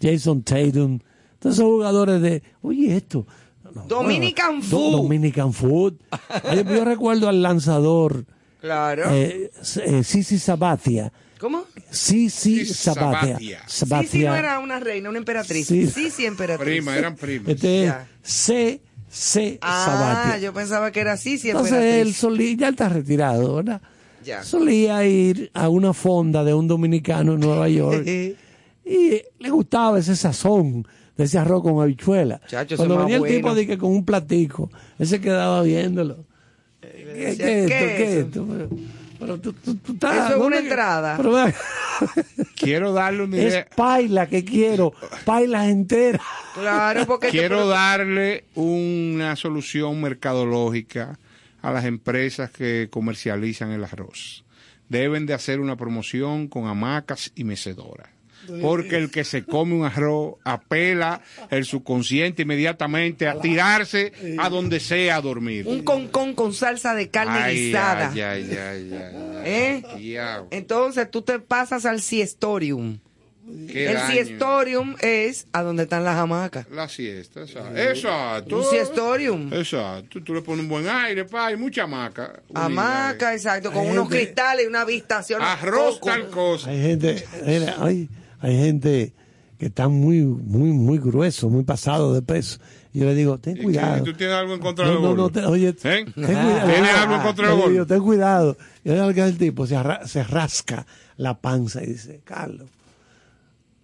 [0.00, 1.00] Jason Tatum,
[1.40, 3.26] todos esos jugadores de, oye, esto.
[3.74, 4.92] no, Dominican do- food.
[4.92, 5.94] Dominican Food.
[6.74, 8.24] Yo recuerdo al lanzador,
[8.60, 9.10] Claro.
[9.12, 9.50] eh,
[9.84, 11.12] eh, Sisi Sabatia.
[11.38, 11.64] ¿Cómo?
[11.90, 12.30] Sisi
[12.64, 13.62] Sisi Sabatia.
[13.66, 14.30] Sabatia.
[14.30, 15.66] no era una reina, una emperatriz.
[15.68, 15.86] Sí.
[15.86, 16.66] Sí, sí, emperatriz.
[16.68, 17.48] Prima, eran primas.
[17.50, 17.92] Este.
[18.22, 18.80] C.
[19.08, 19.58] C.
[19.62, 20.38] Ah, Sabatia.
[20.40, 22.06] yo pensaba que era sí, sí, Entonces emperatriz.
[22.08, 23.80] él solía, ya está retirado, ¿verdad?
[24.24, 24.42] Ya.
[24.42, 28.04] Solía ir a una fonda de un dominicano en Nueva York
[28.84, 30.86] y le gustaba ese sazón
[31.16, 32.40] de ese arroz con habichuela.
[32.48, 33.36] Chacho, Cuando venía el bueno.
[33.36, 36.26] tipo de que con un platico, él se quedaba viéndolo.
[37.14, 37.84] ¿Qué, decía, qué es ¿qué esto?
[37.86, 38.46] es ¿Qué es esto?
[38.48, 38.68] Pero,
[39.18, 41.16] pero tú, tú- tú estás- Eso es una ¿dónde- entrada.
[41.16, 41.32] Pero
[42.56, 43.68] Quiero darle una es idea.
[43.76, 44.92] paila que quiero,
[45.24, 46.20] paila entera.
[46.54, 51.18] Claro, porque Quiero te- darle una solución mercadológica
[51.62, 54.44] a las empresas que comercializan el arroz.
[54.88, 58.08] Deben de hacer una promoción con hamacas y mecedoras.
[58.62, 61.20] Porque el que se come un arroz apela
[61.50, 65.66] el subconsciente inmediatamente a tirarse a donde sea a dormir.
[65.66, 68.10] un concón con salsa de carne Ay, guisada.
[68.10, 70.46] ay, ay, ay, ay, ¿Eh?
[70.50, 72.98] Entonces tú te pasas al siestorium.
[73.70, 74.12] qué el daño.
[74.12, 76.66] siestorium es a donde están las hamacas.
[76.70, 77.76] La siesta, exacto.
[77.76, 78.58] Exacto.
[78.58, 79.52] Un siestorium.
[79.54, 80.22] Exacto.
[80.22, 82.40] Tú le pones un buen aire, pa, y mucha hamaca.
[82.54, 85.40] Hamaca, exacto, con Hay unos gente- cristales y una habitación.
[85.42, 86.70] Arroz tal cosa.
[86.70, 88.08] Hay gente, mira, hay,
[88.40, 89.12] hay gente
[89.58, 92.58] que está muy, muy, muy grueso, muy pasado de peso.
[92.92, 94.04] Y yo le digo, ten ¿Y cuidado.
[94.04, 95.32] ¿Tú tienes algo en contra No, de no, no, gordos?
[95.32, 95.72] te- oye, ¿Eh?
[95.72, 96.70] ten cuidado.
[96.72, 97.88] ¿Tienes algo en contra de los Yo le digo, gordos?
[97.88, 98.56] ten cuidado.
[98.84, 98.90] Y
[99.20, 100.86] el tipo se, arra- se rasca
[101.16, 102.68] la panza y dice, Carlos,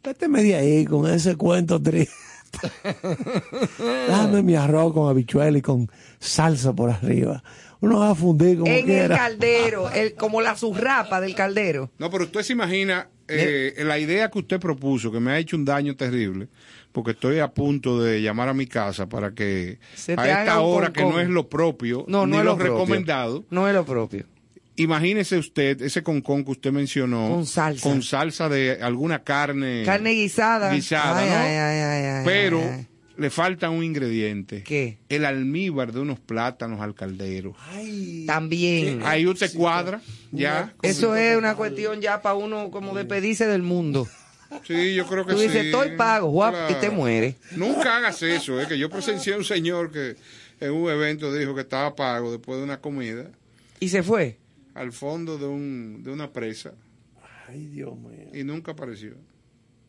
[0.02, 2.12] vete media ahí con ese cuento triste.
[4.09, 5.90] Dame mi arroz con habichuela y con
[6.20, 7.43] salsa por arriba.
[7.85, 11.90] Uno va a fundir como En el caldero, el, como la zurrapa del caldero.
[11.98, 15.56] No, pero usted se imagina eh, la idea que usted propuso, que me ha hecho
[15.56, 16.48] un daño terrible,
[16.93, 20.93] porque estoy a punto de llamar a mi casa para que Se a esta hora
[20.93, 22.74] que no es lo propio, No, ni es lo, propio.
[22.74, 24.27] recomendado, No es lo propio.
[24.77, 27.28] Imagínese usted ese concón que usted mencionó.
[27.31, 27.89] Con salsa.
[27.89, 29.85] Con salsa de alguna carne.
[29.86, 30.73] Carne guisada.
[30.73, 31.36] Guisada, Ay, ¿no?
[31.36, 32.86] ay, ay, ay, ay, Pero ay, ay.
[33.16, 34.62] Le falta un ingrediente.
[34.65, 34.99] ¿Qué?
[35.09, 37.55] El almíbar de unos plátanos al caldero.
[38.27, 39.01] También.
[39.05, 40.01] Ahí usted cuadra,
[40.32, 40.74] ya.
[40.82, 44.09] Eso es una cuestión ya para uno como de pedirse del mundo.
[44.65, 45.47] Sí, yo creo que Tú sí.
[45.49, 47.35] dices, estoy pago, guap, y te muere.
[47.57, 50.16] Nunca hagas eso, es que yo presencié a un señor que
[50.61, 53.31] en un evento dijo que estaba pago después de una comida
[53.81, 54.39] Y se fue.
[54.74, 56.73] al fondo de, un, de una presa
[57.49, 58.28] Ay, Dios mío.
[58.32, 59.15] y nunca apareció.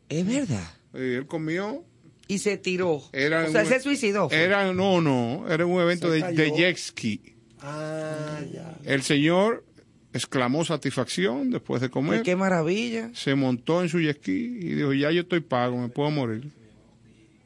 [0.08, 0.68] Es verdad.
[0.94, 1.84] Y él comió.
[2.28, 3.02] Y se tiró.
[3.12, 4.28] Era o sea, un- se suicidó.
[4.28, 4.38] fue.
[4.42, 7.20] Era, no, no, era un evento de, de jet ski.
[7.60, 8.76] Ah, ya.
[8.84, 9.64] El señor
[10.12, 12.22] exclamó satisfacción después de Ay, comer.
[12.22, 13.10] qué maravilla.
[13.14, 16.50] Se montó en su jet ski y dijo, ya yo estoy pago, me puedo morir.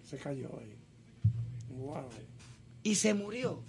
[0.08, 0.74] Se cayó ahí.
[1.76, 2.08] Wow.
[2.82, 3.62] Y se murió.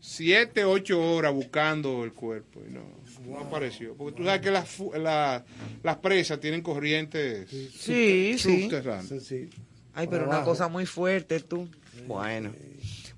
[0.00, 2.82] Siete, ocho horas buscando el cuerpo y no,
[3.26, 3.94] no apareció.
[3.96, 5.44] Porque tú sabes que las, la-
[5.82, 8.38] las presas tienen corrientes Sí, sí.
[8.38, 9.08] subterráneas.
[9.08, 9.50] Sí, sí.
[9.94, 11.68] Ay, pero una cosa muy fuerte, tú.
[12.06, 12.50] Bueno.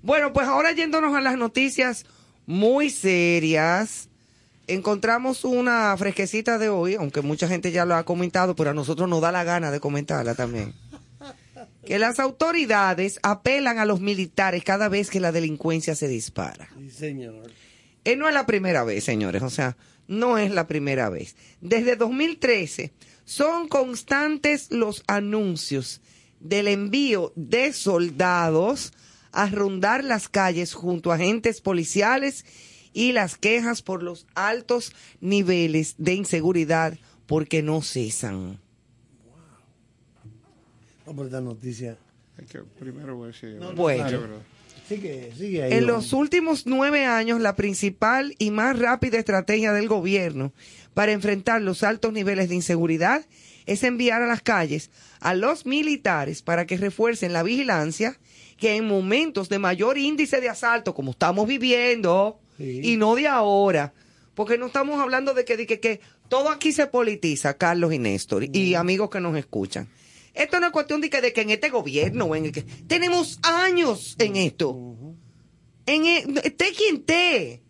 [0.01, 2.05] Bueno, pues ahora yéndonos a las noticias
[2.45, 4.09] muy serias,
[4.67, 9.09] encontramos una fresquecita de hoy, aunque mucha gente ya lo ha comentado, pero a nosotros
[9.09, 10.73] nos da la gana de comentarla también.
[11.85, 16.69] Que las autoridades apelan a los militares cada vez que la delincuencia se dispara.
[16.77, 17.49] Sí, señor.
[18.03, 19.77] Eh, no es la primera vez, señores, o sea,
[20.07, 21.35] no es la primera vez.
[21.61, 22.91] Desde 2013
[23.25, 26.01] son constantes los anuncios
[26.39, 28.93] del envío de soldados
[29.31, 32.45] a rondar las calles junto a agentes policiales
[32.93, 36.97] y las quejas por los altos niveles de inseguridad
[37.27, 38.59] porque no cesan.
[41.05, 41.97] No, por esta noticia.
[42.37, 43.47] Hay que primero ver si...
[43.75, 44.09] Bueno.
[44.09, 44.41] Sí, verdad.
[44.87, 45.73] Sigue, sigue ahí.
[45.73, 50.53] En los últimos nueve años, la principal y más rápida estrategia del gobierno
[50.93, 53.25] para enfrentar los altos niveles de inseguridad
[53.67, 54.89] es enviar a las calles
[55.19, 58.17] a los militares para que refuercen la vigilancia
[58.57, 62.81] que en momentos de mayor índice de asalto, como estamos viviendo, Sí.
[62.83, 63.93] y no de ahora,
[64.33, 67.99] porque no estamos hablando de que, de que, que todo aquí se politiza, Carlos y
[67.99, 69.87] Néstor, y amigos que nos escuchan.
[70.33, 73.39] Esto no es cuestión de que, de que en este gobierno, en el que tenemos
[73.43, 74.95] años en esto.
[75.85, 77.61] En el- esté quien esté,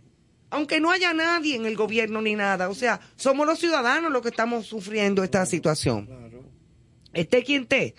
[0.49, 4.22] aunque no haya nadie en el gobierno ni nada, o sea, somos los ciudadanos los
[4.22, 6.10] que estamos sufriendo esta situación.
[7.14, 7.95] Esté quien esté.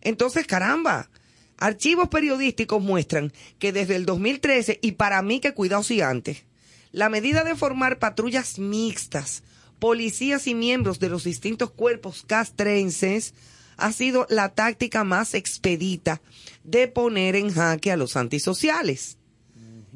[0.00, 1.10] Entonces, caramba,
[1.58, 6.44] archivos periodísticos muestran que desde el 2013, y para mí que cuidado si antes,
[6.92, 9.42] la medida de formar patrullas mixtas,
[9.78, 13.34] policías y miembros de los distintos cuerpos castrenses,
[13.76, 16.20] ha sido la táctica más expedita
[16.64, 19.19] de poner en jaque a los antisociales.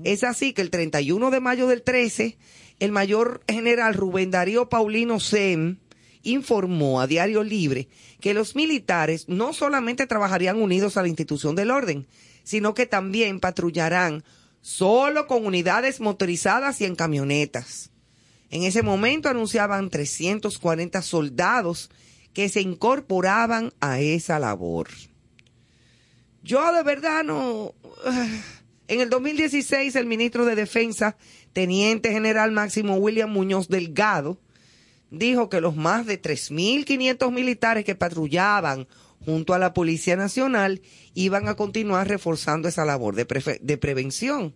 [0.03, 2.37] Es así que el 31 de mayo del 13,
[2.81, 5.79] el mayor general Rubén Darío Paulino Sem
[6.23, 7.89] informó a Diario Libre
[8.21, 12.07] que los militares no solamente trabajarían unidos a la institución del orden,
[12.43, 14.25] sino que también patrullarán
[14.63, 17.91] solo con unidades motorizadas y en camionetas.
[18.51, 21.91] En ese momento anunciaban 340 soldados
[22.33, 24.89] que se incorporaban a esa labor.
[26.43, 27.75] Yo de verdad no...
[28.89, 31.17] En el 2016 el ministro de Defensa,
[31.53, 34.39] Teniente General Máximo William Muñoz Delgado,
[35.11, 38.87] dijo que los más de 3.500 militares que patrullaban
[39.25, 40.83] junto a la Policía Nacional
[41.15, 44.55] iban a continuar reforzando esa labor de, prevención.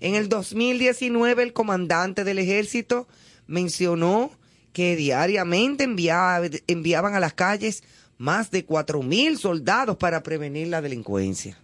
[0.00, 3.06] En el 2019 el comandante del ejército
[3.46, 4.30] mencionó
[4.72, 7.82] que diariamente enviaba- enviaban a las calles
[8.16, 11.58] más de 4.000 soldados para prevenir la delincuencia.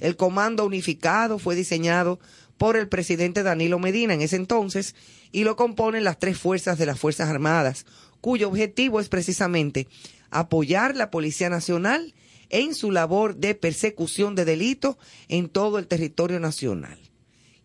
[0.00, 2.20] El Comando Unificado fue diseñado
[2.58, 4.94] por el presidente Danilo Medina en ese entonces
[5.32, 7.86] y lo componen las tres fuerzas de las Fuerzas Armadas,
[8.20, 9.88] cuyo objetivo es precisamente
[10.30, 12.14] apoyar la Policía Nacional
[12.50, 14.96] en su labor de persecución de delitos
[15.28, 16.98] en todo el territorio nacional.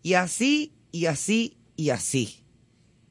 [0.02, 2.40] Y así, y así, y así.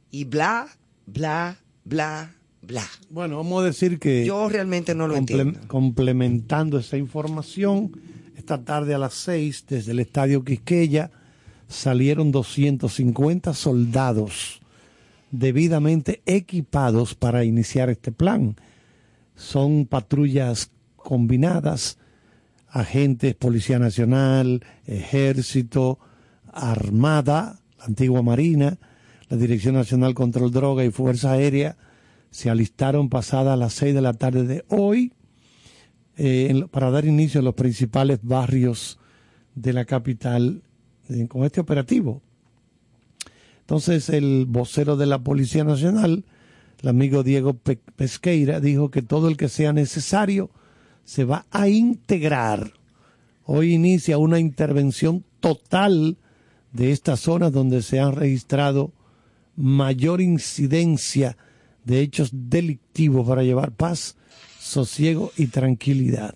[0.10, 0.68] Y bla,
[1.06, 2.88] bla, bla, bla.
[3.10, 5.60] Bueno, vamos a decir que Yo realmente no lo comple- entiendo.
[5.68, 7.92] complementando esa información,
[8.46, 11.10] esta tarde a las 6 desde el Estadio Quisqueya
[11.68, 14.62] salieron 250 soldados
[15.32, 18.56] debidamente equipados para iniciar este plan.
[19.36, 21.98] Son patrullas combinadas,
[22.70, 25.98] agentes, Policía Nacional, Ejército,
[26.54, 28.78] Armada, la antigua Marina,
[29.28, 31.78] la Dirección Nacional Control Droga y Fuerza Aérea
[32.30, 35.14] se alistaron pasadas las 6 de la tarde de hoy
[36.18, 39.00] eh, para dar inicio a los principales barrios
[39.56, 40.62] de la capital
[41.10, 42.22] eh, con este operativo.
[43.62, 46.24] Entonces el vocero de la Policía Nacional,
[46.82, 50.50] el amigo Diego Pe- Pesqueira, dijo que todo el que sea necesario
[51.04, 52.74] se va a integrar.
[53.44, 56.18] Hoy inicia una intervención total
[56.74, 58.92] de estas zonas donde se han registrado
[59.56, 61.38] mayor incidencia
[61.86, 64.18] de hechos delictivos para llevar paz,
[64.76, 66.36] sosiego y tranquilidad.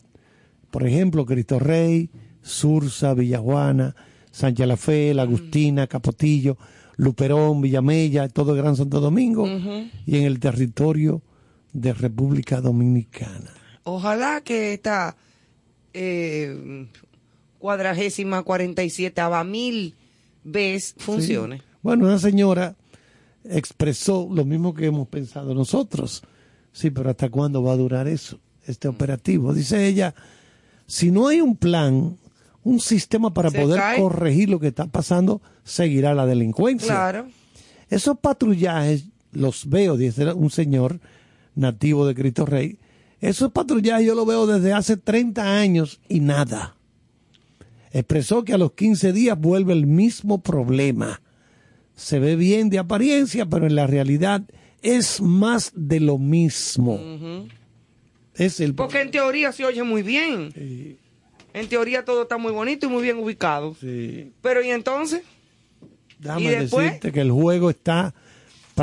[0.72, 2.10] Por ejemplo, Cristo Rey,
[2.41, 3.95] Sursa, Villajuana,
[4.32, 6.57] Sánchez La Fe, La Agustina, Capotillo,
[6.95, 9.45] Luperón, Villamella, todo el Gran Santo Domingo
[10.06, 11.22] y en el territorio
[11.74, 13.52] de República Dominicana.
[13.84, 15.16] Ojalá que esta
[15.94, 16.88] eh,
[17.57, 19.95] cuadragésima cuarenta y siete mil
[20.44, 21.57] vez funcione.
[21.57, 21.64] Sí.
[21.82, 22.76] Bueno, una señora
[23.44, 26.24] expresó lo mismo que hemos pensado nosotros.
[26.71, 29.53] Sí, pero ¿hasta cuándo va a durar eso, este operativo?
[29.53, 30.13] Dice ella,
[30.87, 32.17] si no hay un plan,
[32.63, 33.99] un sistema para Se poder cae.
[33.99, 36.87] corregir lo que está pasando, seguirá la delincuencia.
[36.87, 37.27] Claro.
[37.89, 40.99] Esos patrullajes los veo, dice un señor
[41.55, 42.77] nativo de Cristo Rey.
[43.21, 46.75] Esos patrullajes yo los veo desde hace 30 años y nada.
[47.91, 51.21] Expresó que a los 15 días vuelve el mismo problema.
[51.95, 54.43] Se ve bien de apariencia, pero en la realidad
[54.81, 56.99] es más de lo mismo.
[58.35, 60.97] Es el Porque en teoría se oye muy bien.
[61.53, 63.76] En teoría todo está muy bonito y muy bien ubicado.
[64.41, 65.23] Pero ¿y entonces?
[66.19, 66.85] Déjame ¿Y después?
[66.85, 68.14] decirte que el juego está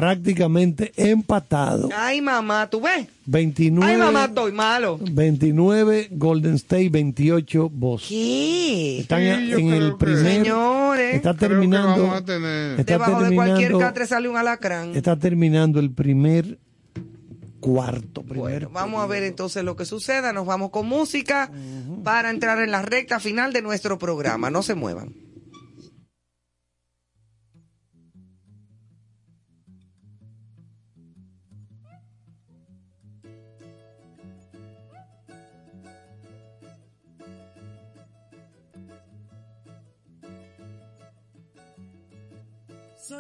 [0.00, 1.88] prácticamente empatado.
[1.96, 3.06] Ay, mamá, ¿tú ves?
[3.24, 4.98] 29, Ay, mamá, estoy malo.
[5.00, 8.08] 29 Golden State, 28 Boston.
[8.10, 8.98] ¿Qué?
[9.00, 10.22] Están en el primer.
[10.22, 11.14] Señores.
[11.14, 12.02] Está Creo que terminando.
[12.02, 14.94] vamos a tener- está Debajo de cualquier terminando- catre sale un alacrán.
[14.94, 16.58] Está terminando el primer
[17.60, 18.22] cuarto.
[18.22, 20.32] Primer Bueno, vamos a ver entonces lo que suceda.
[20.34, 21.50] Nos vamos con música
[22.04, 24.50] para entrar en la recta final de nuestro programa.
[24.50, 25.14] No se muevan.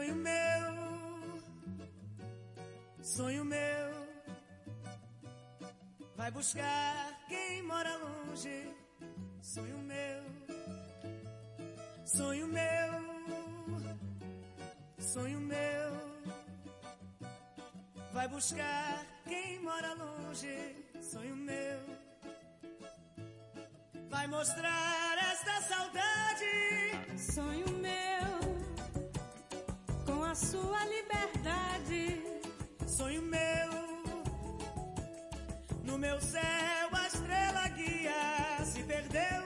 [0.06, 1.42] Sonho meu,
[3.02, 4.06] sonho meu,
[6.16, 8.72] vai buscar quem mora longe.
[9.42, 10.22] Sonho meu,
[12.04, 12.92] sonho meu,
[15.00, 15.90] sonho meu,
[18.12, 20.86] vai buscar quem mora longe.
[21.00, 21.80] Sonho meu,
[24.08, 26.54] vai mostrar esta saudade.
[27.18, 28.45] Sonho meu,
[30.16, 32.22] com a sua liberdade.
[32.86, 33.70] Sonho meu,
[35.84, 39.42] no meu céu a estrela guia se perdeu.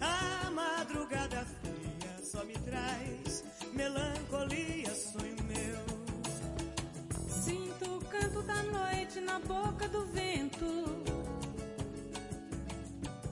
[0.00, 3.44] A madrugada fria só me traz
[3.74, 4.94] melancolia.
[4.94, 5.84] Sonho meu,
[7.44, 11.04] Sinto o canto da noite na boca do vento.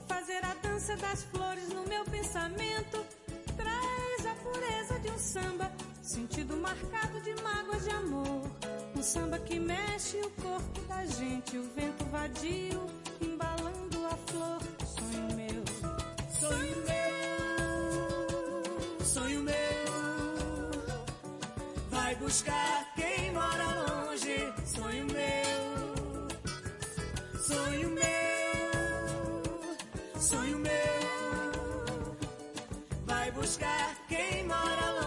[0.06, 2.98] Fazer a dança das flores no meu pensamento.
[3.56, 5.70] Traz a pureza de um samba,
[6.02, 8.42] sentido marcado de mágoas de amor.
[8.96, 12.86] Um samba que mexe o corpo da gente, o vento vadio
[13.20, 14.58] embalando a flor.
[14.84, 15.64] Sonho meu,
[16.40, 17.84] sonho meu,
[19.04, 19.54] sonho meu,
[21.90, 24.52] vai buscar quem mora longe.
[24.66, 25.94] Sonho meu,
[27.38, 28.72] sonho meu,
[30.20, 30.72] sonho meu,
[33.06, 35.01] vai buscar quem mora longe.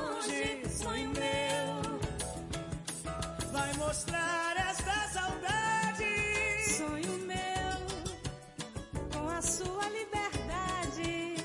[9.38, 11.36] A sua liberdade.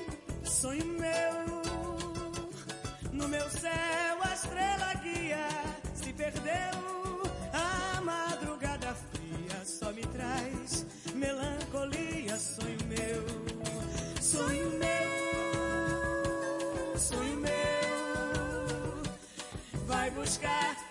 [0.43, 1.61] Sonho meu,
[3.11, 5.47] no meu céu a estrela guia
[5.93, 7.23] se perdeu.
[7.51, 10.85] A madrugada fria só me traz
[11.15, 12.37] melancolia.
[12.37, 13.25] Sonho meu,
[14.21, 15.51] sonho meu,
[16.97, 17.51] sonho meu,
[19.85, 20.90] vai buscar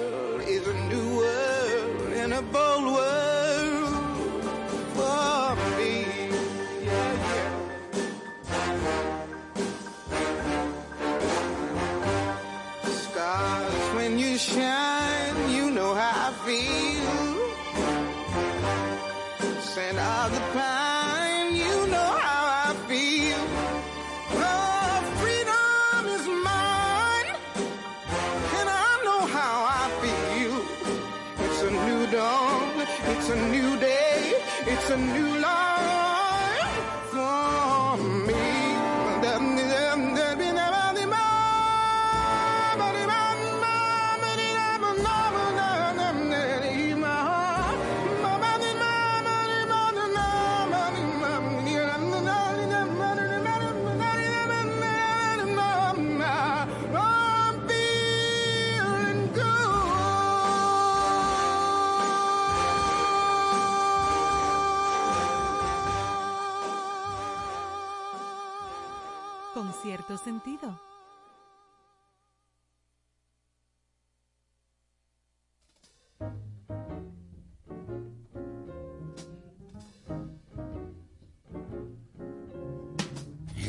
[34.91, 35.40] a new
[70.23, 70.77] sentido.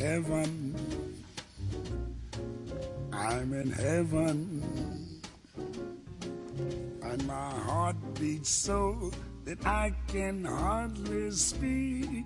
[0.03, 0.75] heaven.
[3.13, 5.21] I'm in heaven.
[7.01, 9.11] And my heart beats so
[9.45, 12.25] that I can hardly speak.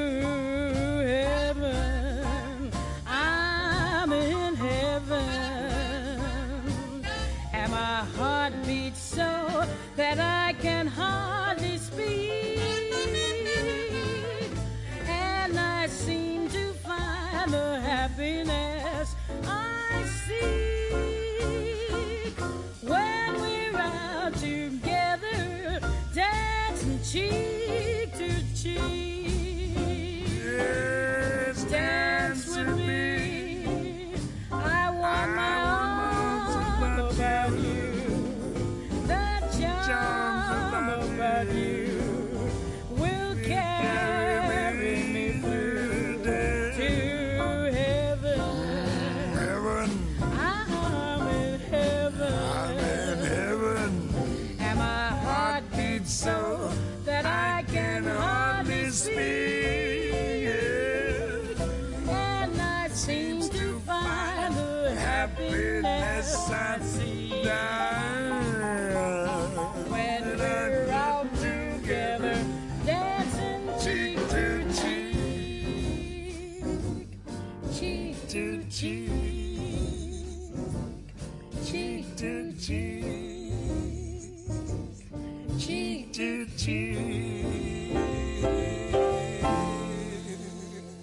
[10.01, 10.40] that I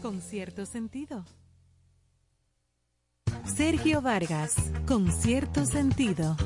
[0.00, 1.24] Con cierto sentido.
[3.44, 4.54] Sergio Vargas,
[4.86, 6.36] con cierto sentido.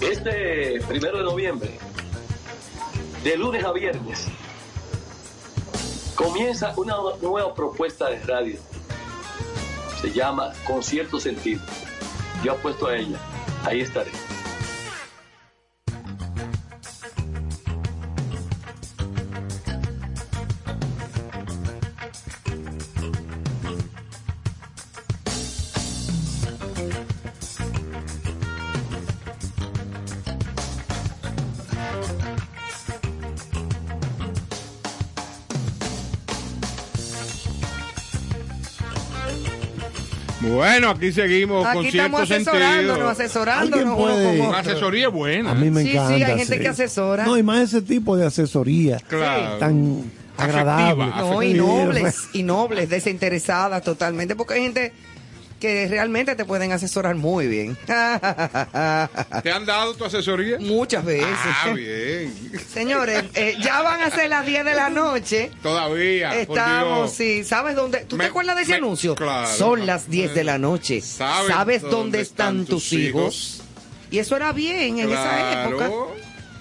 [0.00, 1.70] Este primero de noviembre,
[3.22, 4.26] de lunes a viernes,
[6.16, 8.58] comienza una nueva propuesta de radio.
[10.00, 11.62] Se llama Concierto Sentido.
[12.42, 13.20] Yo apuesto a ella.
[13.64, 14.10] Ahí estaré.
[40.56, 42.52] Bueno, aquí seguimos con Aquí cierto estamos sentido.
[42.52, 44.72] asesorándonos, asesorándonos uno puede- con Una otro.
[44.72, 45.50] asesoría buena.
[45.50, 46.26] A mí me Sí, sí, encanta.
[46.26, 47.24] hay gente que asesora.
[47.24, 49.58] No, y más ese tipo de asesoría Claro.
[49.58, 50.02] tan
[50.36, 51.06] agradable.
[51.16, 54.92] No, y nobles, y nobles, desinteresadas totalmente, porque hay gente
[55.66, 57.76] que realmente te pueden asesorar muy bien.
[57.86, 60.58] ¿Te han dado tu asesoría?
[60.60, 61.26] Muchas veces.
[61.44, 62.32] Ah, bien.
[62.72, 65.50] Señores, eh, ya van a ser las 10 de la noche.
[65.62, 66.38] Todavía.
[66.38, 68.04] Estamos, sí, ¿sabes dónde?
[68.04, 69.14] ¿Tú Me- te acuerdas de ese me- anuncio?
[69.16, 69.48] claro.
[69.48, 71.00] Son las 10 de la noche.
[71.00, 73.62] ¿Sabes, dónde, están, tus hijos?
[74.10, 75.90] Y eso era bien en esa época.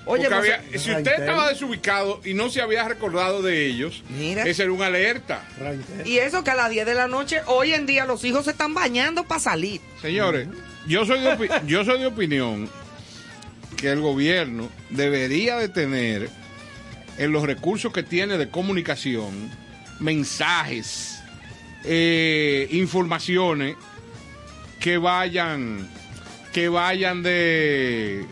[0.07, 4.03] Oye, no había- si usted estaba desubicado y no se había recordado de ellos,
[4.45, 5.43] ese era un alerta.
[6.05, 8.51] Y eso que a las 10 de la noche, hoy en día los hijos se
[8.51, 9.81] están bañando para salir.
[10.01, 10.47] Señores,
[10.87, 12.69] yo soy, de yo soy de opinión
[13.77, 16.29] que el gobierno debería de tener
[17.17, 19.49] en los recursos que tiene de comunicación
[19.99, 21.19] mensajes,
[21.83, 23.75] eh, informaciones
[24.79, 25.89] que vayan
[26.53, 28.25] que vayan de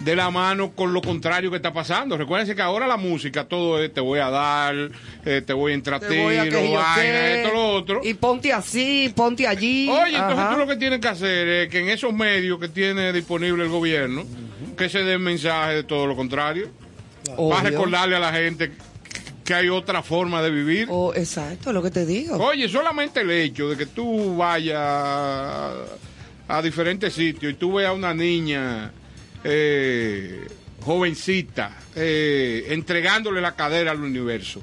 [0.00, 2.16] de la mano con lo contrario que está pasando.
[2.16, 4.74] Recuérdense que ahora la música todo es te voy a dar,
[5.24, 8.00] eh, te voy a a yo vaina, esto, lo otro.
[8.02, 9.88] Y ponte así, ponte allí.
[9.88, 13.12] Oye, entonces tú lo que tienes que hacer es que en esos medios que tiene
[13.12, 14.24] disponible el gobierno,
[14.76, 16.68] que se den mensajes de todo lo contrario.
[17.36, 17.56] Obvio.
[17.56, 18.72] Para recordarle a la gente
[19.44, 20.88] que hay otra forma de vivir.
[20.90, 22.36] Oh, exacto, lo que te digo.
[22.36, 25.74] Oye, solamente el hecho de que tú vayas a,
[26.48, 28.92] a diferentes sitios y tú veas a una niña
[29.44, 30.46] eh,
[30.84, 34.62] jovencita eh, entregándole la cadera al universo.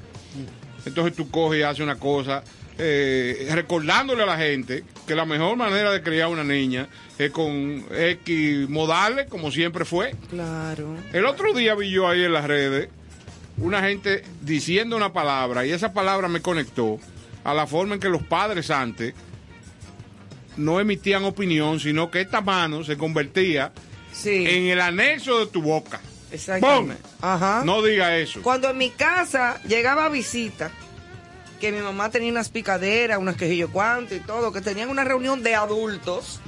[0.84, 2.44] Entonces tú coges y haces una cosa
[2.78, 6.88] eh, recordándole a la gente que la mejor manera de criar una niña
[7.18, 10.14] es con X modales, como siempre fue.
[10.30, 10.96] Claro.
[11.12, 12.88] El otro día vi yo ahí en las redes
[13.58, 16.98] una gente diciendo una palabra y esa palabra me conectó
[17.42, 19.14] a la forma en que los padres antes
[20.56, 23.72] no emitían opinión, sino que esta mano se convertía
[24.24, 26.00] en el anexo de tu boca.
[26.32, 27.02] Exactamente.
[27.20, 27.62] Ajá.
[27.64, 28.42] No diga eso.
[28.42, 30.70] Cuando en mi casa llegaba visita,
[31.60, 35.42] que mi mamá tenía unas picaderas, unas quejillo cuanto y todo, que tenían una reunión
[35.42, 36.40] de adultos,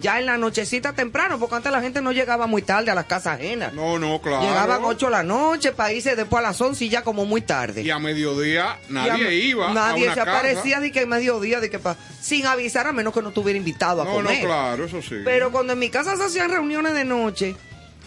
[0.00, 3.06] ya en la nochecita temprano, porque antes la gente no llegaba muy tarde a las
[3.06, 3.72] casas ajenas.
[3.72, 4.42] No, no, claro.
[4.42, 7.40] Llegaban 8 de la noche para irse después a las 11 y ya como muy
[7.40, 7.82] tarde.
[7.82, 10.38] Y a mediodía nadie a- iba Nadie a una se casa.
[10.38, 13.56] aparecía de que en mediodía, de que pa- sin avisar a menos que no estuviera
[13.56, 14.44] invitado a No, no, comer.
[14.44, 15.16] claro, eso sí.
[15.24, 17.56] Pero cuando en mi casa se hacían reuniones de noche,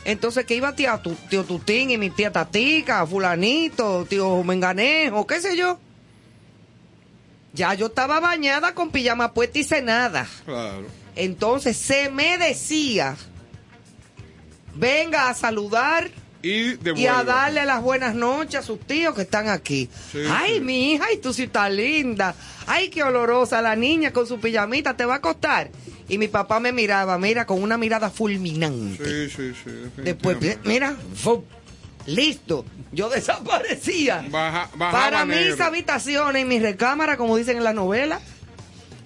[0.05, 5.41] entonces que iba tía, tu- tío Tutín y mi tía Tatica, fulanito, tío Menganejo, qué
[5.41, 5.77] sé yo.
[7.53, 10.25] Ya yo estaba bañada con pijama puesta y cenada.
[10.45, 10.85] Claro.
[11.15, 13.15] Entonces se me decía,
[14.75, 16.09] venga a saludar
[16.43, 19.89] Y, y a darle las buenas noches a sus tíos que están aquí.
[20.11, 20.59] Sí, Ay, sí.
[20.61, 22.33] mi hija, y tú sí estás linda.
[22.65, 25.69] Ay, qué olorosa la niña con su pijamita, te va a acostar.
[26.09, 29.29] Y mi papá me miraba, mira, con una mirada fulminante.
[29.29, 30.01] Sí, sí, sí.
[30.01, 30.95] Después, mira,
[32.05, 32.65] listo.
[32.91, 34.25] Yo desaparecía.
[34.29, 38.19] Baja- Para mis habitaciones y mi recámara, como dicen en la novela,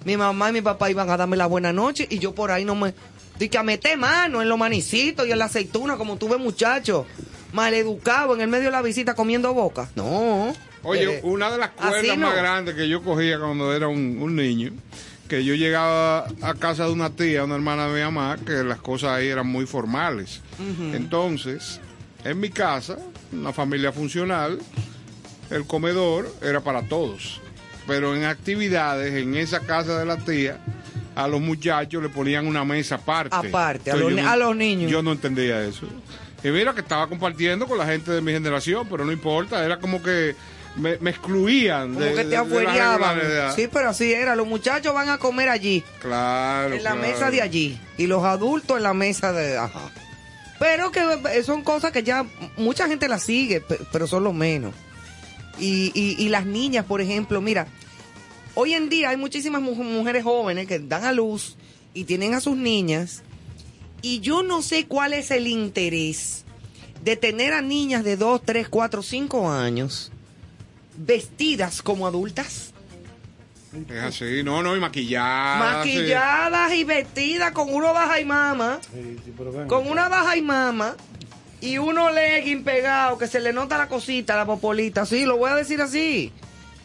[0.06, 2.64] mi mamá y mi papá iban a darme la buena noche y yo por ahí
[2.64, 2.94] no me...
[3.38, 7.04] Di que a meter mano en los manicitos y en la aceituna, como tuve muchacho,
[7.52, 9.90] maleducado en el medio de la visita comiendo boca.
[9.94, 10.54] No.
[10.82, 12.28] Oye, Eh, una de las cuerdas no.
[12.28, 14.72] más grandes que yo cogía cuando era un, un niño,
[15.28, 18.80] que yo llegaba a casa de una tía, una hermana de mi mamá, que las
[18.80, 20.40] cosas ahí eran muy formales.
[20.94, 21.80] Entonces,
[22.24, 22.96] en mi casa,
[23.32, 24.58] una familia funcional,
[25.50, 27.40] el comedor era para todos.
[27.86, 30.58] Pero en actividades, en esa casa de la tía,
[31.14, 33.34] a los muchachos le ponían una mesa aparte.
[33.48, 34.90] Aparte, a los no- a los niños.
[34.90, 35.86] Yo no entendía eso.
[36.44, 39.78] Y mira que estaba compartiendo con la gente de mi generación, pero no importa, era
[39.78, 40.36] como que
[40.76, 41.94] me, me excluían.
[41.94, 43.18] Como de- que te afuereaban.
[43.54, 44.36] Sí, pero así era.
[44.36, 45.82] Los muchachos van a comer allí.
[46.02, 46.74] Claro.
[46.74, 47.08] en la claro.
[47.08, 49.90] mesa de allí y los adultos en la mesa de ajá.
[50.58, 51.00] Pero que
[51.34, 52.24] eh, son cosas que ya
[52.56, 54.74] mucha gente las sigue, pe- pero son lo menos.
[55.58, 57.66] Y, y, y las niñas, por ejemplo, mira,
[58.54, 61.56] hoy en día hay muchísimas mu- mujeres jóvenes que dan a luz
[61.94, 63.22] y tienen a sus niñas
[64.02, 66.44] y yo no sé cuál es el interés
[67.02, 70.12] de tener a niñas de 2, 3, 4, 5 años
[70.96, 72.72] vestidas como adultas.
[73.90, 75.78] Es así, no, no, y maquillada.
[75.78, 78.80] maquilladas y vestidas con uno baja y mama,
[79.68, 80.96] con una baja y mama
[81.60, 85.50] y uno legging pegado que se le nota la cosita, la popolita, sí, lo voy
[85.50, 86.32] a decir así.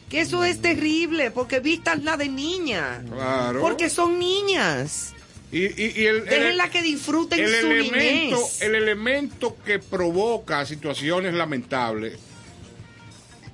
[0.09, 3.01] Que eso es terrible, porque vístanla de niña.
[3.09, 3.61] Claro.
[3.61, 5.13] Porque son niñas.
[5.53, 8.61] Y, y- y el, el- Déjenla que disfruten el su elemento, niñez.
[8.61, 12.17] el elemento que provoca situaciones lamentables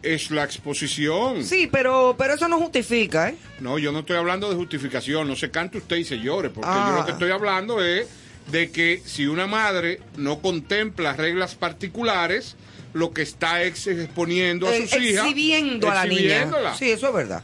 [0.03, 1.43] es la exposición.
[1.43, 3.35] Sí, pero, pero eso no justifica, ¿eh?
[3.59, 6.69] No, yo no estoy hablando de justificación, no se cante usted y se llore, porque
[6.71, 6.87] Ah.
[6.91, 8.07] yo lo que estoy hablando es
[8.51, 12.55] de que si una madre no contempla reglas particulares,
[12.93, 15.25] lo que está es exponiendo a Eh, sus hijas.
[15.25, 16.49] exhibiendo a la niña.
[16.77, 17.43] Sí, eso es verdad.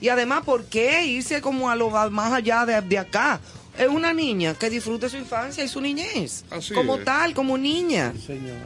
[0.00, 3.40] Y además, ¿por qué irse como a lo más allá de, de acá?
[3.76, 6.44] Es una niña que disfrute su infancia y su niñez.
[6.50, 7.04] Así como es.
[7.04, 8.12] tal, como niña.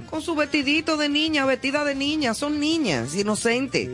[0.08, 2.32] Con su vestidito de niña, vestida de niña.
[2.34, 3.88] Son niñas, inocentes.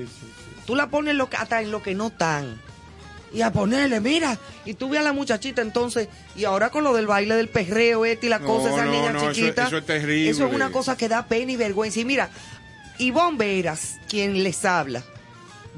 [0.66, 2.60] Tú la pones lo que- hasta en lo que no están.
[3.32, 4.38] Y a ponerle, mira.
[4.64, 8.26] Y tuve a la muchachita entonces, y ahora con lo del baile del perreo, este
[8.26, 9.66] y la No, cosa, esa no, niña no, chiquita.
[9.66, 10.30] eso es terrible.
[10.30, 12.00] Eso es una cosa que da pena y vergüenza.
[12.00, 12.30] Y mira,
[12.98, 15.02] Ivonne Veras, quien les habla,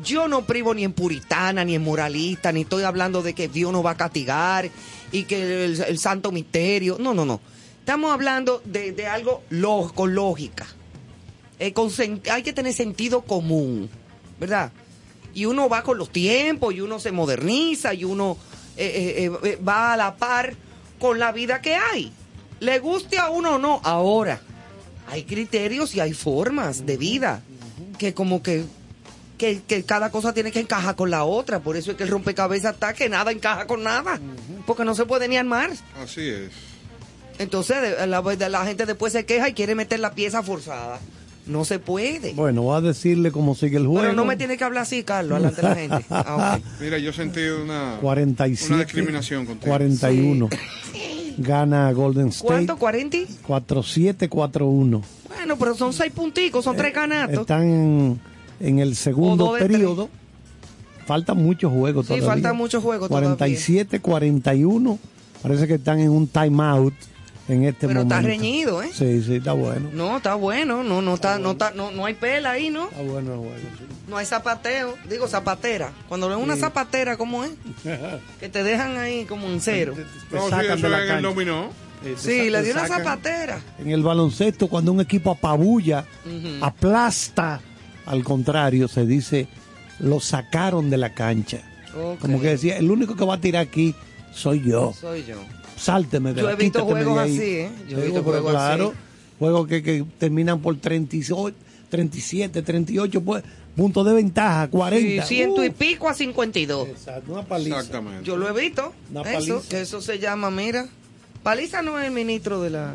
[0.03, 3.73] yo no privo ni en puritana, ni en moralista, ni estoy hablando de que Dios
[3.73, 4.71] nos va a castigar
[5.13, 6.97] y que el, el santo misterio.
[6.99, 7.41] No, no, no.
[7.81, 9.43] Estamos hablando de, de algo
[9.95, 10.67] con lógica.
[11.59, 11.91] Eh, con
[12.31, 13.91] hay que tener sentido común,
[14.39, 14.73] ¿verdad?
[15.35, 18.37] Y uno va con los tiempos, y uno se moderniza, y uno
[18.77, 20.55] eh, eh, eh, va a la par
[20.99, 22.13] con la vida que hay.
[22.61, 24.41] Le guste a uno o no, ahora
[25.09, 27.43] hay criterios y hay formas de vida
[27.99, 28.65] que como que,
[29.39, 31.61] que, que cada cosa tiene que encajar con la otra.
[31.61, 34.21] Por eso es que el rompecabezas está que nada encaja con nada,
[34.67, 35.71] porque no se puede ni armar.
[36.03, 36.53] Así es.
[37.39, 41.01] Entonces la, la gente después se queja y quiere meter la pieza forzada.
[41.51, 42.33] No se puede.
[42.35, 44.03] Bueno, voy a decirle cómo sigue el juego.
[44.03, 46.05] Pero no me tiene que hablar así, Carlos, delante de la gente.
[46.11, 46.65] Ah, ok.
[46.81, 48.75] Mira, yo sentí una, 47.
[48.75, 49.69] una discriminación contigo.
[49.69, 50.49] 41.
[51.39, 52.47] Gana Golden State.
[52.47, 52.79] ¿Cuánto?
[52.79, 53.27] ¿40?
[53.47, 55.03] 4-7-4-1.
[55.29, 57.41] Bueno, pero son seis punticos, son tres ganatos.
[57.41, 58.21] Están en,
[58.61, 60.09] en el segundo periodo.
[61.07, 62.29] Faltan muchos juegos Sí, todavía.
[62.29, 63.31] faltan muchos juegos todavía.
[63.37, 64.99] 47-41.
[65.43, 66.95] Parece que están en un timeout
[67.51, 68.29] en este Pero está momento.
[68.29, 68.91] reñido, ¿eh?
[68.93, 69.91] Sí, sí, está bueno.
[69.93, 72.89] No, está bueno, no, no está, no está, no, no hay pela ahí, ¿no?
[72.89, 73.85] Está bueno sí.
[74.09, 75.93] No hay zapateo, digo zapatera.
[76.09, 76.61] Cuando ves una Sí.
[76.61, 77.51] zapatera, ¿cómo es?
[78.41, 79.95] Que te dejan ahí como en cero.
[80.31, 81.71] No, sí, sacan eso de la el dominó.
[82.05, 83.61] Eh, te Sí, le te dio una zapatera.
[83.79, 86.07] En el baloncesto, cuando un equipo apabulla,
[86.61, 87.61] aplasta,
[88.07, 89.49] al contrario, se dice,
[89.99, 91.59] lo sacaron de la cancha.
[92.21, 93.95] Como que decía, el único que va a tirar aquí
[94.33, 94.93] soy yo.
[94.99, 95.37] Soy yo.
[95.77, 97.71] Sálteme de Yo he visto de juegos así, ¿eh?
[97.89, 98.97] Yo he visto juegos claro, así.
[99.39, 101.57] Juegos que, que terminan por 38,
[101.89, 103.43] 37, 38 pues,
[103.75, 105.23] puntos de ventaja, 40.
[105.23, 106.89] Sí, ciento y Uh, pico a 52.
[106.89, 107.77] Exacto, una paliza.
[107.79, 108.25] Exactamente.
[108.25, 108.93] Yo lo he visto.
[109.11, 109.69] Una Eso, paliza.
[109.71, 110.87] que eso se llama, mira.
[111.43, 112.95] Paliza no es el ministro de la.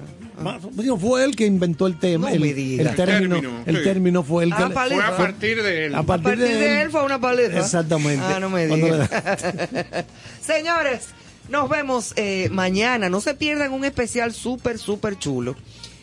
[0.73, 2.27] Digo, fue él que inventó el tema.
[2.29, 2.91] No el, me diga.
[2.91, 3.83] el término, El término, el sí.
[3.83, 5.01] término fue el que Ah, le- paliza.
[5.01, 5.95] Fue a partir de él.
[5.95, 7.57] a A partir, partir de él fue una paliza.
[7.57, 8.23] Exactamente.
[8.23, 9.07] Ah, no me le-
[10.41, 11.07] Señores,
[11.49, 13.09] nos vemos eh, mañana.
[13.09, 15.55] No se pierdan un especial súper, súper chulo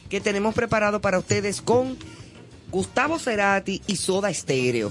[0.08, 1.96] que tenemos preparado para ustedes con
[2.70, 4.90] Gustavo Cerati y Soda Stereo.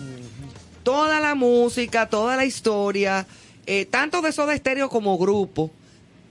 [0.83, 3.27] Toda la música, toda la historia,
[3.67, 5.69] eh, tanto de Soda Stereo como grupo,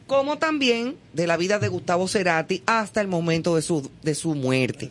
[0.08, 4.34] como también de la vida de Gustavo Cerati hasta el momento de su, de su
[4.34, 4.90] muerte.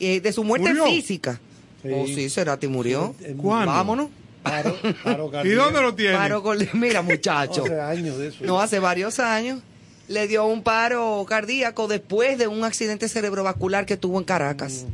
[0.00, 0.86] Eh, de su muerte ¿Murió?
[0.86, 1.40] física.
[1.82, 1.88] Sí.
[1.94, 3.14] Oh, sí, Cerati murió.
[3.38, 3.72] ¿Cuándo?
[3.72, 4.08] Vámonos.
[4.44, 6.14] Paro- paro ¿Y dónde lo tiene?
[6.16, 7.64] Paro con- mira, muchacho.
[7.64, 8.44] Hace años de eso.
[8.44, 9.60] No, hace varios años.
[10.06, 14.84] Le dio un paro cardíaco después de un accidente cerebrovascular que tuvo en Caracas.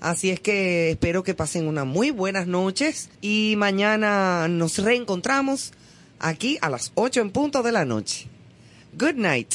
[0.00, 5.72] Así es que espero que pasen unas muy buenas noches y mañana nos reencontramos
[6.18, 8.26] aquí a las 8 en punto de la noche.
[8.98, 9.54] Good night.